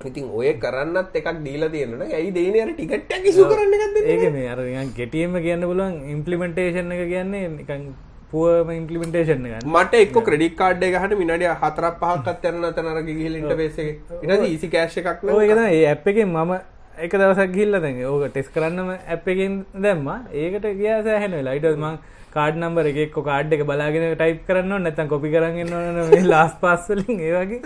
[0.01, 4.49] ඉතින් ඔය කරන්නත් එකක් දීලා තියෙනන ඇයි දේන අර ටිකට්ටක් ඉසු කරන්න ගත්ද ඒක මේ
[4.49, 4.61] අර
[4.95, 7.89] ගෙටියම කියන්න පුළුවන් ඉම්පලිමෙන්ටේෂන් එක කියන්නේ නිකන්
[8.31, 13.91] පුවම ඉම්පලිමෙන්ටේෂන් ගන්න මට එක් ක්‍රඩික් කාඩ් ගහට මිනිඩිය හතරක් පහක්ත් යන තනර ගිහිලින්ට පේසේ
[14.23, 16.57] ඉට ඊසි කෑශ් එකක් ඒකන ඒ ඇප් එකෙන් මම
[16.99, 20.07] එක දවසක් ගිල්ල දැන් ඕක ටෙස් කරන්නම ඇප් එකෙන් දැම්ම.
[20.35, 21.55] ඒකට ගියා සෑහෙන වෙලා.
[21.55, 21.99] ඊට මං
[22.35, 27.61] කාඩ් නම්බර එකක් කාඩ් එක බලාගෙන ටයිප් කරන්න නැතන් කොපි කරන්න ඕන ලාස් පස්සලින් ඒවගේ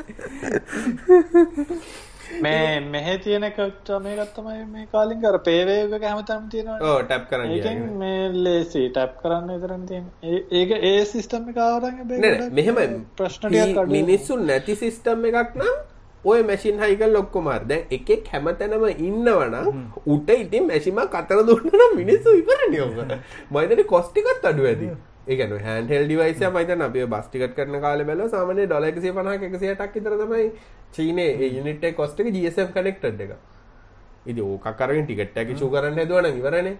[2.40, 7.78] මේ මෙහෙ තියෙන කට මේ ගත්තමයි මේ කාලින් කර පේවේග හැමතම් තියෙනවා ටැප් කරන්න ඒකෙන්
[7.98, 10.04] මේ ලේසි ටැප් කරන්න විතරන් තියෙන.
[10.24, 11.96] ඒ- ඒක ඒ සිස්ටම් එක ආවරන්
[12.52, 12.76] මෙහෙම
[13.16, 14.02] ප්‍රශ්න ටිකක් අඩුයි.
[14.02, 15.76] මිනිස්සුන් නැති සිිස්ටම් එකක් නම්
[16.24, 19.68] ඔය මැසින් හයිකල් ලොක්කොමාර දැන් එකෙක් හැමතැනම ඉන්නවනම්
[20.06, 23.14] උට ඉතින් මැසිම කතර දුන්නන මිනිස්සු ඉපරනියෝක
[23.50, 24.90] මයිතට කොස්ටිකත් අඩු ඇති
[25.30, 30.14] ඒකන හැන්හෙල් ඩිවයිස මයිතන අපේ බස්ටිකත් කරන කාල බැල සාමනය ඩොල එකසේ පනහ එකසියටක් ඉතර
[30.16, 30.46] තමයි
[30.92, 33.32] චීනේ යනිට කොස්ටක ජසම් කනෙක්ටඩ් එක.
[34.26, 36.76] ඉදි ඕකරෙන් ටිකට් ඇකි චූ කරන්න හැදුවන ඉවරනේ.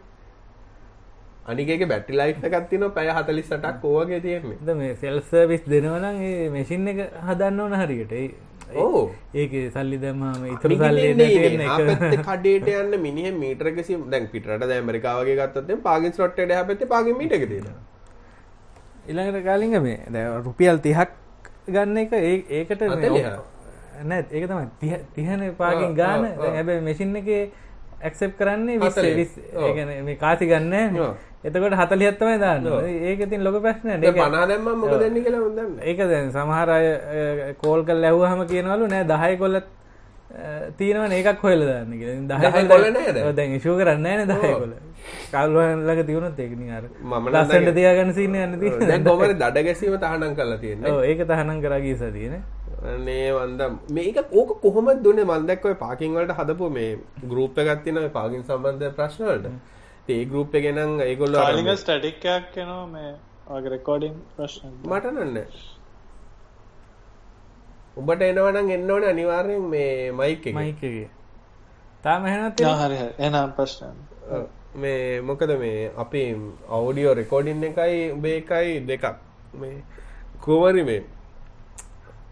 [1.47, 4.75] අනිකේ බැටි ලයි් එකත්තින පැය හතලි සටක් ඕවගේ තියෙන්නේ.
[4.75, 6.23] මේ සෙල් සර්විස් දෙනවනම්
[6.53, 8.13] මෙසින් එක හදන්න ඕන හරියට.
[8.15, 8.35] ඒ-
[8.77, 9.11] ඕ.
[9.35, 11.07] ඒක සල්ලි දැම්මම ඉතුරු සල්ලි
[12.25, 17.73] කඩේට යන්න මිනිහ මීටරකසි දැන් පිටට ඇමරිකාවගේ ගත්තත් පාගින් සොට්ට හැපති පාග මීට එක තියෙන
[19.11, 19.97] ඉළඟට කාලිග මේ
[20.45, 21.11] රුපියල් තිහක්
[21.69, 22.13] ගන්න එක
[22.51, 22.83] ඒකට
[24.05, 24.45] නැත් ඒක
[24.81, 26.23] තිහ- තිහන ඔව්, ගාන.
[26.55, 27.29] හැබැ මෙසින් එක
[28.03, 28.79] ඇක්සප් කරන්නේ
[29.17, 29.33] විස්.
[29.59, 30.97] ඒගැන මේ කාසි ගන්න.
[31.45, 32.65] එතකොට හතලිහත්තමයි දාන්න.
[33.03, 33.89] ඒක ඉතින් ලොක ප්‍රශ්න
[34.23, 36.87] පනාදැම්ම මොක දෙන්න කියලා හොදන්න ඒක දැන් සමහර අය
[37.55, 39.05] කෝල් කල් ලැව්හම කියනවලු නෑ.
[39.07, 39.67] දහය කොල්ලත්
[40.79, 41.91] තියෙනවන ඒකක් හොයල දන්න
[42.99, 43.19] නේද?
[43.39, 44.75] දැන් ශූ කරන්න න දහය කොල
[45.33, 48.55] කල්ලක තිවුණුත් ඒකනි අර මම නම් ලස්සට තියාගන්න සින්න යන්න
[48.87, 50.95] දැන් කොමට දඩ ගැසීම තහනම් කරලා තියෙන්නේ.
[51.11, 52.37] ඒක තහනම් කරගී සතියන
[53.09, 55.25] නේ වන්ද මේක ඕක කොහොම දුන්න?
[55.25, 56.93] මන්දක්ව පාකින් වලට හදපු මේ
[57.33, 59.51] ගරුප්ප ගත්තින පාකින් සම්බන්ධ ප්‍රශ්නවලට
[60.11, 63.13] ඒ ගරුප්ප ගෙනන් ඒගොල්ල කාලිග ස්ටටික්කයක් කෙනවා මේ
[63.51, 64.73] වගේ රෙකෝඩින් ප්‍රශ්න.
[64.85, 65.15] මට
[67.97, 70.55] උඹට එනවනම් එන්න ඕන අනිවාර්යෙන් මේ මයික් එක.
[70.55, 71.09] මයිකගේ
[72.05, 73.13] තාම හැනත් හරි හරි.
[73.19, 73.95] එනම් ප්‍රශ්න
[74.77, 76.23] මේ මොකද මේ අපි
[76.71, 79.05] අවඩියෝ රෙකෝඩින් එකයි උබේ එකයි දෙකක්.
[79.55, 79.83] මේ
[80.41, 81.03] කෝවරි මේ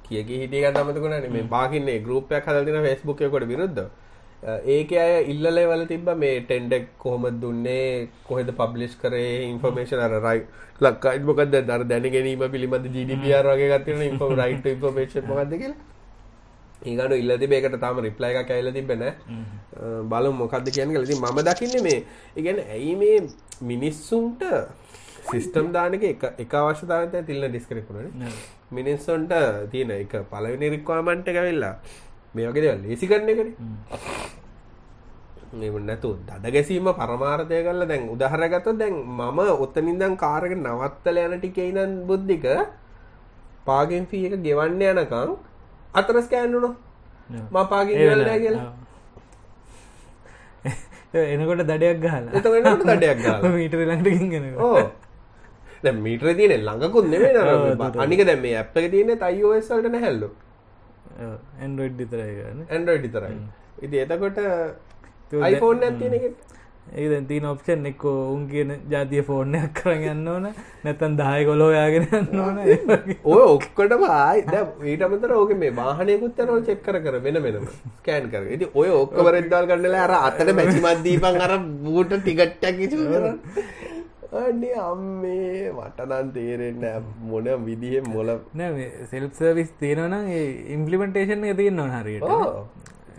[0.05, 3.83] කියකි හිටිය තමතකුණ මේ බාකින්නේ ගරුපයක් හදතින ෆෙස්බුක්යකොට විරුද්ධ
[4.43, 10.43] ඒක අය ඉල්ලල වල තිබ මේ ටෙන්ඩෙක් කොහොම දුන්නේ කොහෙද පබ්ලිස් කරේ ඉන්ෆර්මේෂන් අර රයි
[10.81, 15.77] ලක්කයිත් මොකද දර දැන ගැනීම පිළිබඳ ජිඩිපියර් වගේ ගත්තින ඉන්ෆ රයිට ඉන්ෆර්මේෂන් මොකක්ද කියලා.
[16.83, 19.05] ඒගට ඉල්ලති බේකට තාම රිප්ලයි එක කැල්ල තිබෙන
[20.13, 22.01] බලු මොකක්ද කියන කලති මම දකින්නේ මේ
[22.37, 23.19] ඉගැන ඇයි මේ
[23.73, 24.45] මිනිස්සුන්ට
[25.31, 28.29] සිිස්ටම් දානක එක එක අවශ්‍යතාවත තිල්ල ඩිස්කරකුණ
[28.71, 29.35] මිනිස්සුන්ට
[29.73, 31.75] තියෙන එක පලවෙනි රික්වාමන්ට ඇවෙල්ලා.
[32.35, 34.18] මේ වගේ දෙවල් ලේසි කරන එකට
[35.53, 41.95] මෙම නැතු දඩ ගැසීම පරමාර්ථය කල්ල දැන් උදහරගත දැන් මම ඔත්තනින්දන් කාරක නවත්තල යන ටිකයිනන්
[42.05, 42.45] බුද්ධික
[43.65, 45.33] පාගෙන් ෆී එක ගෙවන්න යනකං
[45.95, 46.77] අතර ස්කෑන්නුන
[47.51, 48.73] මපාගේ ගෙවල්ලා කියලා?
[51.33, 52.23] එනකොට දඩයක් ගහලා.
[52.31, 54.81] එතකට දඩයක් ගාලා මීටර ළඟටකින්ගෙන ඕ.
[55.83, 57.33] දැ මීට්‍ර තියන ළඟකුත් නෙවේ
[58.05, 60.29] අනික දැම අප් එක තියන තයිෝස්වලට නැහැල්ලු
[61.61, 63.37] ඇන්ඩෝයිඩ් විතරයගන්න ඇන්ඩරෝයිඩ් විතරයි
[63.83, 64.39] ඉති එතකොට
[65.33, 66.25] අයිෆෝන් ඇතින එක?
[66.97, 70.47] ඒ තින ඔප්ෂන් එක්කෝ උන් කියන ජාතිය ෆෝර්නයක් කරන්න යන්න ඕන.
[70.85, 72.07] නැතන් දාය කොලෝ යාගෙන
[72.41, 72.59] ඕන.
[72.65, 72.79] ඒ.
[73.25, 74.45] ඔය ඔක්කොටම ආයි.
[74.85, 77.69] ඊට අමතර ඕක මේ වාහනයකුත් යනව චෙක් කර කර වෙන වෙනම.
[77.99, 83.05] ස්කෑන් කර ඉති ඔය ඔක්කොම රෙද්දල් ගන්නලා අර අතට මැචිමත් දීපන් අර බූට ටිකට්ටක් ඉචු
[83.05, 83.27] කර
[84.39, 86.85] අන්නේ අම්මේ මටනන් තේරෙන්න
[87.23, 90.29] මොන විදිහෙ මොල නෑ සෙල්ප් සර්විස් තියෙනවනම්
[90.75, 92.29] ඉම්පලිමෙන්ටේෂන් එක තියන්න ඕන හරියට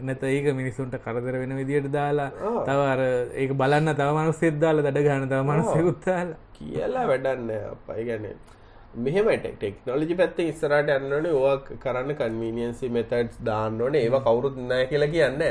[0.02, 2.62] නැත ඒක මිනිසුන්ට කරදර වෙන විදියට දාලා ආ.
[2.68, 3.02] තව අර
[3.42, 6.38] ඒක බලන්න තව මනුස්සෙත් දාලා දඩ ගන්න තව මනුස්සෙකුත් දාලා.
[6.58, 8.26] කියලා වැඩන්න අපයි ගැන
[9.06, 11.52] මෙහෙමට ටෙක්නෝලජි පැත්ත ඉස්සරට යන්නන ඕ
[11.84, 15.44] කරන්න කන්වීනියන්සි මෙතඩ්ස් දාන්න ඕන ඒවා කවුරුත් නෑ කියලා කියන්න.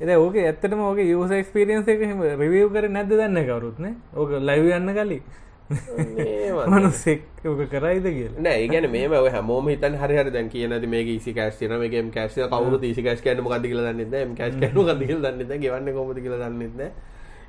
[0.00, 2.02] එද ඕක ඇත්තටම ඕක යස ක්ස්පිරියන්ස එක
[2.42, 3.86] රිවියව් කර නැද දන්න කවරුත්න
[4.16, 5.22] ඕක ලයිව යන්න කලින්
[5.70, 8.42] මනුස්සෙක් ඕක කරයිද කියලා.
[8.42, 13.02] නෑ ගැන මේ හැමෝම හිතන් හරි දැන් කියනද මේ ඊසි කෑස්තින මේගේ කෑස් කවරු ඊසි
[13.02, 16.42] කෑස් කෑන මොකද කියලා දන්නේ නැහැ කෑස් කෑන මොකද කියලා දන්නේ නැහැ ගෙවන්නේ කොහොමද කියලා
[16.44, 16.92] දන්නේ නැහැ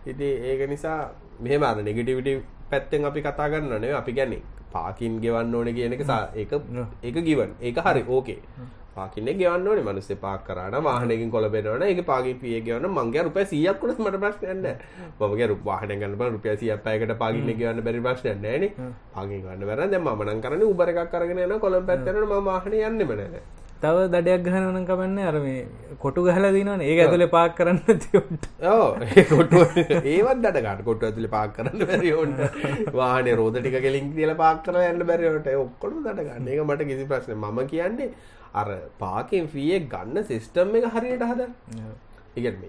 [0.06, 1.00] ඉතින් ඒක නිසා
[1.40, 2.34] මෙහෙම අර නෙගටිවිටි
[2.70, 3.94] පැත්තෙන් අපි කතා කරන්න නෙවෙයි.
[3.94, 4.42] අපි කියන්නේ
[4.74, 6.02] පාකින් ගෙවන්න ඕනේ කියන එක
[6.36, 6.52] ඒක
[7.04, 8.40] ඒක ගිවන් ඒක හරි ඕකේ
[8.96, 9.84] පාකින්නේ ගෙවන්න ඕනේ.
[9.84, 14.00] මිනිස්සේ පාක් කරාන වාහනයකින් කොළඹෙනවනේ ඒක පාකින් පී එක ගෙවන්න මං ගියා රුපියල් 100ක් වුණත්
[14.02, 14.76] මට ප්‍රශ්නයක් නැහැ.
[15.20, 18.72] මම ගියා රු- වාහනයක් ගන්න බෑ රුපියල් 100ක් පැයකට පාකින්නේ ගෙවන්න බැරි ප්‍රශ්නයක් නැහැ නේ.
[19.16, 22.40] පාකින් ගන්න බැරි නම් දැන් මම නම් කරන්නේ උබර් එකක් අරගෙන යනවා කොළඹ පැත්තට යනවා
[22.40, 23.42] මම වාහනේ යන්නෙම නැහැ.
[23.84, 25.62] තව දඩයක් ගහනවන කමන්න අර මේ
[26.02, 26.82] කොටු ගහල දිනවන.
[26.82, 28.90] ඒ ඇතුල පාක් කරන්න තිවට ඕ
[29.32, 29.56] කොට
[30.06, 35.02] ඒවත් දටගට කොට ඇතුලි පාක් කරන්න බැරිවන්ට වාහනේ රෝධ ටික කෙලින් කියල පාක් කර යන්න
[35.04, 38.10] බැරිවට ඔක්කොට දටගන්න එක මට කිසි ප්‍රශ්න මම කියන්නේ
[38.54, 38.68] අර
[39.00, 41.50] පාකෙන් ෆියේ ගන්න සිිස්ටම් එක හරියට හද
[42.38, 42.64] ඉගත්ම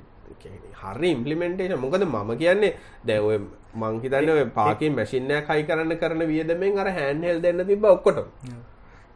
[0.83, 2.74] හරි ඉම්පලිමෙන්ටේෂන් මොකද මම කියන්නේ
[3.05, 3.28] දැව
[3.76, 8.24] මංහිතන්න පාකින් මැසින්නය කයි කරන්න කරන වියදමෙන් අර හැන්හෙල් දෙන්න තිබ ඔක්කොට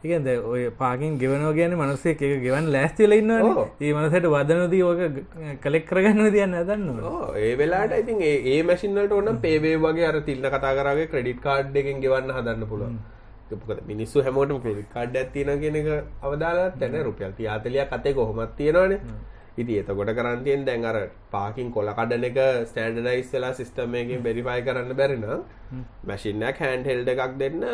[0.04, 5.00] ඒකද ඔය පාකින් ගෙවනෝ ගැන මනසේ එක ගෙවන් ලෑස්තිල ඉන්න ඒ මනසට වදනදී ඕක
[5.62, 7.02] කලෙක් කරගන්න තියන්න දන්න
[7.38, 12.00] ඒ වෙලාට ඉතින් ඒ මැසින්නට ඕන පේවේ වගේ අර තිල්න්න කතා කරගේ ක්‍රඩිට් කාඩ් එකෙන්
[12.00, 12.98] ගෙවන්න හදන්න පුළුවන්
[13.50, 15.88] ක මිනිස්සු හැමෝටම ක්‍රඩිට කාඩ් ඇතින කියෙනක
[16.26, 19.00] අවදාලා තැන රුපියල් තියාතලයක් අතේ කොහොමත් තියෙනවානේ.
[19.60, 20.96] ඉති එතකොට කරන්තියෙන් දැන් අර
[21.34, 22.38] පාකින් කොල කඩන එක
[22.70, 25.24] ස්ටන්ඩනයිස් වෙලා සිස්ටමයකින් බෙරිෆයි කරන්න බැරින
[26.08, 27.64] මැසින්නක් හැන්ඩ හෙල්ඩ එකක් දෙන්න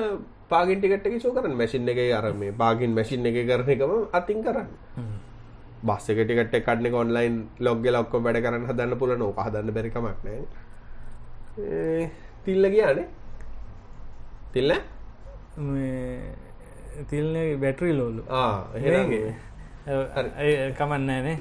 [0.53, 1.57] පාගින් ටිකට එක ෂෝ කරන්න.
[1.63, 4.71] මැසින් එක අරම පාගින් මැසින් එක කරන එකම අතින් කරන්න.
[5.89, 7.35] බස් එක ටිකට කඩන ඔන්ලයින්
[7.67, 10.43] ලොග්ග ලොක්කො වැඩ කරන්න හදන්න පුල නෝ හදන්න බැරිකමක් නෑ
[12.45, 13.07] තිල්ල ගියානේ.
[14.55, 14.71] තිල්ල
[17.11, 18.23] තිල්න බැටරි ලෝලු
[20.79, 21.37] කමන්නෑනේ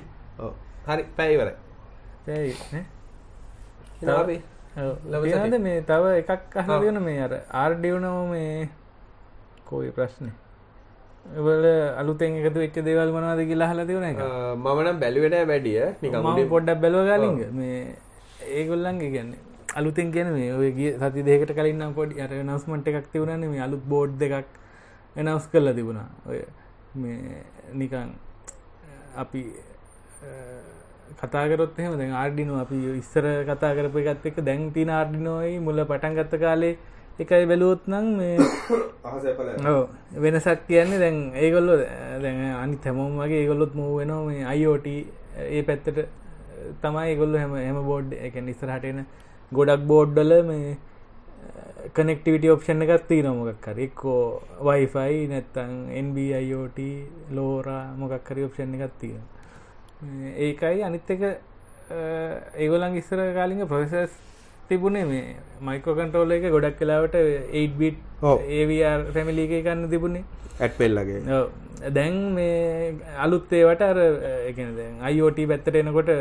[0.87, 1.03] හරි.
[1.17, 1.49] පැයිවර
[5.11, 8.69] ලබද මේ තව එකක් අහගෙන මේ අර ආර්ඩියවනව මේ
[9.69, 10.31] කෝයි ප්‍රශ්නය
[11.45, 11.65] වල
[12.01, 14.19] අලුතෙන් එකතු වෙච්ච දේවල් මනවාද කියලා හල තිවන එක?
[14.57, 15.81] මමනම් බැලිවට වැඩිය.
[16.01, 17.95] නිකම පොඩ්ඩක් බැලවගලින්ග මේ
[18.57, 19.41] ඒගොල්ලන්ගේ ගැන්නේ
[19.71, 23.83] අලුතෙන් කියන මේ ඔය ගිය සති දෙකට කලින්න්න පොඩි අර නස්මට එකක් තිවුණන මේ අලුත්
[23.85, 24.47] බෝඩ් දෙකක්
[25.15, 26.09] එනවස් කරලා තිබුණා.
[26.25, 26.39] ඔය
[26.95, 27.43] මේ
[27.73, 28.09] නිකන්
[29.15, 29.43] අපි
[31.21, 36.17] කතාකරොත් එහෙම දැන් ආර්ඩිනෝ අපි ඉස්සර කතා කරපු එකත් එක්ක දැන් තියෙන ආර්ඩිනෝයි මුල පටන්
[36.17, 36.75] ගත්ත කාලේ
[37.19, 38.37] එකයි බැලුවොත් නම් මේ
[40.23, 41.77] වෙනසක් කියන්නේ දැන් ඒගොල්ලෝ
[42.21, 44.25] දැන් අනිත් හැමෝම වගේ ඒගොල්ලොත් මූව් වෙනවා.
[44.25, 44.87] මේ IoT
[45.47, 46.07] ඒ පැත්තට
[46.81, 49.05] තමයි ඒගොල්ලෝ හැම හැම බෝඩ් ඒ කියන්නේ ඉස්සරහට එන
[49.57, 50.77] ගොඩක් බෝඩ් වල මේ
[51.97, 53.85] කනෙක්ටිවිටි ඔප්ෂන් එකක් තියෙනවා මොකක් හරි.
[53.89, 54.21] එක්කෝ
[54.67, 55.71] Wi-Fi නැත්තම්
[56.05, 56.79] NB IoT
[57.37, 59.29] LoRa මොකක් හරි ඔප්ෂන් එකක් තියෙනවා.
[60.47, 61.23] ඒකයි අනිත් එක
[62.63, 64.13] ඒගොලන් ඉස්සර කාලිග ප්‍රොසෙස්
[64.69, 65.25] තිබුණේ මේ
[65.69, 67.17] මයිකෝ කන්ටෝල එක ගොඩක් කලාවට
[67.63, 67.97] 8බිට්
[68.59, 70.23] ඒවර් පැමිලි එක කන්න තිබුණේ.
[70.63, 71.19] ඇට්පෙල්ලගේ
[71.97, 72.95] දැන් මේ
[73.25, 73.99] අලුත්තේවට අර
[75.09, 76.11] අයිෝට පැත්තට එනකොට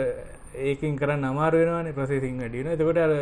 [0.55, 3.13] ඒකින් කරන්න අමාර වෙනවානේ ප්‍රසේසිං ඩියන එතකොට අර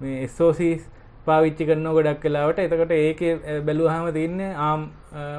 [0.00, 0.88] මේ එස්සෝසිස්
[1.26, 3.20] පාවිච්චි කරන්න ගොඩක් කලාවට එතකොට ඒක
[3.66, 4.86] බැලුහම තියන්න ආම්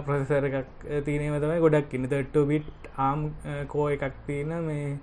[0.05, 2.07] ප්‍රසෙසර එකක් තියනීම තමයි ගොඩක් ඉන්න.
[2.07, 3.25] තට බිට් ආම්
[3.67, 4.97] කෝ එකක් තියෙන මේ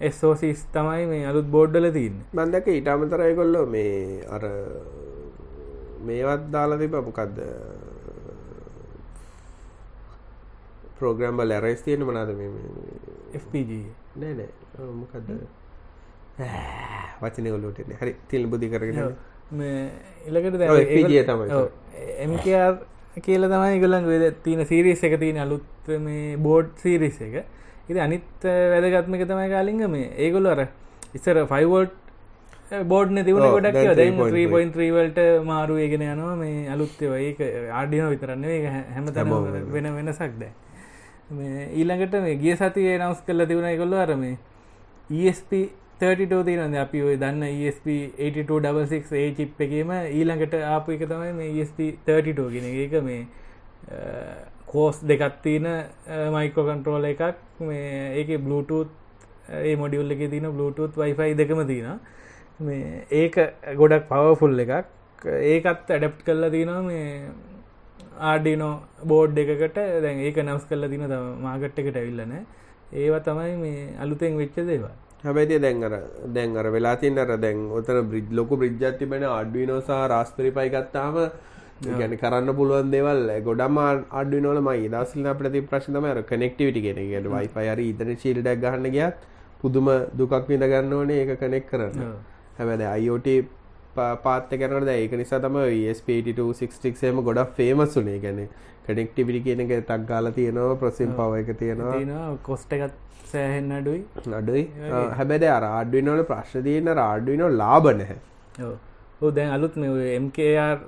[0.00, 2.22] එස්සෝසිස් තමයි මේ අලුත් බෝඩ්ඩල තියන්න.
[2.32, 4.44] බන්දක ඉටමතරයි කොල්ලො මේ අර
[6.02, 7.42] මේවත් දාලා තිබ මොකක්ද
[10.98, 12.50] ප්‍රෝග්‍රම්බ ලැරයිස් තියෙන මනාද මේ
[13.34, 13.82] FPG
[14.78, 15.30] මොකක්ද
[17.20, 18.98] වචනය ඔලුටන හරි තිල් බුදි කරගෙන
[20.28, 21.60] ඉලකට FPG තමයි
[22.18, 22.78] එමකර්
[23.20, 27.44] කියල තමයි ගොලන් වෙද තියන සිරිස් එක තියෙන අලුත් මේ බෝඩ් සිරිස් එක.
[27.88, 30.68] ඉති අනිත් වැදගත්මක තමයි කාලින්ග මේ ඒගොල්ල අර
[31.14, 31.96] ඉස්සර ෆයිවෝට්
[32.84, 37.40] බෝඩ්න තිවුණ ගොඩක් දැන් 3.3වල්ට මාරුවේගෙන යනවා මේ අලුත්තව ඒක
[37.72, 38.44] ආඩින විතරන්න
[38.94, 39.08] හැම
[39.72, 40.52] වෙන වෙනසක් දෑ
[41.72, 44.24] ඊළඟට මේ ගිය සතියේ නවස් කල්ල තිවුණ කොල්ල අරම
[45.10, 45.52] ESP
[46.00, 51.78] 32 තියනද අපි ඔය දන්න ESP8266 ඒ චිප් එකීම ඊළඟට ආපු එක තමයි මේ ESP
[52.08, 53.22] 32 ගෙන ඒක මේ
[54.66, 55.68] කෝස් දෙකත් තියෙන
[56.34, 57.22] මයිකෝ කන්ට්‍රෝල එකක්.
[57.60, 58.90] මේ ඒක බ්ලුටූත්
[59.62, 61.88] ඒ මොඩියුල් එක තින බ්ලුටූත් වයිෆයි දෙකම තින
[62.60, 63.40] මේ ඒක
[63.80, 64.86] ගොඩක් පවෆුල් එකක්.
[65.54, 67.32] ඒකත් ඇඩප් කල්ලා තිනවා මේ
[68.20, 68.74] ආඩිනෝ
[69.06, 69.80] බෝඩ් එකකට.
[70.04, 72.38] දැන් ඒක නවස් කල්ල තින තම මාගට් එකට ඇවිල්ලන
[72.92, 75.94] ඒවා තමයි මේ අලුතෙන් වෙච්ච දේවා හැබැති දැන්ර
[76.34, 81.16] දැන් අර වෙලා තින්නර දැන් ඔතන බ්‍රිජ් ලොක බ්‍රිජ්ජත් තිබෙන අඩ්විනෝසා රාස්පරි පයි ගත්තාම
[81.98, 83.28] ගැන කරන්න පුළුවන් දෙවල්.
[83.42, 83.78] ගොඩම
[84.10, 89.16] අඩිනෝල මයි දසිල් අපට ති ප්‍රශ්නම ර කනෙක්ටිවිටි ගෙන ට වයිපයර ඉතන ශිල්ඩක් ගහන්න ගියත්
[89.60, 92.14] පුදුම දුකක් විඳ ගන්න ඕනේ ඒක කනෙක් කරන්න.
[92.58, 93.28] හැබැද අයිෝට
[93.94, 95.58] පාත්ත කරනද ඒක නිසා තම
[95.94, 98.48] ස්පට266ම ගොඩක් ෆේමස්ුනේ ගැන
[98.88, 102.24] කනෙක්ටිවිටි කියන එක ටක් ගාල තියෙනවා ප්‍රසිම් පව එක තියෙනවා.
[102.42, 102.96] කොස්ට එකත්
[103.32, 104.02] සෑහෙන් අඩුයි.
[104.40, 104.64] අඩුයි.
[105.18, 108.18] හැබැද අර ආඩුවනවල ප්‍රශ්න තියන්න රාඩුවනෝ ලාබ නැහැ.
[109.22, 110.78] ඕ දැන් අලුත් මේ එම්කR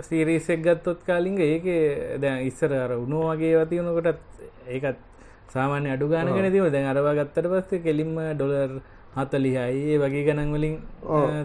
[0.00, 1.66] සීරීසෙක් ගත්තොත් කාලින්ග ඒක
[2.20, 4.20] දැන් ඉස්සර අර උනෝ වගේ වතියනකොටත්
[4.68, 4.98] ඒකත්
[5.54, 8.72] සාමාන්‍ය අඩු ගානගෙන තිව දැන් අරවා ගත්තට පස්සේ කෙලින්ම ඩොලර්
[9.16, 9.80] හතලිහයි.
[9.92, 10.74] ඒ වගේ ගණන් වලින්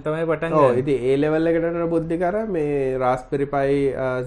[0.06, 3.78] තමයි පටන් ඉති ඒලෙවල්ලකටන බුද්ධි කර මේ රාස්පරිපයි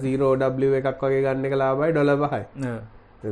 [0.03, 0.45] සීරෝඩ
[0.79, 2.43] එකක් වගේ ගන්න එක ලාබයි ඩොල පහයි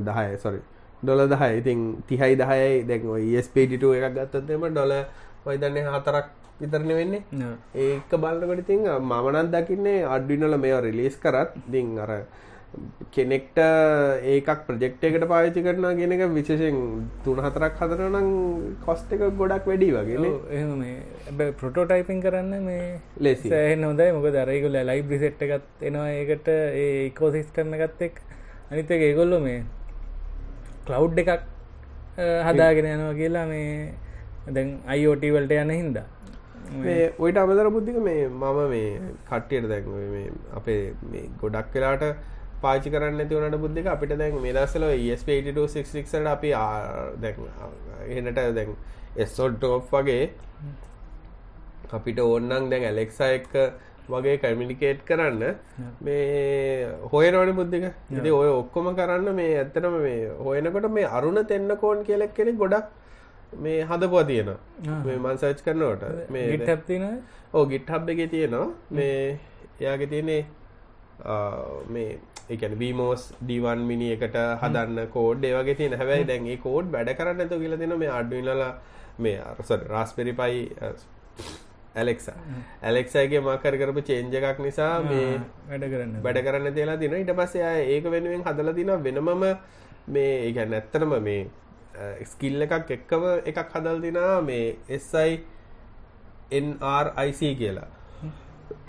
[0.10, 0.62] දහය සොරි
[1.04, 1.80] ඩොල දහය ඉතින්
[2.10, 2.84] තිහයි දහයයි.
[2.90, 3.08] දැන්
[3.48, 4.94] ස්පේටිට එකක් ගත්තත්තම ඩොල
[5.46, 6.28] වයිදන්නේ හතරක්
[6.62, 7.22] විතරන වෙන්නේ.
[7.86, 12.12] ඒක බලන්නකොට ඉතින් මමනත් දකින්නේ අඩ්ඩිනල මෙයා රිලීස් කරත් දිං අර
[13.16, 13.60] කෙනෙක්ට
[14.32, 16.78] ඒකක් ප්‍රජෙක්් එකට පාවිචි කරනා ගෙන එක විශේෂෙන්
[17.24, 18.28] තුන හතරක් හදරනම්
[18.86, 24.78] කොස්ට එක ගොඩක් වැඩි වගේ එහම ඇ ප්‍රොටෝටයිපින් කරන්න මේ ලෙසි සෑහන හොදයි මොක දරයිකුල
[24.92, 26.08] ලයි බ්‍රිසෙට් එකත් එනවා.
[26.20, 28.22] ඒකට ඒ ඉකෝසිස්ටර්ම එකත් එක්
[28.72, 29.64] අනිත එක ඒගොල්ලො මේ
[30.86, 31.34] කලව් එකක්
[32.48, 33.94] හදාගෙන යනවා කියලා මේ
[34.56, 36.08] දැන් අයිෝටවල්ට යන හින්දා.
[36.78, 38.90] මේ ඔයිට අමතර බුද්ධික මේ මම මේ
[39.30, 40.28] කට්ටියට දැන් මේ
[40.60, 40.82] අපේ
[41.12, 42.04] මේ ගොඩක් වෙලාට
[42.62, 46.50] පාචි කරන්න තිවනට බුද්ධික අපිට දැන් මේ දස්සල ESP8266ට අපි
[47.24, 47.38] දැන්
[48.08, 48.72] එහෙනට දැන්
[49.26, 50.24] එස්සොට්ටෝප් වගේ
[51.98, 53.56] අපිට ඕන්නන් දැන් ඇලෙක්සා එක්ක
[54.14, 55.44] වගේ කමිනිකේට් කරන්න
[56.02, 57.86] මේ හොයනවන බුද්ධික.
[58.18, 62.88] ඉති ඔය ඔක්කොම කරන්න මේ ඇත්තනම මේ හොයනකොට මේ අරුණ ತೆන්න කෝන් කියලෙක් කෙනෙ ගොඩක්
[63.66, 64.50] මේ හදපුවා තියෙන
[65.06, 67.06] මේ මන්සර්ච් කරනවට මේ ගිට්හත්තින
[67.54, 68.68] ඕ ගිට් හබ් එක තියෙනවා.
[68.92, 69.40] මේ
[69.80, 70.42] එයාගේ තියනේ
[71.90, 72.10] මේ
[72.50, 75.96] එකන වීමෝස් ඩීවන් මිනි එකට හදන්න කෝඩ් ඒවගේ තියෙන.
[75.96, 78.72] හැබැයි දැන්ගේ කෝඩ් වැඩ කරන්න ඇතු කියල දෙන මේ අඩුවිනලා
[79.20, 80.68] මේ අරස රාස්පෙරි පයි
[81.96, 82.38] ඇලෙක්සා
[82.84, 85.30] ඇලෙක්සයිගේ මකර කරපු චේන්ජ එකක් නිසා මේ
[85.70, 89.48] වැඩ කරන්න වැඩ කරන්න තියලා දින ඉට පස්සේ ඒක වෙනුවෙන් හදල දින වෙනමම
[90.10, 91.42] මේ ඒගැන්න ඇත්තනම මේ
[92.26, 95.40] ස්කිල් එකක් එක්කම එකක් හදල් දිනා මේ එස්සයි
[96.52, 97.90] NRIC කියලා.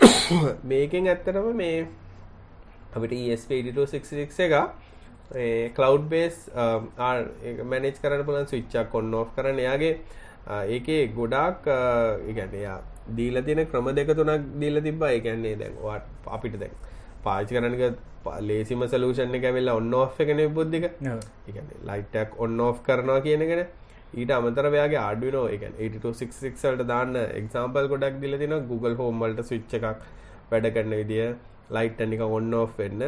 [0.63, 1.87] මේකෙන් ඇත්තනම මේ
[2.93, 6.39] අපිට ESP8266 එක කලව් බේස්
[7.65, 9.93] මැනෙජ් කරන්න පුලන් ස්විච්චක් කොන්න ඔෆ් කරන එයාගේ
[10.69, 11.67] ඒකේ ගොඩාක්
[12.31, 12.77] ඉගැනයා
[13.15, 15.11] දීල තින ක්‍රම දෙක තුනක් දීල තිබ්බා.
[15.11, 15.75] එකන්නේ දැන්
[16.29, 16.73] අපිට දැන්
[17.23, 17.83] පාචි කරනක
[18.41, 20.89] ලේසිම සලූෂණ එක වෙල්ලා ඔන්න ඔෆ් එකන බුද්ධික
[21.89, 23.63] ලයිටක් ඔන්න ඔෆ් කරනවා කියනගෙන
[24.13, 29.87] ඊට අමතර වයාගේ ආඩුවනෝ එක 8266ට දාන්න එක්සාම්පල් ගොඩක් දිල තින Google හෝම්මල්ට ස්විච්ච එකක්
[30.51, 31.29] වැඩ කරන්න විදිිය
[31.77, 33.03] ලයිට් නික ඔන්න ඔෆ් වෙන්න.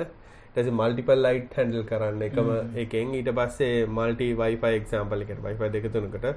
[0.56, 2.50] ටස මල්ටිපල් ලයිට් හැන්ඩල් කරන්න එකම
[2.84, 3.14] එකෙන්.
[3.20, 6.28] ඊට පස්සේ මල්ටි වයිෆයි එක්සාම්පල එකට වයිෆ දෙකතුනකට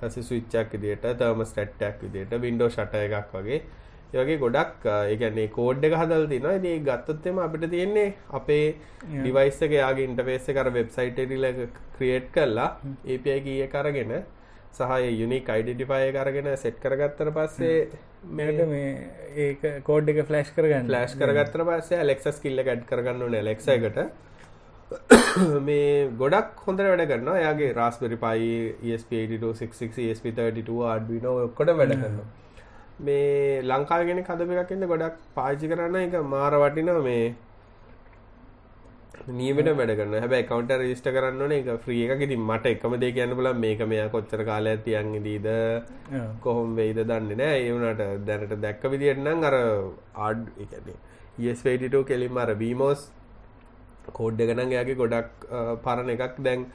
[0.00, 3.60] තස ස්විච්චක් විදිට තර්ම ස්ටට්ටක් විදිට වින්ඩෝ ශට එකක් වගේ.
[4.14, 8.64] යගේ ගොඩක් ඒගැන්නේ කෝඩ් එක හදල් තින ඒ ගත්තොත්තෙම අපිට තියෙන්නේ අපේ
[9.04, 11.46] ඩිවයිස්සක යාගේ ඉන්ටවේස්ස කර වෙබ්සයිට රිල
[11.96, 12.68] ක්‍රියේට් කරලා
[13.06, 14.14] ඒපයි කිය කරගෙන
[14.72, 17.88] සහය යුනික් අයිඩටිෆය කරගෙන සෙට් කරගත්තර පස්සේ
[18.32, 18.92] මෙට මේ
[19.38, 20.88] ඒක කෝඩ් එක ෆලස්් කරගන්න.
[20.88, 24.00] ෆලස්් කරගත්තර පස්සේ ලෙක්සස් කිල්ල ගැඩ් කරගන්න ඕන ලෙක්සයකට
[25.66, 28.50] මේ ගොඩක් හොඳ වැඩ කරන්න යාගේ රස්පරි පයි
[28.88, 32.28] ESP8266 ESP32 ආඩ්විනෝ ඔක්කොට වැඩ කරනවා.
[33.00, 35.96] මේ ලංකාගෙන කදප එකක්න්න ගොඩක් පාචි කරන්න.
[35.98, 37.34] එක මාර වටින මේ
[39.32, 43.50] නීමට වැඩගන්න හැබැ කවන්ට රිස්ට කරන්න එක ්‍රිය එක ඉතින් මට එකම දේ කියන්න බල
[43.56, 45.50] මේක මෙයා කොච්චර කාල ඇතියන් දීද
[46.40, 50.98] කොහොම වෙයිද දන්න නෑ ඒවනට දැනට දැක්ක විදිරනම් අර ආඩ් එකනේ
[51.44, 53.10] ඒස්වේටිටෝ කෙලින් අර බීමෝස්
[54.12, 55.46] කෝඩ්ඩ ගනන් යාගේ ගොඩක්
[55.84, 56.38] පරණ එකක්.
[56.38, 56.66] දැන්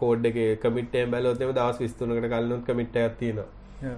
[0.00, 3.94] කෝඩ් එක කමිටේ බැලෝතම දවස් විස්තුනකට කලනුත් කමිට්ට ඇතිනවා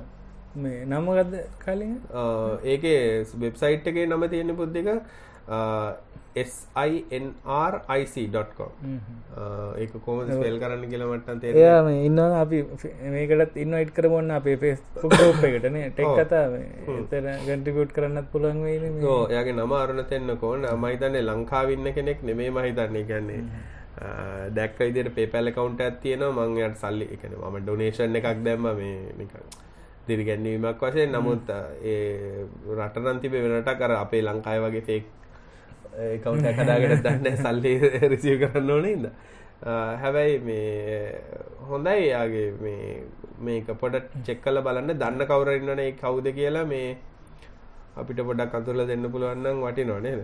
[0.56, 1.34] මේ නමගද
[1.64, 1.94] කලින්?
[2.64, 4.88] ඒකේ වෙබ්සයිට් එකේ නම තියෙන පුද්දික
[8.14, 8.72] sinric.com
[9.78, 12.58] ඒක කොම ස්පෙල් කරන්න කියලමටන් තේ එයා ඉන්න අපි
[13.14, 16.44] මේකටත් ඉන්න ඉට කරබොන්න අපේ පෙස් ෝප් එකටන ටෙක් කතා
[16.96, 18.60] එතර ගටිකුට් කරන්නත් පුළුවන්
[19.30, 23.42] යාගේ නම අරුණ තෙන්න කෝන මහිතන්නේ ලංකාවින්න කෙනෙක් නෙමේ මහිතන්නේ ගැන්නේ
[24.54, 29.42] දැක්ක ඉදිට පේපැල කවුන්ට ඇත්තියන මංයට සල්ලි එකන ම ඩොනේෂන් එකක් දැම්ම මේ නිකන්
[30.08, 31.12] දිරිගැන්වීමක් වශයෙන්.
[31.12, 31.50] නමුත්
[31.84, 32.44] ඒ
[32.76, 35.06] රටනන්තිබේ වෙනට කර අපේ ලංකාය වගේ ෆෙක්
[36.22, 37.72] කවුන්ට කදාගෙන දන්න සල්ලි
[38.12, 39.10] රිසිය කරන්න ඕන ඉද
[39.98, 41.22] හැබැයි මේ
[41.68, 43.02] හොඳයි යාගේ මේ
[43.40, 43.94] මේක පොඩ
[44.24, 44.94] චෙක්කල බලන්න.
[44.94, 46.96] දන්න කවුරඉන්නන කවුද කියලා මේ
[47.96, 50.20] අපිට පොඩක් අතුරල දෙන්න පුළුවන්නම් වටි නොනේද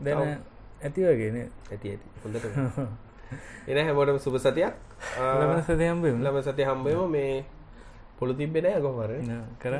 [0.00, 0.42] දැන
[0.82, 1.38] ඇති වගේන
[1.70, 2.06] ඇති ඇති.
[2.22, 2.44] හොඳට
[3.68, 4.74] එන හැමෝටම සුභ සතියක්.
[5.40, 7.44] ලම සතයම්බ ලම සති හම්බයම මේ
[8.18, 9.12] පොළු තිබෙන ගොමර
[9.58, 9.74] කර